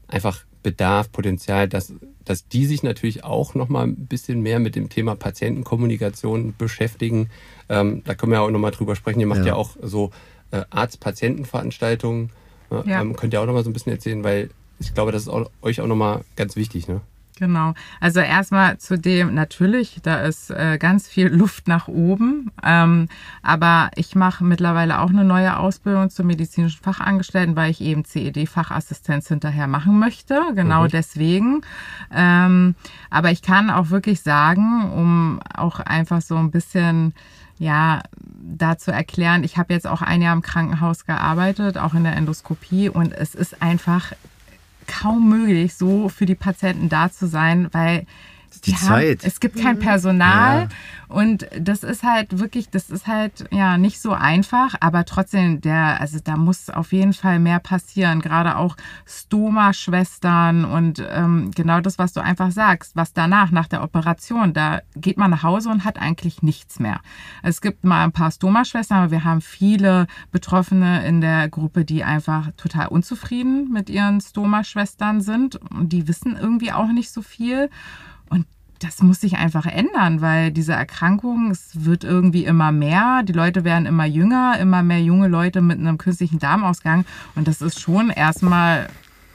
einfach 0.07 0.43
Bedarf, 0.63 1.11
Potenzial, 1.11 1.67
dass, 1.67 1.93
dass 2.25 2.47
die 2.47 2.65
sich 2.65 2.81
natürlich 2.83 3.23
auch 3.23 3.53
nochmal 3.53 3.85
ein 3.87 4.07
bisschen 4.07 4.41
mehr 4.41 4.59
mit 4.59 4.75
dem 4.75 4.89
Thema 4.89 5.15
Patientenkommunikation 5.15 6.55
beschäftigen. 6.57 7.29
Ähm, 7.69 8.01
da 8.05 8.15
können 8.15 8.31
wir 8.31 8.37
ja 8.39 8.45
auch 8.45 8.49
nochmal 8.49 8.71
drüber 8.71 8.95
sprechen. 8.95 9.19
Ihr 9.19 9.27
macht 9.27 9.41
ja, 9.41 9.47
Ja. 9.47 9.55
auch 9.55 9.71
so 9.81 10.11
äh, 10.51 10.63
Arzt-Patienten-Veranstaltungen. 10.69 12.31
Ne? 12.69 12.83
Ja. 12.87 13.01
Ähm, 13.01 13.15
könnt 13.15 13.33
ihr 13.33 13.41
auch 13.41 13.45
nochmal 13.45 13.63
so 13.63 13.69
ein 13.69 13.73
bisschen 13.73 13.91
erzählen, 13.91 14.23
weil 14.23 14.49
ich 14.79 14.93
glaube, 14.93 15.11
das 15.11 15.23
ist 15.23 15.27
auch, 15.29 15.49
euch 15.61 15.81
auch 15.81 15.87
nochmal 15.87 16.21
ganz 16.35 16.55
wichtig. 16.55 16.87
Ne? 16.87 17.01
Genau. 17.43 17.73
Also 17.99 18.21
erstmal 18.21 18.77
zu 18.77 18.97
dem, 18.97 19.33
natürlich, 19.33 19.99
da 20.01 20.21
ist 20.21 20.49
äh, 20.49 20.77
ganz 20.77 21.09
viel 21.09 21.27
Luft 21.27 21.67
nach 21.67 21.89
oben. 21.89 22.51
Ähm, 22.63 23.09
aber 23.41 23.91
ich 23.95 24.15
mache 24.15 24.45
mittlerweile 24.45 25.01
auch 25.01 25.09
eine 25.09 25.25
neue 25.25 25.57
Ausbildung 25.57 26.09
zum 26.09 26.27
medizinischen 26.27 26.81
Fachangestellten, 26.81 27.57
weil 27.57 27.69
ich 27.69 27.81
eben 27.81 28.05
CED-Fachassistenz 28.05 29.27
hinterher 29.27 29.67
machen 29.67 29.99
möchte. 29.99 30.39
Genau 30.55 30.83
Mhm. 30.83 30.87
deswegen. 30.89 31.61
Ähm, 32.13 32.75
aber 33.09 33.31
ich 33.31 33.41
kann 33.41 33.69
auch 33.69 33.89
wirklich 33.89 34.21
sagen, 34.21 34.89
um 34.93 35.41
auch 35.53 35.81
einfach 35.81 36.21
so 36.21 36.37
ein 36.37 36.49
bisschen 36.49 37.13
ja, 37.59 38.01
da 38.57 38.77
zu 38.77 38.91
erklären, 38.91 39.43
ich 39.43 39.57
habe 39.57 39.73
jetzt 39.73 39.87
auch 39.87 40.01
ein 40.01 40.21
Jahr 40.21 40.33
im 40.33 40.41
Krankenhaus 40.41 41.05
gearbeitet, 41.05 41.77
auch 41.77 41.93
in 41.93 42.03
der 42.03 42.15
Endoskopie 42.15 42.89
und 42.89 43.13
es 43.13 43.35
ist 43.35 43.61
einfach 43.61 44.13
kaum 44.83 45.29
möglich, 45.29 45.73
so 45.75 46.09
für 46.09 46.25
die 46.25 46.35
Patienten 46.35 46.89
da 46.89 47.11
zu 47.11 47.27
sein, 47.27 47.69
weil 47.71 48.05
Die 48.61 48.75
haben, 48.75 48.87
Zeit. 48.87 49.23
es 49.23 49.39
gibt 49.39 49.59
kein 49.59 49.79
Personal 49.79 50.63
Ja. 50.63 50.67
und 51.09 51.47
das 51.59 51.83
ist 51.83 52.03
halt 52.03 52.39
wirklich, 52.39 52.69
das 52.69 52.89
ist 52.89 53.07
halt 53.07 53.45
ja 53.51 53.77
nicht 53.77 53.99
so 53.99 54.13
einfach, 54.13 54.75
aber 54.79 55.05
trotzdem 55.05 55.61
der, 55.61 55.99
also 55.99 56.19
da 56.23 56.37
muss 56.37 56.69
auf 56.69 56.91
jeden 56.93 57.13
Fall 57.13 57.39
mehr 57.39 57.59
passieren, 57.59 58.21
gerade 58.21 58.57
auch 58.57 58.75
Stoma-Schwestern 59.63 60.65
und 60.65 61.03
ähm, 61.11 61.51
genau 61.55 61.81
das, 61.81 61.97
was 61.99 62.13
du 62.13 62.21
einfach 62.21 62.51
sagst, 62.51 62.95
was 62.95 63.13
danach, 63.13 63.51
nach 63.51 63.67
der 63.67 63.83
Operation, 63.83 64.53
da 64.53 64.81
geht 64.95 65.17
man 65.17 65.31
nach 65.31 65.43
Hause 65.43 65.69
und 65.69 65.85
hat 65.85 65.99
eigentlich 65.99 66.41
nichts 66.43 66.79
mehr. 66.79 66.99
Es 67.41 67.61
gibt 67.61 67.83
mal 67.83 68.03
ein 68.03 68.11
paar 68.11 68.31
Stoma-Schwestern, 68.31 68.97
aber 68.99 69.11
wir 69.11 69.23
haben 69.23 69.41
viele 69.41 70.07
Betroffene 70.31 71.05
in 71.05 71.21
der 71.21 71.49
Gruppe, 71.49 71.85
die 71.85 72.03
einfach 72.03 72.51
total 72.57 72.87
unzufrieden 72.87 73.71
mit 73.71 73.89
ihren 73.89 74.21
Stoma-Schwestern 74.21 75.21
sind 75.21 75.55
und 75.71 75.89
die 75.93 76.07
wissen 76.07 76.37
irgendwie 76.39 76.71
auch 76.71 76.87
nicht 76.91 77.11
so 77.11 77.21
viel. 77.21 77.69
Das 78.83 79.01
muss 79.01 79.21
sich 79.21 79.37
einfach 79.37 79.65
ändern, 79.65 80.19
weil 80.19 80.51
diese 80.51 80.73
Erkrankung, 80.73 81.51
es 81.51 81.85
wird 81.85 82.03
irgendwie 82.03 82.43
immer 82.43 82.73
mehr, 82.73 83.23
die 83.23 83.31
Leute 83.31 83.63
werden 83.63 83.85
immer 83.85 84.03
jünger, 84.05 84.59
immer 84.59 84.83
mehr 84.83 85.01
junge 85.01 85.29
Leute 85.29 85.61
mit 85.61 85.79
einem 85.79 85.97
künstlichen 85.97 86.37
Darmausgang 86.37 87.05
und 87.35 87.47
das 87.47 87.61
ist 87.61 87.79
schon 87.79 88.09
erstmal 88.09 88.89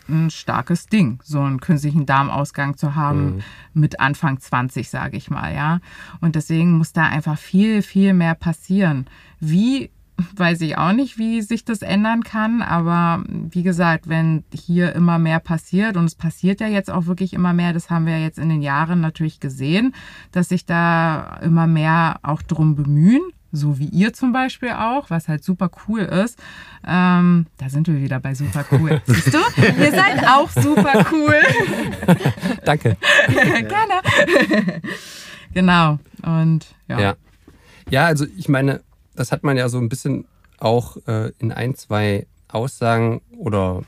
ein 0.07 0.29
starkes 0.29 0.87
Ding, 0.87 1.21
so 1.25 1.41
einen 1.41 1.61
künstlichen 1.61 2.05
Darmausgang 2.05 2.77
zu 2.77 2.95
haben 2.95 3.43
mit 3.73 4.01
Anfang 4.01 4.39
20, 4.39 4.91
sage 4.91 5.17
ich 5.17 5.31
mal, 5.31 5.55
ja. 5.55 5.81
Und 6.21 6.35
deswegen 6.35 6.73
muss 6.73 6.93
da 6.93 7.05
einfach 7.05 7.39
viel, 7.39 7.81
viel 7.81 8.13
mehr 8.13 8.35
passieren. 8.35 9.07
Wie 9.41 9.91
weiß 10.37 10.61
ich 10.63 10.77
auch 10.77 10.93
nicht, 10.93 11.19
wie 11.19 11.43
sich 11.43 11.65
das 11.65 11.83
ändern 11.83 12.23
kann, 12.23 12.63
aber 12.63 13.25
wie 13.29 13.63
gesagt, 13.63 14.09
wenn 14.09 14.45
hier 14.53 14.95
immer 14.95 15.19
mehr 15.19 15.41
passiert 15.41 15.97
und 15.97 16.05
es 16.05 16.15
passiert 16.15 16.61
ja 16.61 16.67
jetzt 16.67 16.91
auch 16.91 17.07
wirklich 17.07 17.33
immer 17.33 17.53
mehr, 17.53 17.73
das 17.73 17.91
haben 17.91 18.07
wir 18.07 18.21
jetzt 18.21 18.39
in 18.39 18.49
den 18.49 18.63
Jahren 18.63 19.01
natürlich 19.01 19.41
gesehen, 19.41 19.95
dass 20.33 20.49
sich 20.49 20.67
da 20.67 21.39
immer 21.43 21.67
mehr 21.67 22.19
auch 22.23 22.43
drum 22.43 22.75
bemühen, 22.75 23.23
so 23.53 23.79
wie 23.79 23.87
ihr 23.87 24.13
zum 24.13 24.33
Beispiel 24.33 24.71
auch, 24.71 25.09
was 25.11 25.29
halt 25.29 25.43
super 25.43 25.71
cool 25.87 26.01
ist. 26.01 26.39
Ähm, 26.87 27.47
da 27.57 27.69
sind 27.69 27.87
wir 27.89 28.01
wieder 28.01 28.21
bei 28.21 28.35
super 28.35 28.65
cool. 28.73 29.01
Siehst 29.07 29.33
du? 29.33 29.39
Ihr 29.63 29.91
seid 29.91 30.27
auch 30.29 30.51
super 30.51 31.07
cool. 31.13 31.41
Danke. 32.65 32.97
Gerne. 33.29 34.83
genau. 35.55 35.99
Und 36.23 36.67
ja. 36.89 37.01
Ja. 37.01 37.15
ja, 37.91 38.05
also 38.07 38.27
ich 38.37 38.49
meine, 38.49 38.83
das 39.19 39.33
hat 39.33 39.43
man 39.43 39.57
ja 39.57 39.69
so 39.69 39.79
ein 39.79 39.89
bisschen 39.89 40.27
auch 40.59 40.97
äh, 41.07 41.33
in 41.39 41.53
ein, 41.53 41.75
zwei 41.75 42.27
Aussagen 42.49 43.21
oder 43.37 43.83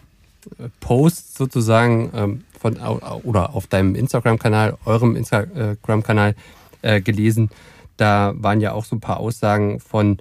äh, 0.59 0.69
Posts 0.81 1.37
sozusagen 1.37 2.11
ähm, 2.15 2.45
von 2.59 2.77
oder 3.23 3.55
auf 3.55 3.67
deinem 3.67 3.95
Instagram-Kanal, 3.95 4.77
eurem 4.85 5.17
Instagram-Kanal 5.17 6.35
äh, 6.83 7.01
gelesen. 7.01 7.51
Da 7.97 8.35
waren 8.37 8.61
ja 8.61 8.73
auch 8.73 8.85
so 8.85 8.97
ein 8.97 9.01
paar 9.01 9.19
Aussagen 9.19 9.81
von 9.81 10.19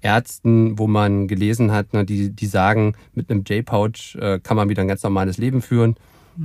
Ärzten, 0.00 0.78
wo 0.78 0.86
man 0.86 1.28
gelesen 1.28 1.70
hat, 1.70 1.92
ne, 1.92 2.04
die, 2.04 2.30
die 2.30 2.46
sagen, 2.46 2.94
mit 3.14 3.30
einem 3.30 3.44
J-Pouch 3.44 4.16
äh, 4.18 4.40
kann 4.42 4.56
man 4.56 4.68
wieder 4.68 4.82
ein 4.82 4.88
ganz 4.88 5.02
normales 5.02 5.38
Leben 5.38 5.62
führen 5.62 5.96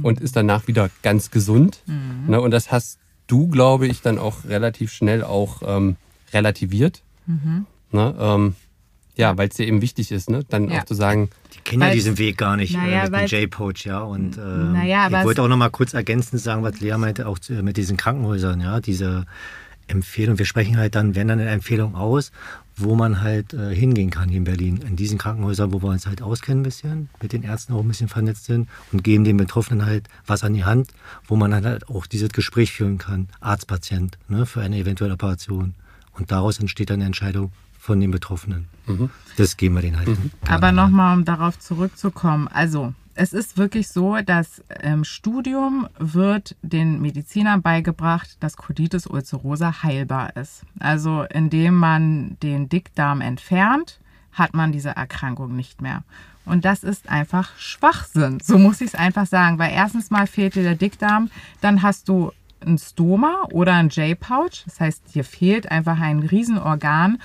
und 0.04 0.20
ist 0.20 0.36
danach 0.36 0.68
wieder 0.68 0.90
ganz 1.02 1.32
gesund. 1.32 1.82
Ne, 2.28 2.42
und 2.42 2.52
das 2.52 2.72
hast 2.72 3.00
du, 3.28 3.48
glaube 3.48 3.88
ich, 3.88 4.02
dann 4.02 4.20
auch 4.20 4.46
relativ 4.46 4.92
schnell 4.92 5.24
auch 5.24 5.62
ähm, 5.66 5.96
relativiert. 6.34 7.02
Ne, 7.92 8.16
ähm, 8.20 8.56
ja, 9.16 9.36
weil 9.38 9.50
es 9.50 9.56
dir 9.56 9.66
eben 9.66 9.82
wichtig 9.82 10.12
ist, 10.12 10.30
ne? 10.30 10.44
dann 10.48 10.70
Ja. 10.70 10.82
auch 10.82 10.86
zu 10.86 10.94
sagen, 10.94 11.30
Die 11.56 11.60
kennen 11.62 11.82
ja 11.82 11.90
diesen 11.90 12.18
Weg 12.20 12.38
gar 12.38 12.56
nicht 12.56 12.74
Naja, 12.76 13.06
äh, 13.06 13.10
mit 13.10 13.32
dem 13.32 13.42
J-Poach, 13.42 13.86
ja. 13.86 14.02
Und 14.02 14.38
ähm, 14.38 14.74
Naja, 14.74 15.08
ich 15.08 15.26
wollte 15.26 15.42
auch 15.42 15.48
noch 15.48 15.58
mal 15.58 15.70
kurz 15.70 15.94
ergänzend 15.94 16.42
sagen, 16.42 16.62
was 16.64 16.80
Lea 16.80 16.98
meinte, 16.98 17.28
auch 17.28 17.40
zu, 17.40 17.54
mit 17.64 17.78
diesen 17.78 17.98
Krankenhäusern, 17.98 18.62
ja, 18.62 18.80
diese 18.80 19.26
Empfehlung. 19.88 20.38
Wir 20.38 20.46
sprechen 20.46 20.78
halt 20.78 20.96
dann, 20.96 21.16
wenn 21.16 21.28
dann 21.30 21.40
eine 21.40 21.50
Empfehlung 21.50 21.96
aus, 21.96 22.32
wo 22.76 22.94
man 22.96 23.22
halt 23.22 23.54
äh, 23.54 23.74
hingehen 23.74 24.12
kann 24.12 24.30
hier 24.30 24.38
in 24.38 24.44
Berlin. 24.44 24.78
In 24.88 24.96
diesen 24.96 25.18
Krankenhäusern, 25.18 25.74
wo 25.74 25.82
wir 25.82 25.90
uns 25.90 26.06
halt 26.06 26.22
auskennen 26.22 26.60
ein 26.62 26.64
bisschen, 26.64 27.10
mit 27.22 27.34
den 27.34 27.42
Ärzten 27.44 27.74
auch 27.74 27.82
ein 27.82 27.88
bisschen 27.88 28.10
vernetzt 28.10 28.46
sind 28.46 28.68
und 28.92 29.04
geben 29.04 29.24
den 29.24 29.38
Betroffenen 29.38 29.86
halt 29.86 30.08
was 30.28 30.44
an 30.44 30.54
die 30.54 30.66
Hand, 30.66 30.92
wo 31.26 31.36
man 31.36 31.52
dann 31.52 31.66
halt 31.66 31.90
auch 31.90 32.06
dieses 32.06 32.30
Gespräch 32.30 32.72
führen 32.74 32.98
kann, 33.00 33.30
Arzt-Patient, 33.40 34.18
ne, 34.28 34.46
für 34.46 34.62
eine 34.62 34.78
eventuelle 34.78 35.14
Operation. 35.14 35.74
Und 36.12 36.32
daraus 36.32 36.60
entsteht 36.60 36.90
dann 36.90 36.96
eine 36.98 37.06
Entscheidung 37.06 37.52
von 37.88 38.02
den 38.02 38.12
Betroffenen. 38.12 38.68
Das 39.38 39.56
geben 39.56 39.76
wir 39.76 39.82
denen 39.82 39.98
halt. 39.98 40.08
gerne 40.08 40.30
Aber 40.46 40.74
nochmal, 40.74 41.18
um 41.18 41.24
darauf 41.24 41.58
zurückzukommen. 41.58 42.50
Also, 42.50 42.94
es 43.16 43.32
ist 43.32 43.58
wirklich 43.58 43.88
so, 43.88 44.18
dass 44.18 44.62
im 44.84 45.06
Studium 45.06 45.88
wird 45.98 46.58
den 46.62 47.02
Medizinern 47.02 47.62
beigebracht, 47.62 48.36
dass 48.42 48.58
Colitis 48.58 49.08
ulcerosa 49.08 49.84
heilbar 49.84 50.36
ist. 50.36 50.64
Also, 50.80 51.24
indem 51.24 51.76
man 51.76 52.38
den 52.44 52.68
Dickdarm 52.68 53.22
entfernt, 53.22 54.02
hat 54.34 54.54
man 54.54 54.74
diese 54.74 54.90
Erkrankung 54.90 55.56
nicht 55.56 55.82
mehr. 55.82 56.04
Und 56.44 56.66
das 56.66 56.84
ist 56.84 57.08
einfach 57.08 57.58
Schwachsinn. 57.58 58.40
So 58.42 58.58
muss 58.58 58.82
ich 58.82 58.88
es 58.88 58.96
einfach 58.96 59.28
sagen. 59.28 59.60
Weil 59.60 59.72
erstens 59.72 60.12
mal 60.12 60.28
fehlt 60.28 60.56
dir 60.56 60.64
der 60.64 60.76
Dickdarm, 60.76 61.30
dann 61.62 61.82
hast 61.82 62.10
du 62.10 62.34
ein 62.66 62.78
Stoma 62.78 63.48
oder 63.52 63.74
ein 63.76 63.90
J-Pouch. 63.90 64.64
Das 64.66 64.80
heißt, 64.80 65.04
hier 65.12 65.24
fehlt 65.24 65.72
einfach 65.72 66.00
ein 66.00 66.20
Riesenorgan. 66.20 67.20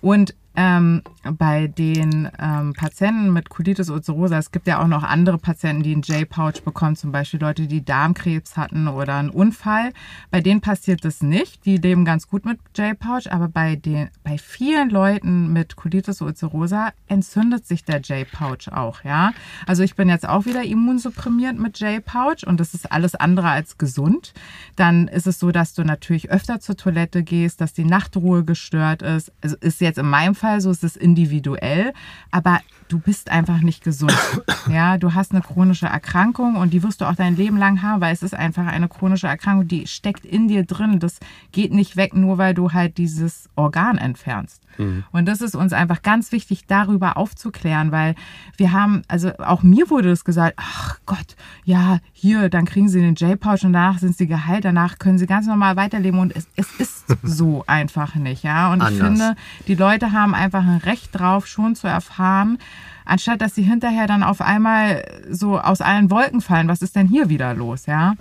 Und 0.00 0.34
ähm, 0.56 1.02
bei 1.38 1.68
den 1.68 2.28
ähm, 2.38 2.72
Patienten 2.72 3.32
mit 3.32 3.50
Colitis 3.50 3.88
ulcerosa, 3.88 4.38
es 4.38 4.50
gibt 4.50 4.66
ja 4.66 4.82
auch 4.82 4.88
noch 4.88 5.04
andere 5.04 5.38
Patienten, 5.38 5.82
die 5.82 5.92
einen 5.92 6.02
J-Pouch 6.02 6.62
bekommen, 6.64 6.96
zum 6.96 7.12
Beispiel 7.12 7.40
Leute, 7.40 7.66
die 7.66 7.84
Darmkrebs 7.84 8.56
hatten 8.56 8.88
oder 8.88 9.16
einen 9.16 9.30
Unfall. 9.30 9.92
Bei 10.30 10.40
denen 10.40 10.60
passiert 10.60 11.04
das 11.04 11.22
nicht. 11.22 11.64
Die 11.66 11.76
leben 11.76 12.04
ganz 12.04 12.26
gut 12.26 12.44
mit 12.44 12.58
J-Pouch, 12.76 13.30
aber 13.30 13.48
bei, 13.48 13.76
den, 13.76 14.08
bei 14.24 14.38
vielen 14.38 14.90
Leuten 14.90 15.52
mit 15.52 15.76
Colitis 15.76 16.20
ulcerosa 16.20 16.90
entzündet 17.06 17.66
sich 17.66 17.84
der 17.84 18.00
J-Pouch 18.00 18.72
auch. 18.72 19.04
Ja? 19.04 19.32
Also 19.66 19.84
ich 19.84 19.94
bin 19.94 20.08
jetzt 20.08 20.28
auch 20.28 20.46
wieder 20.46 20.64
immunsupprimiert 20.64 21.58
mit 21.58 21.78
J-Pouch 21.78 22.46
und 22.46 22.58
das 22.58 22.74
ist 22.74 22.90
alles 22.90 23.14
andere 23.14 23.50
als 23.50 23.78
gesund. 23.78 24.32
Dann 24.74 25.06
ist 25.06 25.26
es 25.26 25.38
so, 25.38 25.52
dass 25.52 25.74
du 25.74 25.84
natürlich 25.84 26.30
öfter 26.30 26.58
zur 26.60 26.76
Toilette 26.76 27.22
gehst, 27.22 27.60
dass 27.60 27.72
die 27.72 27.84
Nachtruhe 27.84 28.44
gestört 28.44 29.02
ist. 29.02 29.32
Also 29.42 29.56
ist 29.60 29.80
jetzt 29.80 29.98
in 29.98 30.06
meinem 30.06 30.34
Fall 30.40 30.60
so, 30.60 30.70
ist 30.70 30.84
es 30.84 30.96
individuell, 30.96 31.92
aber 32.30 32.60
du 32.88 32.98
bist 32.98 33.30
einfach 33.30 33.60
nicht 33.60 33.84
gesund. 33.84 34.16
Ja, 34.68 34.98
du 34.98 35.14
hast 35.14 35.32
eine 35.32 35.40
chronische 35.40 35.86
Erkrankung 35.86 36.54
und 36.54 36.72
die 36.72 36.82
wirst 36.82 37.00
du 37.00 37.06
auch 37.06 37.14
dein 37.14 37.34
Leben 37.34 37.56
lang 37.56 37.82
haben, 37.82 38.00
weil 38.00 38.12
es 38.12 38.22
ist 38.22 38.34
einfach 38.34 38.66
eine 38.66 38.88
chronische 38.88 39.26
Erkrankung, 39.26 39.66
die 39.66 39.86
steckt 39.86 40.24
in 40.24 40.48
dir 40.48 40.64
drin. 40.64 41.00
Das 41.00 41.18
geht 41.50 41.72
nicht 41.72 41.96
weg, 41.96 42.14
nur 42.14 42.38
weil 42.38 42.54
du 42.54 42.72
halt 42.72 42.98
dieses 42.98 43.48
Organ 43.56 43.98
entfernst. 43.98 44.62
Mhm. 44.78 45.04
Und 45.12 45.26
das 45.26 45.40
ist 45.40 45.54
uns 45.54 45.72
einfach 45.72 46.02
ganz 46.02 46.32
wichtig, 46.32 46.66
darüber 46.66 47.16
aufzuklären, 47.16 47.90
weil 47.90 48.14
wir 48.56 48.72
haben, 48.72 49.02
also 49.08 49.32
auch 49.38 49.62
mir 49.62 49.90
wurde 49.90 50.10
das 50.10 50.24
gesagt, 50.24 50.54
ach 50.56 50.98
Gott, 51.06 51.36
ja, 51.64 51.98
hier, 52.12 52.48
dann 52.48 52.64
kriegen 52.64 52.88
sie 52.88 53.00
den 53.00 53.14
J-Pouch 53.14 53.64
und 53.64 53.72
danach 53.72 53.98
sind 53.98 54.16
sie 54.16 54.26
geheilt, 54.26 54.64
danach 54.64 54.98
können 54.98 55.18
sie 55.18 55.26
ganz 55.26 55.46
normal 55.46 55.76
weiterleben 55.76 56.20
und 56.20 56.34
es, 56.34 56.48
es 56.56 56.72
ist 56.78 57.04
so 57.22 57.64
einfach 57.66 58.14
nicht, 58.14 58.42
ja. 58.44 58.72
Und 58.72 58.82
Anders. 58.82 58.92
ich 58.92 59.04
finde, 59.04 59.36
die 59.66 59.74
Leute 59.74 60.12
haben 60.12 60.29
einfach 60.34 60.64
ein 60.64 60.78
Recht 60.78 61.10
drauf, 61.12 61.46
schon 61.46 61.74
zu 61.74 61.86
erfahren, 61.86 62.58
anstatt 63.04 63.40
dass 63.40 63.54
sie 63.54 63.62
hinterher 63.62 64.06
dann 64.06 64.22
auf 64.22 64.40
einmal 64.40 65.04
so 65.30 65.58
aus 65.58 65.80
allen 65.80 66.10
Wolken 66.10 66.40
fallen, 66.40 66.68
was 66.68 66.82
ist 66.82 66.96
denn 66.96 67.08
hier 67.08 67.28
wieder 67.28 67.54
los, 67.54 67.86
ja? 67.86 68.14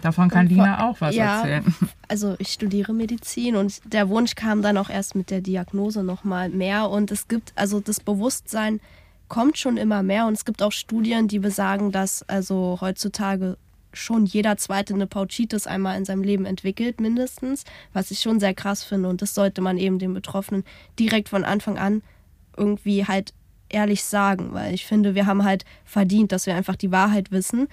Davon 0.00 0.28
kann 0.28 0.46
Lina 0.46 0.86
auch 0.88 1.00
was 1.00 1.14
ja, 1.14 1.40
erzählen. 1.40 1.74
Also 2.10 2.36
ich 2.38 2.48
studiere 2.48 2.94
Medizin 2.94 3.56
und 3.56 3.80
der 3.92 4.08
Wunsch 4.08 4.34
kam 4.34 4.62
dann 4.62 4.78
auch 4.78 4.88
erst 4.88 5.14
mit 5.14 5.28
der 5.30 5.42
Diagnose 5.42 6.02
nochmal 6.02 6.48
mehr. 6.48 6.88
Und 6.88 7.10
es 7.10 7.28
gibt, 7.28 7.52
also 7.54 7.80
das 7.80 8.00
Bewusstsein 8.00 8.80
kommt 9.28 9.58
schon 9.58 9.76
immer 9.76 10.02
mehr 10.02 10.26
und 10.26 10.32
es 10.32 10.46
gibt 10.46 10.62
auch 10.62 10.72
Studien, 10.72 11.28
die 11.28 11.38
besagen, 11.38 11.92
dass 11.92 12.22
also 12.28 12.78
heutzutage 12.80 13.58
schon 13.92 14.26
jeder 14.26 14.56
Zweite 14.56 14.94
eine 14.94 15.06
Pouchitis 15.06 15.66
einmal 15.66 15.96
in 15.96 16.04
seinem 16.04 16.22
Leben 16.22 16.44
entwickelt, 16.44 17.00
mindestens, 17.00 17.64
was 17.92 18.10
ich 18.10 18.20
schon 18.20 18.40
sehr 18.40 18.54
krass 18.54 18.84
finde. 18.84 19.08
Und 19.08 19.22
das 19.22 19.34
sollte 19.34 19.60
man 19.60 19.78
eben 19.78 19.98
den 19.98 20.14
Betroffenen 20.14 20.64
direkt 20.98 21.28
von 21.28 21.44
Anfang 21.44 21.78
an 21.78 22.02
irgendwie 22.56 23.06
halt 23.06 23.32
ehrlich 23.68 24.04
sagen, 24.04 24.52
weil 24.52 24.74
ich 24.74 24.86
finde, 24.86 25.14
wir 25.14 25.26
haben 25.26 25.44
halt 25.44 25.64
verdient, 25.84 26.32
dass 26.32 26.46
wir 26.46 26.54
einfach 26.54 26.76
die 26.76 26.90
Wahrheit 26.90 27.30
wissen 27.30 27.68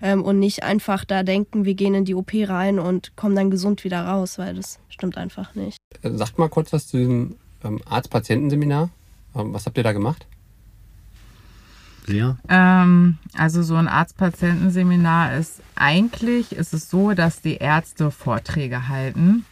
ähm, 0.00 0.22
und 0.22 0.38
nicht 0.38 0.62
einfach 0.62 1.04
da 1.04 1.22
denken, 1.22 1.64
wir 1.64 1.74
gehen 1.74 1.94
in 1.94 2.04
die 2.04 2.14
OP 2.14 2.32
rein 2.34 2.78
und 2.78 3.16
kommen 3.16 3.36
dann 3.36 3.50
gesund 3.50 3.84
wieder 3.84 4.04
raus, 4.04 4.38
weil 4.38 4.54
das 4.54 4.78
stimmt 4.88 5.16
einfach 5.18 5.54
nicht. 5.54 5.78
Äh, 6.02 6.10
sagt 6.12 6.38
mal 6.38 6.48
kurz 6.48 6.72
was 6.72 6.86
zu 6.86 6.98
diesem 6.98 7.36
ähm, 7.64 7.80
Arzt-Patientenseminar. 7.84 8.90
Ähm, 9.34 9.52
was 9.52 9.66
habt 9.66 9.76
ihr 9.76 9.84
da 9.84 9.92
gemacht? 9.92 10.26
Ja. 12.06 12.36
Ähm, 12.48 13.18
also 13.36 13.62
so 13.62 13.76
ein 13.76 13.88
Arzt-Patientenseminar 13.88 15.36
ist 15.36 15.60
eigentlich 15.76 16.52
ist 16.52 16.74
es 16.74 16.90
so, 16.90 17.12
dass 17.12 17.40
die 17.40 17.56
Ärzte 17.56 18.10
Vorträge 18.10 18.88
halten 18.88 19.44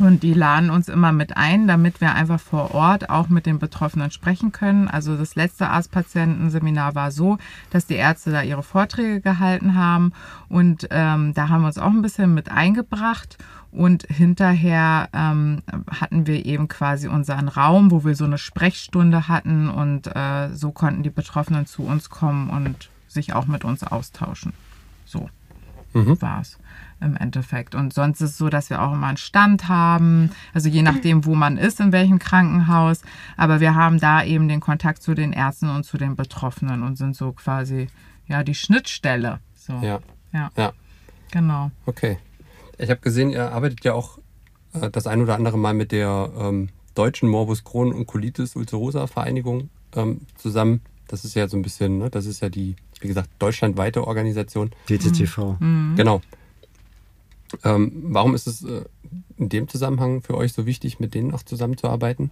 und 0.00 0.22
die 0.22 0.34
laden 0.34 0.70
uns 0.70 0.88
immer 0.88 1.12
mit 1.12 1.36
ein, 1.36 1.68
damit 1.68 2.00
wir 2.00 2.14
einfach 2.14 2.40
vor 2.40 2.74
Ort 2.74 3.10
auch 3.10 3.28
mit 3.28 3.46
den 3.46 3.58
Betroffenen 3.58 4.10
sprechen 4.10 4.50
können. 4.50 4.88
Also 4.88 5.16
das 5.16 5.36
letzte 5.36 5.68
Arztpatientenseminar 5.68 6.94
war 6.94 7.10
so, 7.10 7.38
dass 7.70 7.86
die 7.86 7.94
Ärzte 7.94 8.32
da 8.32 8.42
ihre 8.42 8.62
Vorträge 8.62 9.20
gehalten 9.20 9.74
haben 9.74 10.12
und 10.48 10.88
ähm, 10.90 11.34
da 11.34 11.48
haben 11.48 11.62
wir 11.62 11.68
uns 11.68 11.78
auch 11.78 11.90
ein 11.90 12.02
bisschen 12.02 12.34
mit 12.34 12.50
eingebracht. 12.50 13.36
Und 13.74 14.04
hinterher 14.04 15.08
ähm, 15.12 15.62
hatten 15.90 16.28
wir 16.28 16.46
eben 16.46 16.68
quasi 16.68 17.08
unseren 17.08 17.48
Raum, 17.48 17.90
wo 17.90 18.04
wir 18.04 18.14
so 18.14 18.24
eine 18.24 18.38
Sprechstunde 18.38 19.26
hatten 19.26 19.68
und 19.68 20.06
äh, 20.14 20.50
so 20.52 20.70
konnten 20.70 21.02
die 21.02 21.10
Betroffenen 21.10 21.66
zu 21.66 21.82
uns 21.82 22.08
kommen 22.08 22.50
und 22.50 22.88
sich 23.08 23.32
auch 23.32 23.46
mit 23.46 23.64
uns 23.64 23.82
austauschen. 23.82 24.52
So 25.04 25.28
mhm. 25.92 26.20
war's 26.22 26.58
im 27.00 27.16
Endeffekt. 27.16 27.74
Und 27.74 27.92
sonst 27.92 28.20
ist 28.20 28.30
es 28.30 28.38
so, 28.38 28.48
dass 28.48 28.70
wir 28.70 28.80
auch 28.80 28.92
immer 28.92 29.08
einen 29.08 29.16
Stand 29.16 29.68
haben, 29.68 30.30
also 30.52 30.68
je 30.68 30.82
nachdem, 30.82 31.24
wo 31.24 31.34
man 31.34 31.56
ist, 31.56 31.80
in 31.80 31.90
welchem 31.90 32.20
Krankenhaus. 32.20 33.02
Aber 33.36 33.58
wir 33.58 33.74
haben 33.74 33.98
da 33.98 34.22
eben 34.22 34.48
den 34.48 34.60
Kontakt 34.60 35.02
zu 35.02 35.14
den 35.14 35.32
Ärzten 35.32 35.68
und 35.68 35.84
zu 35.84 35.98
den 35.98 36.14
Betroffenen 36.14 36.84
und 36.84 36.96
sind 36.96 37.16
so 37.16 37.32
quasi 37.32 37.88
ja 38.26 38.44
die 38.44 38.54
Schnittstelle. 38.54 39.40
So. 39.54 39.72
Ja. 39.82 39.98
ja. 40.32 40.50
Ja. 40.56 40.72
Genau. 41.32 41.72
Okay. 41.86 42.18
Ich 42.78 42.90
habe 42.90 43.00
gesehen, 43.00 43.30
ihr 43.30 43.52
arbeitet 43.52 43.84
ja 43.84 43.94
auch 43.94 44.18
äh, 44.72 44.90
das 44.90 45.06
ein 45.06 45.22
oder 45.22 45.34
andere 45.34 45.58
Mal 45.58 45.74
mit 45.74 45.92
der 45.92 46.30
ähm, 46.38 46.68
deutschen 46.94 47.28
Morbus 47.28 47.64
Crohn 47.64 47.92
und 47.92 48.06
Colitis 48.06 48.56
Ulcerosa 48.56 49.06
Vereinigung 49.06 49.70
ähm, 49.94 50.22
zusammen. 50.36 50.80
Das 51.08 51.24
ist 51.24 51.34
ja 51.34 51.48
so 51.48 51.56
ein 51.56 51.62
bisschen, 51.62 51.98
ne, 51.98 52.10
das 52.10 52.26
ist 52.26 52.40
ja 52.40 52.48
die, 52.48 52.76
wie 53.00 53.08
gesagt, 53.08 53.30
deutschlandweite 53.38 54.06
Organisation. 54.06 54.70
DTTV. 54.88 55.56
Mhm. 55.60 55.94
Genau. 55.96 56.22
Ähm, 57.62 57.92
warum 58.06 58.34
ist 58.34 58.46
es 58.46 58.64
äh, 58.64 58.84
in 59.36 59.48
dem 59.48 59.68
Zusammenhang 59.68 60.22
für 60.22 60.36
euch 60.36 60.52
so 60.52 60.66
wichtig, 60.66 60.98
mit 60.98 61.14
denen 61.14 61.32
auch 61.32 61.42
zusammenzuarbeiten? 61.42 62.30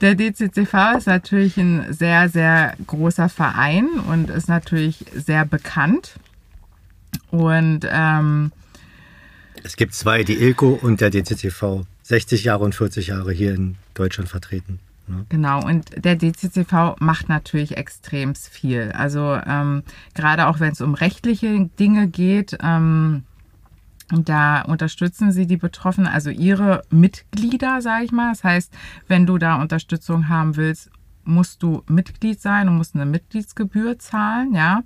Der 0.00 0.14
DCCV 0.14 0.96
ist 0.98 1.06
natürlich 1.06 1.56
ein 1.58 1.92
sehr, 1.92 2.28
sehr 2.28 2.74
großer 2.86 3.28
Verein 3.28 3.88
und 4.08 4.30
ist 4.30 4.48
natürlich 4.48 5.04
sehr 5.14 5.44
bekannt. 5.44 6.14
Und 7.30 7.86
ähm, 7.88 8.50
es 9.64 9.76
gibt 9.76 9.94
zwei, 9.94 10.24
die 10.24 10.34
ILCO 10.34 10.78
und 10.80 11.00
der 11.00 11.10
DCCV. 11.10 11.82
60 12.02 12.44
Jahre 12.44 12.64
und 12.64 12.74
40 12.74 13.08
Jahre 13.08 13.32
hier 13.32 13.54
in 13.54 13.76
Deutschland 13.94 14.28
vertreten. 14.28 14.80
Ne? 15.06 15.24
Genau, 15.28 15.64
und 15.64 16.04
der 16.04 16.16
DCCV 16.16 16.96
macht 16.98 17.28
natürlich 17.28 17.76
extrem 17.76 18.34
viel. 18.34 18.92
Also 18.92 19.38
ähm, 19.46 19.82
gerade 20.14 20.46
auch 20.48 20.60
wenn 20.60 20.72
es 20.72 20.80
um 20.80 20.94
rechtliche 20.94 21.70
Dinge 21.78 22.08
geht, 22.08 22.58
ähm, 22.62 23.24
da 24.10 24.62
unterstützen 24.62 25.32
sie 25.32 25.46
die 25.46 25.56
Betroffenen, 25.56 26.08
also 26.08 26.30
ihre 26.30 26.82
Mitglieder, 26.90 27.80
sage 27.80 28.04
ich 28.04 28.12
mal. 28.12 28.32
Das 28.32 28.44
heißt, 28.44 28.72
wenn 29.08 29.26
du 29.26 29.38
da 29.38 29.60
Unterstützung 29.60 30.28
haben 30.28 30.56
willst, 30.56 30.90
musst 31.24 31.62
du 31.62 31.82
Mitglied 31.88 32.40
sein 32.40 32.68
und 32.68 32.76
musst 32.76 32.94
eine 32.94 33.06
Mitgliedsgebühr 33.06 33.98
zahlen, 33.98 34.54
ja. 34.54 34.82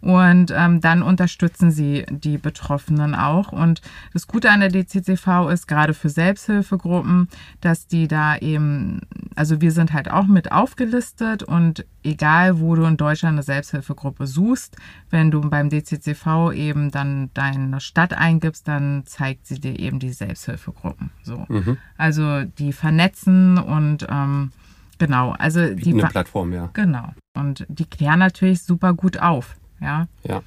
Und 0.00 0.52
ähm, 0.54 0.80
dann 0.80 1.02
unterstützen 1.02 1.70
sie 1.70 2.04
die 2.10 2.38
Betroffenen 2.38 3.14
auch. 3.14 3.52
Und 3.52 3.80
das 4.12 4.26
Gute 4.26 4.50
an 4.50 4.60
der 4.60 4.68
DCCV 4.68 5.48
ist 5.52 5.66
gerade 5.66 5.94
für 5.94 6.08
Selbsthilfegruppen, 6.08 7.28
dass 7.60 7.86
die 7.86 8.08
da 8.08 8.36
eben, 8.36 9.00
also 9.34 9.60
wir 9.60 9.72
sind 9.72 9.92
halt 9.92 10.10
auch 10.10 10.26
mit 10.26 10.52
aufgelistet 10.52 11.42
und 11.42 11.86
egal 12.02 12.60
wo 12.60 12.74
du 12.74 12.84
in 12.84 12.96
Deutschland 12.96 13.34
eine 13.34 13.42
Selbsthilfegruppe 13.42 14.26
suchst, 14.26 14.76
wenn 15.10 15.30
du 15.30 15.40
beim 15.40 15.70
DCCV 15.70 16.52
eben 16.52 16.90
dann 16.90 17.30
deine 17.34 17.80
Stadt 17.80 18.12
eingibst, 18.12 18.68
dann 18.68 19.04
zeigt 19.06 19.46
sie 19.46 19.60
dir 19.60 19.78
eben 19.78 19.98
die 19.98 20.12
Selbsthilfegruppen. 20.12 21.10
So. 21.22 21.46
Mhm. 21.48 21.78
Also 21.96 22.44
die 22.44 22.72
vernetzen 22.72 23.58
und 23.58 24.06
ähm, 24.10 24.52
Genau, 24.98 25.32
also 25.32 25.74
die 25.74 25.92
eine 25.92 26.06
Plattform, 26.06 26.52
ja. 26.52 26.70
Genau. 26.72 27.08
Und 27.34 27.66
die 27.68 27.84
klären 27.84 28.20
natürlich 28.20 28.62
super 28.62 28.94
gut 28.94 29.18
auf, 29.18 29.56
ja. 29.80 30.06
Ja. 30.22 30.42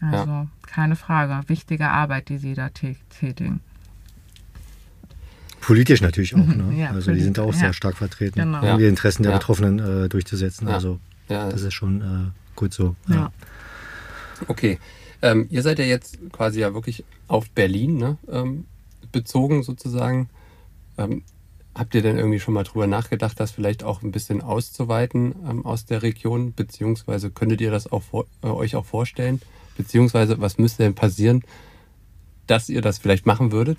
Also 0.00 0.30
ja. 0.30 0.46
keine 0.66 0.96
Frage, 0.96 1.48
wichtige 1.48 1.88
Arbeit, 1.88 2.28
die 2.28 2.38
sie 2.38 2.54
da 2.54 2.68
tätigen. 2.68 3.60
Politisch 5.60 6.00
natürlich 6.00 6.34
auch, 6.34 6.44
mhm. 6.44 6.70
ne? 6.70 6.80
Ja, 6.80 6.90
also 6.90 7.12
die 7.12 7.20
sind 7.20 7.38
auch 7.38 7.52
ja. 7.52 7.58
sehr 7.58 7.72
stark 7.72 7.96
vertreten, 7.96 8.40
genau. 8.40 8.72
um 8.72 8.78
die 8.78 8.86
Interessen 8.86 9.22
der 9.22 9.32
Betroffenen 9.32 9.78
äh, 9.78 10.08
durchzusetzen. 10.08 10.68
Also 10.68 10.98
das 11.28 11.62
ist 11.62 11.72
schon 11.72 12.00
äh, 12.00 12.56
gut 12.56 12.74
so. 12.74 12.96
Ja. 13.08 13.32
Okay. 14.48 14.78
Ähm, 15.22 15.46
ihr 15.50 15.62
seid 15.62 15.78
ja 15.78 15.84
jetzt 15.84 16.18
quasi 16.32 16.60
ja 16.60 16.74
wirklich 16.74 17.04
auf 17.28 17.48
Berlin 17.50 17.96
ne, 17.96 18.18
ähm, 18.28 18.64
bezogen 19.12 19.62
sozusagen. 19.62 20.28
Ähm, 20.98 21.22
Habt 21.74 21.94
ihr 21.94 22.02
denn 22.02 22.18
irgendwie 22.18 22.38
schon 22.38 22.52
mal 22.52 22.64
drüber 22.64 22.86
nachgedacht, 22.86 23.40
das 23.40 23.50
vielleicht 23.50 23.82
auch 23.82 24.02
ein 24.02 24.12
bisschen 24.12 24.42
auszuweiten 24.42 25.34
ähm, 25.48 25.64
aus 25.64 25.86
der 25.86 26.02
Region? 26.02 26.52
Beziehungsweise 26.52 27.30
könntet 27.30 27.62
ihr 27.62 27.70
das 27.70 27.90
auch 27.90 28.02
vor, 28.02 28.26
äh, 28.42 28.48
euch 28.48 28.76
auch 28.76 28.84
vorstellen? 28.84 29.40
Beziehungsweise 29.76 30.40
was 30.40 30.58
müsste 30.58 30.82
denn 30.82 30.94
passieren, 30.94 31.42
dass 32.46 32.68
ihr 32.68 32.82
das 32.82 32.98
vielleicht 32.98 33.24
machen 33.24 33.52
würdet? 33.52 33.78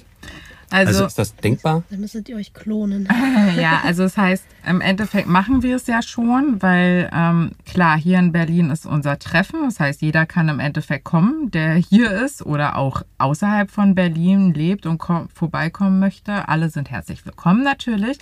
Also, 0.74 0.90
Also 0.90 1.06
ist 1.06 1.20
das 1.20 1.36
denkbar? 1.36 1.84
Dann 1.90 2.00
müsstet 2.00 2.28
ihr 2.30 2.36
euch 2.36 2.54
klonen. 2.54 3.08
ja, 3.58 3.82
also 3.84 4.04
das 4.04 4.18
heißt, 4.18 4.44
im 4.68 4.82
Endeffekt 4.82 5.28
machen 5.28 5.62
wir 5.62 5.76
es 5.76 5.86
ja 5.88 6.02
schon, 6.02 6.62
weil 6.62 7.10
ähm, 7.14 7.52
klar, 7.66 7.98
hier 7.98 8.18
in 8.20 8.32
Berlin 8.32 8.70
ist 8.72 8.86
unser 8.86 9.20
Treffen. 9.20 9.60
Das 9.66 9.80
heißt, 9.80 10.02
jeder 10.02 10.26
kann 10.26 10.50
im 10.50 10.60
Endeffekt 10.60 11.04
kommen, 11.04 11.52
der 11.52 11.74
hier 11.76 12.12
ist 12.12 12.46
oder 12.46 12.78
auch 12.78 13.04
außerhalb 13.20 13.70
von 13.70 13.94
Berlin 13.94 14.54
lebt 14.54 14.86
und 14.86 14.98
ko- 14.98 15.28
vorbeikommen 15.34 16.00
möchte. 16.00 16.48
Alle 16.48 16.70
sind 16.70 16.90
herzlich 16.90 17.26
willkommen 17.26 17.64
natürlich. 17.64 18.18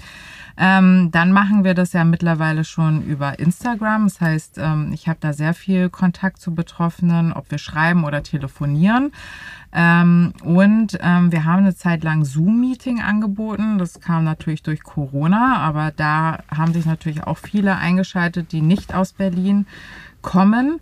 Ähm, 0.63 1.09
dann 1.09 1.31
machen 1.31 1.63
wir 1.63 1.73
das 1.73 1.91
ja 1.93 2.03
mittlerweile 2.03 2.63
schon 2.63 3.01
über 3.01 3.39
Instagram. 3.39 4.03
Das 4.03 4.21
heißt, 4.21 4.59
ähm, 4.59 4.91
ich 4.93 5.07
habe 5.07 5.17
da 5.19 5.33
sehr 5.33 5.55
viel 5.55 5.89
Kontakt 5.89 6.39
zu 6.39 6.53
Betroffenen, 6.53 7.33
ob 7.33 7.49
wir 7.49 7.57
schreiben 7.57 8.03
oder 8.03 8.21
telefonieren. 8.21 9.11
Ähm, 9.73 10.33
und 10.43 10.99
ähm, 11.01 11.31
wir 11.31 11.45
haben 11.45 11.63
eine 11.63 11.73
Zeit 11.73 12.03
lang 12.03 12.25
Zoom-Meeting 12.25 13.01
angeboten. 13.01 13.79
Das 13.79 14.01
kam 14.01 14.23
natürlich 14.23 14.61
durch 14.61 14.83
Corona, 14.83 15.57
aber 15.57 15.91
da 15.95 16.43
haben 16.55 16.73
sich 16.73 16.85
natürlich 16.85 17.23
auch 17.23 17.39
viele 17.39 17.77
eingeschaltet, 17.77 18.51
die 18.51 18.61
nicht 18.61 18.93
aus 18.93 19.13
Berlin 19.13 19.65
kommen. 20.21 20.79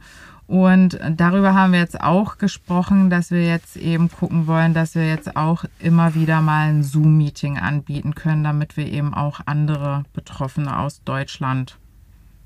Und 0.50 1.00
darüber 1.12 1.54
haben 1.54 1.74
wir 1.74 1.80
jetzt 1.80 2.02
auch 2.02 2.39
gesprochen, 2.39 3.12
dass 3.12 3.30
wir 3.30 3.45
jetzt 3.45 3.78
eben 3.78 4.10
gucken 4.10 4.47
wollen, 4.47 4.74
dass 4.74 4.95
wir 4.95 5.08
jetzt 5.08 5.36
auch 5.36 5.64
immer 5.78 6.16
wieder 6.16 6.41
mal 6.41 6.70
ein 6.70 6.82
Zoom-Meeting 6.82 7.60
anbieten 7.60 8.16
können, 8.16 8.43
damit 8.43 8.76
wir 8.76 8.88
eben 8.88 9.14
auch 9.14 9.41
andere 9.45 10.06
Betroffene 10.12 10.80
aus 10.80 11.04
Deutschland 11.04 11.78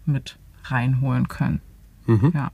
mit 0.05 0.37
reinholen 0.65 1.29
können. 1.29 1.61
Ja. 2.33 2.51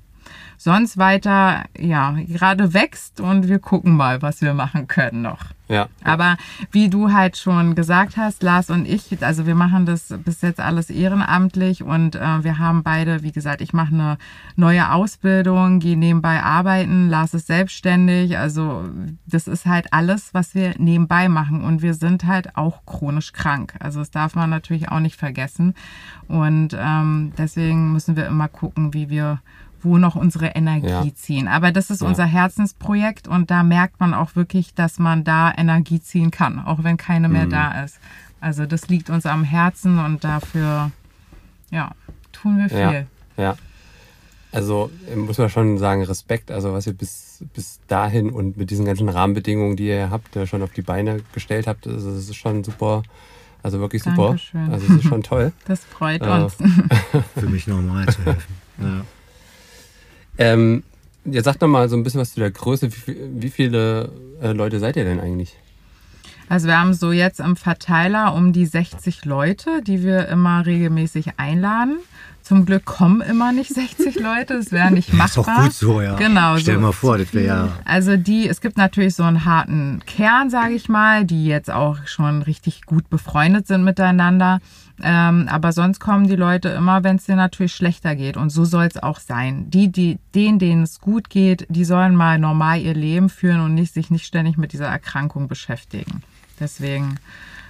Sonst 0.58 0.98
weiter, 0.98 1.66
ja, 1.78 2.16
gerade 2.28 2.74
wächst 2.74 3.22
und 3.22 3.48
wir 3.48 3.60
gucken 3.60 3.96
mal, 3.96 4.22
was 4.22 4.42
wir 4.42 4.54
machen 4.54 4.88
können 4.88 5.22
noch. 5.22 5.46
Ja. 5.70 5.88
Aber 6.04 6.36
wie 6.72 6.90
du 6.90 7.14
halt 7.14 7.38
schon 7.38 7.76
gesagt 7.76 8.18
hast, 8.18 8.42
Lars 8.42 8.72
und 8.72 8.88
ich, 8.88 9.24
also 9.24 9.46
wir 9.46 9.54
machen 9.54 9.86
das 9.86 10.12
bis 10.26 10.42
jetzt 10.42 10.60
alles 10.60 10.90
ehrenamtlich 10.90 11.84
und 11.84 12.16
äh, 12.16 12.44
wir 12.44 12.58
haben 12.58 12.82
beide, 12.82 13.22
wie 13.22 13.32
gesagt, 13.32 13.62
ich 13.62 13.72
mache 13.72 13.94
eine 13.94 14.18
neue 14.56 14.92
Ausbildung, 14.92 15.80
gehe 15.80 15.96
nebenbei 15.96 16.42
arbeiten, 16.42 17.08
Lars 17.08 17.36
ist 17.36 17.46
selbstständig, 17.46 18.40
also 18.40 18.90
das 19.28 19.48
ist 19.48 19.68
halt 19.68 19.94
alles, 19.94 20.34
was 20.34 20.56
wir 20.56 20.74
nebenbei 20.80 21.30
machen 21.30 21.64
und 21.64 21.84
wir 21.84 21.94
sind 21.94 22.26
halt 22.26 22.58
auch 22.58 22.84
chronisch 22.88 23.32
krank. 23.32 23.76
Also 23.80 24.00
das 24.00 24.10
darf 24.10 24.34
man 24.34 24.50
natürlich 24.50 24.90
auch 24.90 25.00
nicht 25.00 25.18
vergessen 25.18 25.76
und 26.28 26.76
ähm, 26.76 27.32
deswegen 27.38 27.94
müssen 27.94 28.16
wir 28.16 28.26
immer 28.26 28.48
gucken, 28.48 28.96
wie 28.96 29.12
wir 29.12 29.40
wo 29.84 29.98
noch 29.98 30.16
unsere 30.16 30.48
Energie 30.48 30.88
Ja. 30.88 31.06
ziehen. 31.16 31.48
Aber 31.48 31.72
das 31.72 31.90
ist 31.90 32.02
Ja. 32.02 32.08
unser 32.08 32.26
Herzensprojekt 32.26 33.28
und 33.28 33.50
da 33.52 33.64
merkt 33.64 34.00
man 34.00 34.14
auch 34.14 34.36
wirklich, 34.36 34.74
dass 34.74 35.00
man 35.00 35.24
da 35.24 35.52
Energie 35.56 36.02
ziehen 36.02 36.32
kann, 36.32 36.60
auch 36.60 36.84
wenn 36.84 36.98
keine 36.98 37.30
mehr 37.30 37.46
Mhm. 37.46 37.50
da 37.52 37.84
ist. 37.84 38.00
Also 38.42 38.66
das 38.66 38.88
liegt 38.88 39.10
uns 39.10 39.26
am 39.26 39.44
Herzen 39.44 40.00
und 40.00 40.24
dafür, 40.24 40.92
ja, 41.72 41.92
tun 42.32 42.58
wir 42.58 42.68
Ja. 42.78 42.90
viel. 42.92 43.08
Ja. 43.38 43.56
Also 44.52 44.90
äh, 45.12 45.16
muss 45.16 45.38
man 45.38 45.50
schon 45.50 45.78
sagen, 45.78 46.02
Respekt, 46.04 46.50
also 46.50 46.74
was 46.74 46.88
ihr 46.88 46.94
bis, 46.94 47.44
bis 47.54 47.80
dahin 47.88 48.32
und 48.32 48.58
mit 48.58 48.72
diesen 48.72 48.86
ganzen 48.86 49.08
Rahmenbedingungen, 49.08 49.76
die 49.76 49.88
ihr 49.88 50.10
habt, 50.10 50.36
äh, 50.36 50.48
schon 50.48 50.64
auf 50.64 50.72
die 50.72 50.82
Beine 50.82 51.20
gestellt 51.34 51.68
habt, 51.68 51.86
also 51.86 52.10
das 52.16 52.24
ist 52.30 52.36
schon 52.36 52.64
super, 52.64 53.04
also 53.62 53.80
wirklich 53.80 54.02
super. 54.02 54.30
Dankeschön. 54.30 54.72
Also 54.74 54.88
es 54.88 55.04
ist 55.04 55.08
schon 55.08 55.22
toll. 55.22 55.52
Das 55.66 55.86
freut 55.86 56.24
Ja. 56.26 56.44
uns. 56.46 56.56
Für 57.36 57.46
mich 57.48 57.68
normal 57.68 58.08
zu 58.08 58.26
helfen. 58.26 58.56
Ja. 58.80 59.02
Ähm, 60.40 60.84
ihr 61.26 61.44
sagt 61.44 61.62
noch 61.62 61.68
mal 61.68 61.88
so 61.90 61.96
ein 61.96 62.04
bisschen 62.04 62.22
was 62.22 62.34
zu 62.34 62.40
der 62.40 62.50
Größe. 62.50 62.90
Wie, 62.92 63.16
wie 63.42 63.50
viele 63.50 64.10
äh, 64.42 64.54
Leute 64.54 64.80
seid 64.80 64.96
ihr 64.96 65.04
denn 65.04 65.20
eigentlich? 65.20 65.56
Also 66.48 66.68
wir 66.68 66.80
haben 66.80 66.96
so 66.96 67.12
jetzt 67.12 67.40
im 67.40 67.56
Verteiler 67.56 68.34
um 68.34 68.54
die 68.54 68.66
60 68.66 69.26
Leute, 69.26 69.84
die 69.84 70.02
wir 70.02 70.28
immer 70.30 70.66
regelmäßig 70.66 71.34
einladen. 71.38 72.00
Zum 72.42 72.66
Glück 72.66 72.86
kommen 72.86 73.22
immer 73.22 73.52
nicht 73.52 73.72
60 73.72 74.16
Leute, 74.20 74.56
das 74.56 74.72
wäre 74.72 74.90
nicht 74.90 75.10
Ist 75.10 75.16
machbar. 75.16 75.44
doch 75.58 75.64
gut 75.66 75.74
so, 75.74 76.02
ja. 76.02 76.16
Genau. 76.16 76.58
Stell 76.58 76.76
dir 76.76 76.80
so. 76.80 76.88
mal 76.88 76.92
vor, 76.94 77.20
das 77.20 77.32
wäre 77.36 77.46
ja. 77.46 77.70
Also 77.86 78.18
die, 78.18 78.48
es 78.48 78.62
gibt 78.62 78.78
natürlich 78.78 79.14
so 79.14 79.22
einen 79.22 79.46
harten 79.46 80.02
Kern, 80.08 80.50
sage 80.50 80.74
ich 80.74 80.90
mal, 80.90 81.26
die 81.26 81.46
jetzt 81.46 81.70
auch 81.70 81.98
schon 82.08 82.42
richtig 82.42 82.86
gut 82.88 83.08
befreundet 83.12 83.68
sind 83.68 83.84
miteinander. 83.84 84.62
Ähm, 85.04 85.48
aber 85.50 85.72
sonst 85.72 86.00
kommen 86.00 86.28
die 86.28 86.36
Leute 86.36 86.70
immer, 86.70 87.04
wenn 87.04 87.18
es 87.18 87.26
dir 87.26 87.36
natürlich 87.36 87.74
schlechter 87.74 88.16
geht. 88.16 88.38
Und 88.38 88.50
so 88.50 88.66
soll 88.66 88.86
es 88.86 89.02
auch 89.02 89.20
sein. 89.20 89.70
Die, 89.70 89.92
die, 89.92 90.20
denen, 90.36 90.60
denen 90.60 90.84
es 90.84 91.00
gut 91.00 91.30
geht, 91.30 91.66
die 91.70 91.86
sollen 91.86 92.16
mal 92.16 92.40
normal 92.40 92.80
ihr 92.82 92.94
Leben 92.94 93.30
führen 93.30 93.62
und 93.62 93.76
nicht, 93.76 93.94
sich 93.94 94.10
nicht 94.12 94.26
ständig 94.26 94.58
mit 94.58 94.74
dieser 94.74 94.88
Erkrankung 94.88 95.48
beschäftigen. 95.48 96.24
Deswegen, 96.60 97.16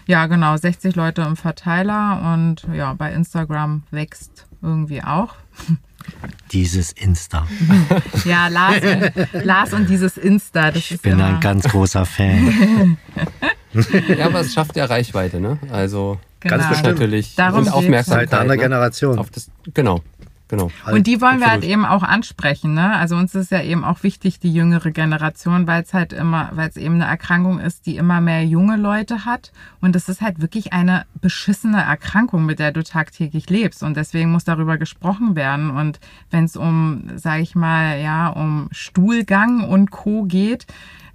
ja 0.08 0.26
genau, 0.26 0.58
60 0.58 0.96
Leute 0.96 1.22
im 1.22 1.36
Verteiler 1.36 2.34
und 2.34 2.68
ja, 2.74 2.94
bei 2.94 3.14
Instagram 3.14 3.84
wächst 3.92 4.48
irgendwie 4.62 5.04
auch. 5.04 5.36
Dieses 6.52 6.92
Insta. 6.94 7.48
Ja, 8.26 8.48
Lars, 8.48 8.82
Lars 9.34 9.74
und 9.74 9.90
dieses 9.90 10.18
Insta, 10.18 10.72
das 10.72 10.78
Ich 10.78 10.92
ist 10.94 11.04
bin 11.04 11.14
immer, 11.14 11.26
ein 11.26 11.40
ganz 11.40 11.66
großer 11.66 12.06
Fan. 12.06 12.98
Ja, 14.18 14.26
aber 14.26 14.40
es 14.40 14.54
schafft 14.56 14.76
ja 14.76 14.86
Reichweite, 14.86 15.40
ne? 15.40 15.60
Also 15.72 16.20
Ganz 16.40 16.64
Genau. 16.64 16.70
bestimmt. 16.70 17.00
natürlich 17.00 17.36
Darum 17.36 17.60
und. 17.66 17.74
Aufmerksamkeit. 17.74 18.32
Halt 18.32 18.34
eine 18.34 18.42
andere 18.42 18.58
ne? 18.58 18.64
Generation. 18.64 19.20
Auf 19.20 19.30
das, 19.30 19.52
genau, 19.74 20.02
genau. 20.48 20.72
Und 20.90 21.06
die 21.06 21.20
wollen 21.22 21.40
wir 21.40 21.48
halt 21.48 21.64
eben 21.66 21.86
auch 21.86 22.02
ansprechen. 22.04 22.74
Ne? 22.74 22.96
Also 22.96 23.18
uns 23.18 23.36
ist 23.36 23.52
ja 23.52 23.62
eben 23.62 23.84
auch 23.84 24.04
wichtig, 24.04 24.40
die 24.40 24.54
jüngere 24.54 24.92
Generation, 24.92 25.68
weil 25.68 25.84
es 25.84 25.94
halt 25.94 26.14
immer, 26.14 26.50
weil 26.54 26.70
es 26.70 26.78
eben 26.78 26.96
eine 26.96 27.06
Erkrankung 27.06 27.60
ist, 27.60 27.86
die 27.86 27.98
immer 27.98 28.22
mehr 28.22 28.46
junge 28.46 28.78
Leute 28.78 29.26
hat. 29.26 29.52
Und 29.82 29.96
es 29.96 30.08
ist 30.08 30.22
halt 30.22 30.40
wirklich 30.42 30.72
eine 30.72 31.06
beschissene 31.22 31.82
Erkrankung, 31.82 32.46
mit 32.46 32.60
der 32.60 32.72
du 32.72 32.84
tagtäglich 32.84 33.50
lebst. 33.50 33.84
Und 33.84 33.98
deswegen 33.98 34.32
muss 34.32 34.46
darüber 34.46 34.78
gesprochen 34.78 35.36
werden. 35.36 35.72
Und 35.72 36.00
wenn 36.32 36.46
es 36.46 36.56
um, 36.56 37.04
sage 37.16 37.42
ich 37.42 37.54
mal, 37.54 38.00
ja, 38.02 38.30
um 38.30 38.70
Stuhlgang 38.72 39.66
und 39.66 39.92
Co. 39.92 40.24
geht, 40.24 40.68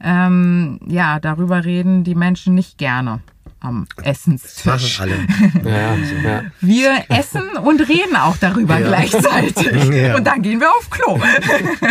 ähm, 0.02 0.80
ja, 0.86 1.18
darüber 1.18 1.64
reden 1.64 2.04
die 2.04 2.14
Menschen 2.14 2.54
nicht 2.54 2.76
gerne 2.76 3.20
am 3.64 3.86
Essenstisch. 4.02 5.00
alle. 5.00 5.14
Ja, 5.64 5.94
ja. 6.22 6.42
Wir 6.60 7.04
essen 7.08 7.42
und 7.62 7.80
reden 7.80 8.16
auch 8.16 8.36
darüber 8.36 8.80
gleichzeitig. 8.80 9.54
Ja. 9.94 10.16
Und 10.16 10.24
dann 10.26 10.42
gehen 10.42 10.60
wir 10.60 10.70
auf 10.70 10.88
Klo. 10.90 11.18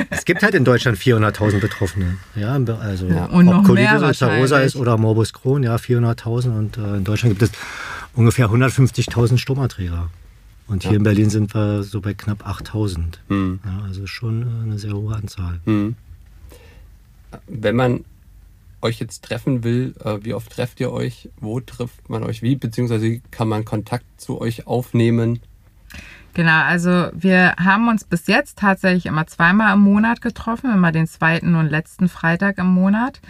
Es 0.10 0.26
gibt 0.26 0.44
halt 0.44 0.54
in 0.56 0.64
Deutschland 0.66 0.98
400.000 0.98 1.60
Betroffene. 1.60 2.18
Ja, 2.36 2.54
also 2.54 3.08
Ja. 3.08 3.26
Und 3.26 3.48
ob 3.50 3.66
Colitis 3.66 4.02
ulcerosa 4.02 4.60
ist 4.60 4.76
oder 4.76 4.98
Morbus 4.98 5.34
Crohn, 5.34 5.64
ja, 5.64 5.76
400.000. 5.76 6.58
Und 6.58 6.78
äh, 6.78 6.98
in 6.98 7.04
Deutschland 7.04 7.38
gibt 7.38 7.52
es 7.52 7.60
ungefähr 8.14 8.48
150.000 8.50 9.38
Stomaträger. 9.38 10.10
Und 10.68 10.84
hier 10.84 10.92
Ja. 10.94 10.98
in 10.98 11.04
Berlin 11.04 11.30
sind 11.30 11.54
wir 11.54 11.84
so 11.84 12.00
bei 12.02 12.14
knapp 12.14 12.48
8.000. 12.48 12.98
Hm. 13.30 13.60
Ja, 13.66 13.84
also 13.86 14.06
schon 14.08 14.42
äh, 14.44 14.64
eine 14.66 14.80
sehr 14.80 14.94
hohe 14.94 15.16
Anzahl. 15.16 15.60
Hm. 15.66 15.96
Wenn 17.48 17.76
man 17.76 18.06
euch 18.84 19.00
jetzt 19.00 19.24
treffen 19.24 19.64
will, 19.64 19.96
äh, 20.04 20.18
wie 20.22 20.34
oft 20.34 20.52
trefft 20.52 20.80
ihr 20.80 20.92
euch? 20.92 21.30
Wo 21.40 21.60
trifft 21.60 22.10
man 22.10 22.24
euch 22.24 22.42
wie? 22.42 22.56
Beziehungsweise 22.56 23.20
kann 23.32 23.48
man 23.48 23.66
Kontakt 23.66 24.06
zu 24.18 24.40
euch 24.40 24.68
aufnehmen? 24.68 25.40
Genau, 26.34 26.64
also 26.64 27.10
wir 27.14 27.56
haben 27.58 27.88
uns 27.88 28.04
bis 28.04 28.28
jetzt 28.28 28.58
tatsächlich 28.58 29.06
immer 29.06 29.28
zweimal 29.28 29.76
im 29.76 29.82
Monat 29.82 30.22
getroffen, 30.22 30.74
immer 30.74 30.92
den 30.92 31.06
zweiten 31.06 31.56
und 31.56 31.68
letzten 31.68 32.10
Freitag 32.10 32.58
im 32.58 32.68
Monat. 32.68 33.22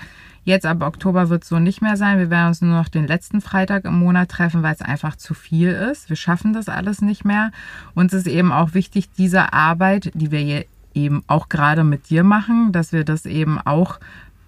Jetzt 0.45 0.65
ab 0.65 0.81
Oktober 0.81 1.29
wird 1.29 1.43
es 1.43 1.49
so 1.49 1.59
nicht 1.59 1.81
mehr 1.81 1.95
sein. 1.95 2.17
Wir 2.17 2.29
werden 2.29 2.49
uns 2.49 2.61
nur 2.61 2.75
noch 2.75 2.89
den 2.89 3.07
letzten 3.07 3.39
Freitag 3.39 3.85
im 3.85 3.97
Monat 3.97 4.29
treffen, 4.29 4.61
weil 4.61 4.73
es 4.73 4.81
einfach 4.81 5.15
zu 5.15 5.33
viel 5.33 5.69
ist. 5.69 6.09
Wir 6.09 6.17
schaffen 6.17 6.53
das 6.53 6.67
alles 6.67 7.01
nicht 7.01 7.23
mehr. 7.23 7.51
Uns 7.93 8.13
ist 8.13 8.27
eben 8.27 8.51
auch 8.51 8.73
wichtig, 8.73 9.09
diese 9.17 9.53
Arbeit, 9.53 10.11
die 10.13 10.31
wir 10.31 10.65
eben 10.93 11.23
auch 11.27 11.49
gerade 11.49 11.83
mit 11.83 12.09
dir 12.09 12.23
machen, 12.23 12.71
dass 12.71 12.91
wir 12.91 13.03
das 13.03 13.25
eben 13.25 13.59
auch 13.59 13.99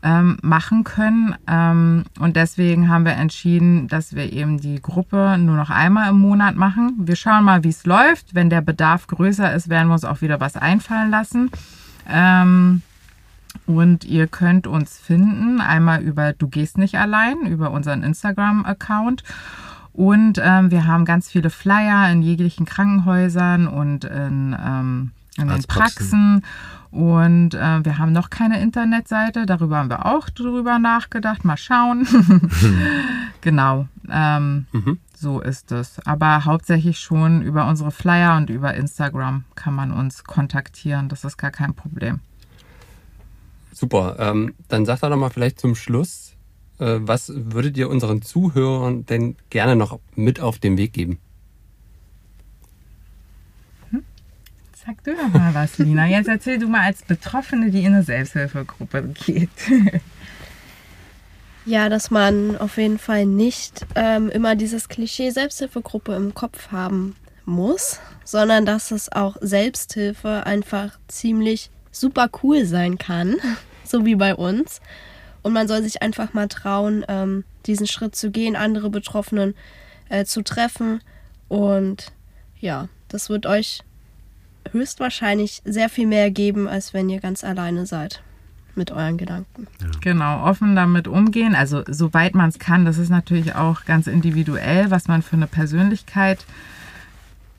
ähm, 0.06 0.38
machen 0.44 0.84
können. 0.84 1.36
Ähm, 1.48 2.04
und 2.20 2.36
deswegen 2.36 2.90
haben 2.90 3.06
wir 3.06 3.14
entschieden, 3.14 3.88
dass 3.88 4.14
wir 4.14 4.32
eben 4.32 4.60
die 4.60 4.80
Gruppe 4.80 5.38
nur 5.40 5.58
noch 5.58 5.72
einmal 5.72 6.12
im 6.12 6.20
Monat 6.20 6.56
machen. 6.56 6.94
Wir 7.00 7.16
schauen 7.16 7.44
mal, 7.44 7.64
wie 7.64 7.70
es 7.70 7.86
läuft. 7.86 8.36
Wenn 8.36 8.52
der 8.52 8.62
Bedarf 8.62 9.08
größer 9.08 9.54
ist, 9.54 9.68
werden 9.68 9.88
wir 9.88 9.94
uns 9.94 10.06
auch 10.06 10.22
wieder 10.22 10.40
was 10.40 10.58
einfallen 10.58 11.10
lassen. 11.10 11.50
Ähm, 12.08 12.84
und 13.66 14.06
ihr 14.06 14.28
könnt 14.28 14.68
uns 14.68 15.00
finden, 15.00 15.60
einmal 15.60 16.04
über 16.04 16.34
Du 16.34 16.50
gehst 16.50 16.78
nicht 16.78 17.00
allein, 17.00 17.48
über 17.48 17.72
unseren 17.72 18.04
Instagram-Account. 18.04 19.24
Und 19.92 20.40
ähm, 20.44 20.70
wir 20.70 20.86
haben 20.86 21.06
ganz 21.06 21.32
viele 21.32 21.50
Flyer 21.50 22.12
in 22.12 22.22
jeglichen 22.22 22.68
Krankenhäusern 22.68 23.68
und 23.68 24.04
in, 24.04 24.56
ähm, 24.64 25.12
in 25.38 25.48
den. 25.50 25.64
Praxen. 25.64 26.44
Und 26.92 27.54
äh, 27.56 27.84
wir 27.84 27.98
haben 27.98 28.14
noch 28.14 28.30
keine 28.30 28.62
Internetseite, 28.62 29.46
darüber 29.46 29.78
haben 29.78 29.90
wir 29.90 30.06
auch 30.06 30.30
drüber 30.30 30.80
nachgedacht. 30.80 31.44
Mal 31.44 31.58
schauen. 31.58 32.08
genau, 33.42 33.88
ähm, 34.10 34.66
Mhm. 34.72 35.00
so 35.14 35.42
ist 35.42 35.72
es. 35.74 36.00
Aber 36.06 36.46
hauptsächlich 36.46 37.00
schon 37.00 37.42
über 37.42 37.68
unsere 37.68 37.92
Flyer 37.92 38.38
und 38.38 38.50
über 38.50 38.74
Instagram 38.76 39.44
kann 39.56 39.74
man 39.74 39.92
uns 39.92 40.24
kontaktieren. 40.24 41.10
Das 41.10 41.26
ist 41.26 41.38
gar 41.38 41.52
kein 41.52 41.74
Problem. 41.74 42.20
Super. 43.74 44.16
Ähm, 44.20 44.54
dann 44.70 44.86
sagt 44.86 45.04
doch 45.04 45.10
noch 45.10 45.18
mal 45.18 45.30
vielleicht 45.30 45.60
zum 45.60 45.76
Schluss, 45.76 46.32
Äh, 46.78 47.00
was 47.02 47.32
würdet 47.34 47.78
ihr 47.78 47.90
unseren 47.90 48.22
Zuhörern 48.22 49.06
denn 49.06 49.38
gerne 49.50 49.78
noch 49.78 50.00
mit 50.16 50.42
auf 50.42 50.60
den 50.60 50.78
Weg 50.78 50.92
geben? 50.92 51.20
Sag 54.86 55.04
du 55.04 55.16
doch 55.16 55.30
mal 55.30 55.54
was, 55.56 55.80
Lina. 55.80 56.06
Jetzt 56.06 56.28
erzähl 56.28 56.60
du 56.60 56.68
mal 56.68 56.82
als 56.82 57.02
Betroffene, 57.02 57.72
die 57.72 57.80
in 57.80 57.94
eine 57.94 58.04
Selbsthilfegruppe 58.04 59.14
geht. 59.26 59.50
Ja, 61.66 61.90
dass 61.90 62.12
man 62.12 62.56
auf 62.58 62.78
jeden 62.78 63.00
Fall 63.00 63.26
nicht 63.26 63.88
ähm, 63.96 64.30
immer 64.30 64.56
dieses 64.56 64.88
Klischee 64.88 65.32
Selbsthilfegruppe 65.32 66.14
im 66.14 66.36
Kopf 66.36 66.72
haben 66.72 67.16
muss, 67.46 68.00
sondern 68.24 68.68
dass 68.68 68.92
es 68.92 69.12
auch 69.12 69.38
Selbsthilfe 69.42 70.46
einfach 70.46 71.00
ziemlich 71.08 71.72
super 71.92 72.30
cool 72.44 72.66
sein 72.66 73.00
kann, 73.00 73.38
so 73.84 74.06
wie 74.06 74.14
bei 74.14 74.36
uns. 74.36 74.80
Und 75.42 75.54
man 75.54 75.68
soll 75.68 75.82
sich 75.82 76.04
einfach 76.04 76.36
mal 76.36 76.48
trauen, 76.48 77.04
ähm, 77.08 77.44
diesen 77.66 77.88
Schritt 77.88 78.16
zu 78.16 78.30
gehen, 78.30 78.56
andere 78.56 78.92
Betroffenen 78.92 79.56
äh, 80.10 80.26
zu 80.26 80.44
treffen. 80.44 81.02
Und 81.48 82.12
ja, 82.60 82.90
das 83.08 83.30
wird 83.30 83.48
euch 83.48 83.82
höchstwahrscheinlich 84.72 85.62
sehr 85.66 85.90
viel 85.90 86.08
mehr 86.08 86.32
geben, 86.32 86.68
als 86.68 86.94
wenn 86.94 87.10
ihr 87.10 87.20
ganz 87.20 87.44
alleine 87.44 87.86
seid 87.86 88.22
mit 88.76 88.92
euren 88.92 89.18
Gedanken. 89.18 89.68
Genau, 90.02 90.44
offen 90.44 90.76
damit 90.76 91.08
umgehen. 91.08 91.56
Also 91.56 91.84
soweit 91.88 92.36
man 92.36 92.50
es 92.50 92.60
kann, 92.60 92.86
das 92.86 92.98
ist 92.98 93.10
natürlich 93.10 93.56
auch 93.56 93.86
ganz 93.86 94.08
individuell, 94.08 94.92
was 94.92 95.08
man 95.08 95.22
für 95.22 95.36
eine 95.36 95.48
Persönlichkeit 95.48 96.46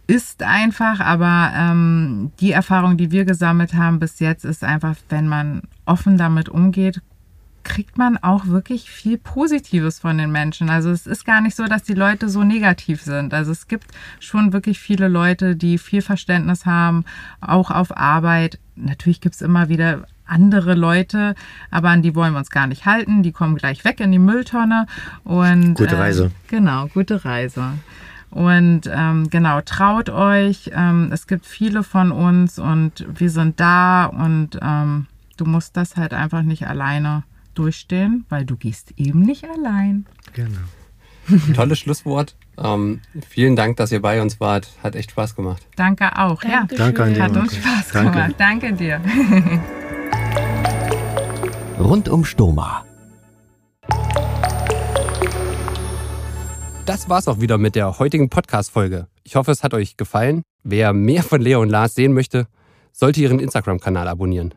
ist 0.07 0.43
einfach, 0.43 1.01
aber 1.01 1.53
ähm, 1.57 2.31
die 2.39 2.53
Erfahrung, 2.53 2.97
die 2.97 3.11
wir 3.11 3.25
gesammelt 3.25 3.75
haben 3.75 3.99
bis 3.99 4.21
jetzt, 4.21 4.45
ist 4.45 4.63
einfach, 4.63 4.95
wenn 5.09 5.27
man 5.27 5.63
offen 5.85 6.17
damit 6.17 6.49
umgeht, 6.49 7.01
kriegt 7.77 7.99
man 7.99 8.17
auch 8.17 8.47
wirklich 8.47 8.91
viel 8.91 9.19
Positives 9.19 9.99
von 9.99 10.17
den 10.17 10.33
Menschen. 10.33 10.71
Also 10.71 10.89
es 10.89 11.07
ist 11.07 11.27
gar 11.27 11.43
nicht 11.43 11.55
so, 11.55 11.67
dass 11.67 11.83
die 11.83 11.93
Leute 11.93 12.31
so 12.31 12.43
negativ 12.43 13.03
sind. 13.03 13.35
Also 13.35 13.53
es 13.53 13.69
gibt 13.69 13.89
schon 14.19 14.55
wirklich 14.55 14.79
viele 14.79 15.09
Leute, 15.09 15.57
die 15.57 15.77
viel 15.77 16.01
Verständnis 16.01 16.65
haben, 16.65 17.05
auch 17.43 17.71
auf 17.71 17.95
Arbeit. 17.95 18.59
Natürlich 18.77 19.21
gibt 19.21 19.35
es 19.35 19.43
immer 19.43 19.69
wieder 19.69 20.07
andere 20.25 20.73
Leute, 20.73 21.35
aber 21.71 21.91
an 21.91 22.01
die 22.01 22.15
wollen 22.15 22.33
wir 22.33 22.39
uns 22.39 22.49
gar 22.49 22.67
nicht 22.67 22.87
halten. 22.87 23.23
Die 23.23 23.33
kommen 23.33 23.57
gleich 23.57 23.85
weg 23.85 24.01
in 24.01 24.11
die 24.11 24.19
Mülltonne. 24.19 24.87
Und, 25.25 25.75
Gute 25.75 25.99
Reise. 25.99 26.25
Äh, 26.25 26.49
genau, 26.49 26.87
gute 26.87 27.27
Reise. 27.27 27.75
Und 28.31 28.91
ähm, 28.91 29.29
genau, 29.29 29.61
traut 29.61 30.09
euch. 30.09 30.71
Ähm, 30.75 31.11
es 31.13 31.27
gibt 31.27 31.45
viele 31.45 31.83
von 31.83 32.11
uns 32.11 32.59
und 32.59 33.05
wir 33.07 33.29
sind 33.29 33.61
da 33.61 34.07
und 34.07 34.59
ähm, 34.63 35.09
du 35.37 35.45
musst 35.45 35.77
das 35.77 35.99
halt 35.99 36.15
einfach 36.15 36.41
nicht 36.41 36.67
alleine 36.67 37.25
durchstehen, 37.59 38.25
weil 38.29 38.45
du 38.45 38.57
gehst 38.57 38.93
eben 38.97 39.21
nicht 39.23 39.45
allein. 39.49 40.07
Genau. 40.33 40.61
Tolles 41.55 41.79
Schlusswort. 41.81 42.37
Ähm, 42.57 43.01
vielen 43.29 43.57
Dank, 43.57 43.77
dass 43.79 43.91
ihr 43.91 44.01
bei 44.01 44.23
uns 44.23 44.39
wart. 44.39 44.69
Hat 44.83 44.95
echt 44.95 45.11
Spaß 45.11 45.35
gemacht. 45.35 45.67
Danke 45.77 46.17
auch. 46.19 46.41
Dankeschön. 46.43 46.79
Danke 46.79 47.03
an 47.03 47.15
Ja, 47.15 47.29
dich. 47.29 47.37
hat 47.37 47.43
uns 47.43 47.57
Spaß 47.57 47.89
Danke. 47.93 48.13
gemacht. 48.13 48.35
Danke 48.39 48.73
dir. 48.73 49.01
Rund 51.81 52.09
um 52.09 52.25
Stoma. 52.25 52.85
Das 56.85 57.09
war's 57.09 57.27
auch 57.29 57.41
wieder 57.41 57.59
mit 57.59 57.75
der 57.75 57.99
heutigen 57.99 58.29
Podcast-Folge. 58.31 59.09
Ich 59.25 59.35
hoffe, 59.35 59.51
es 59.51 59.63
hat 59.65 59.75
euch 59.75 59.97
gefallen. 59.97 60.43
Wer 60.63 60.93
mehr 60.93 61.23
von 61.25 61.41
Leo 61.41 61.61
und 61.61 61.69
Lars 61.69 61.95
sehen 61.95 62.13
möchte, 62.13 62.47
sollte 62.93 63.21
ihren 63.21 63.41
Instagram-Kanal 63.41 64.07
abonnieren. 64.09 64.55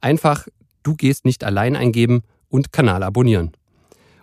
Einfach 0.00 0.46
Du 0.88 0.94
gehst 0.94 1.26
nicht 1.26 1.44
allein 1.44 1.76
eingeben 1.76 2.22
und 2.48 2.72
Kanal 2.72 3.02
abonnieren. 3.02 3.52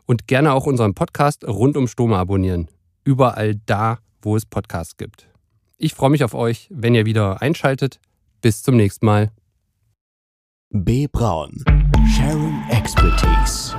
Und 0.07 0.27
gerne 0.27 0.51
auch 0.51 0.65
unseren 0.65 0.95
Podcast 0.95 1.47
rund 1.47 1.77
um 1.77 1.87
Stoma 1.87 2.17
abonnieren. 2.19 2.69
Überall 3.03 3.53
da, 3.67 3.99
wo 4.23 4.35
es 4.35 4.47
Podcasts 4.47 4.97
gibt. 4.97 5.27
Ich 5.77 5.93
freue 5.93 6.09
mich 6.09 6.23
auf 6.23 6.33
euch, 6.33 6.67
wenn 6.71 6.95
ihr 6.95 7.05
wieder 7.05 7.39
einschaltet. 7.43 7.99
Bis 8.41 8.63
zum 8.63 8.77
nächsten 8.77 9.05
Mal. 9.05 9.31
B. 10.71 11.05
Braun. 11.05 11.63
Sharing 12.17 12.63
Expertise. 12.71 13.75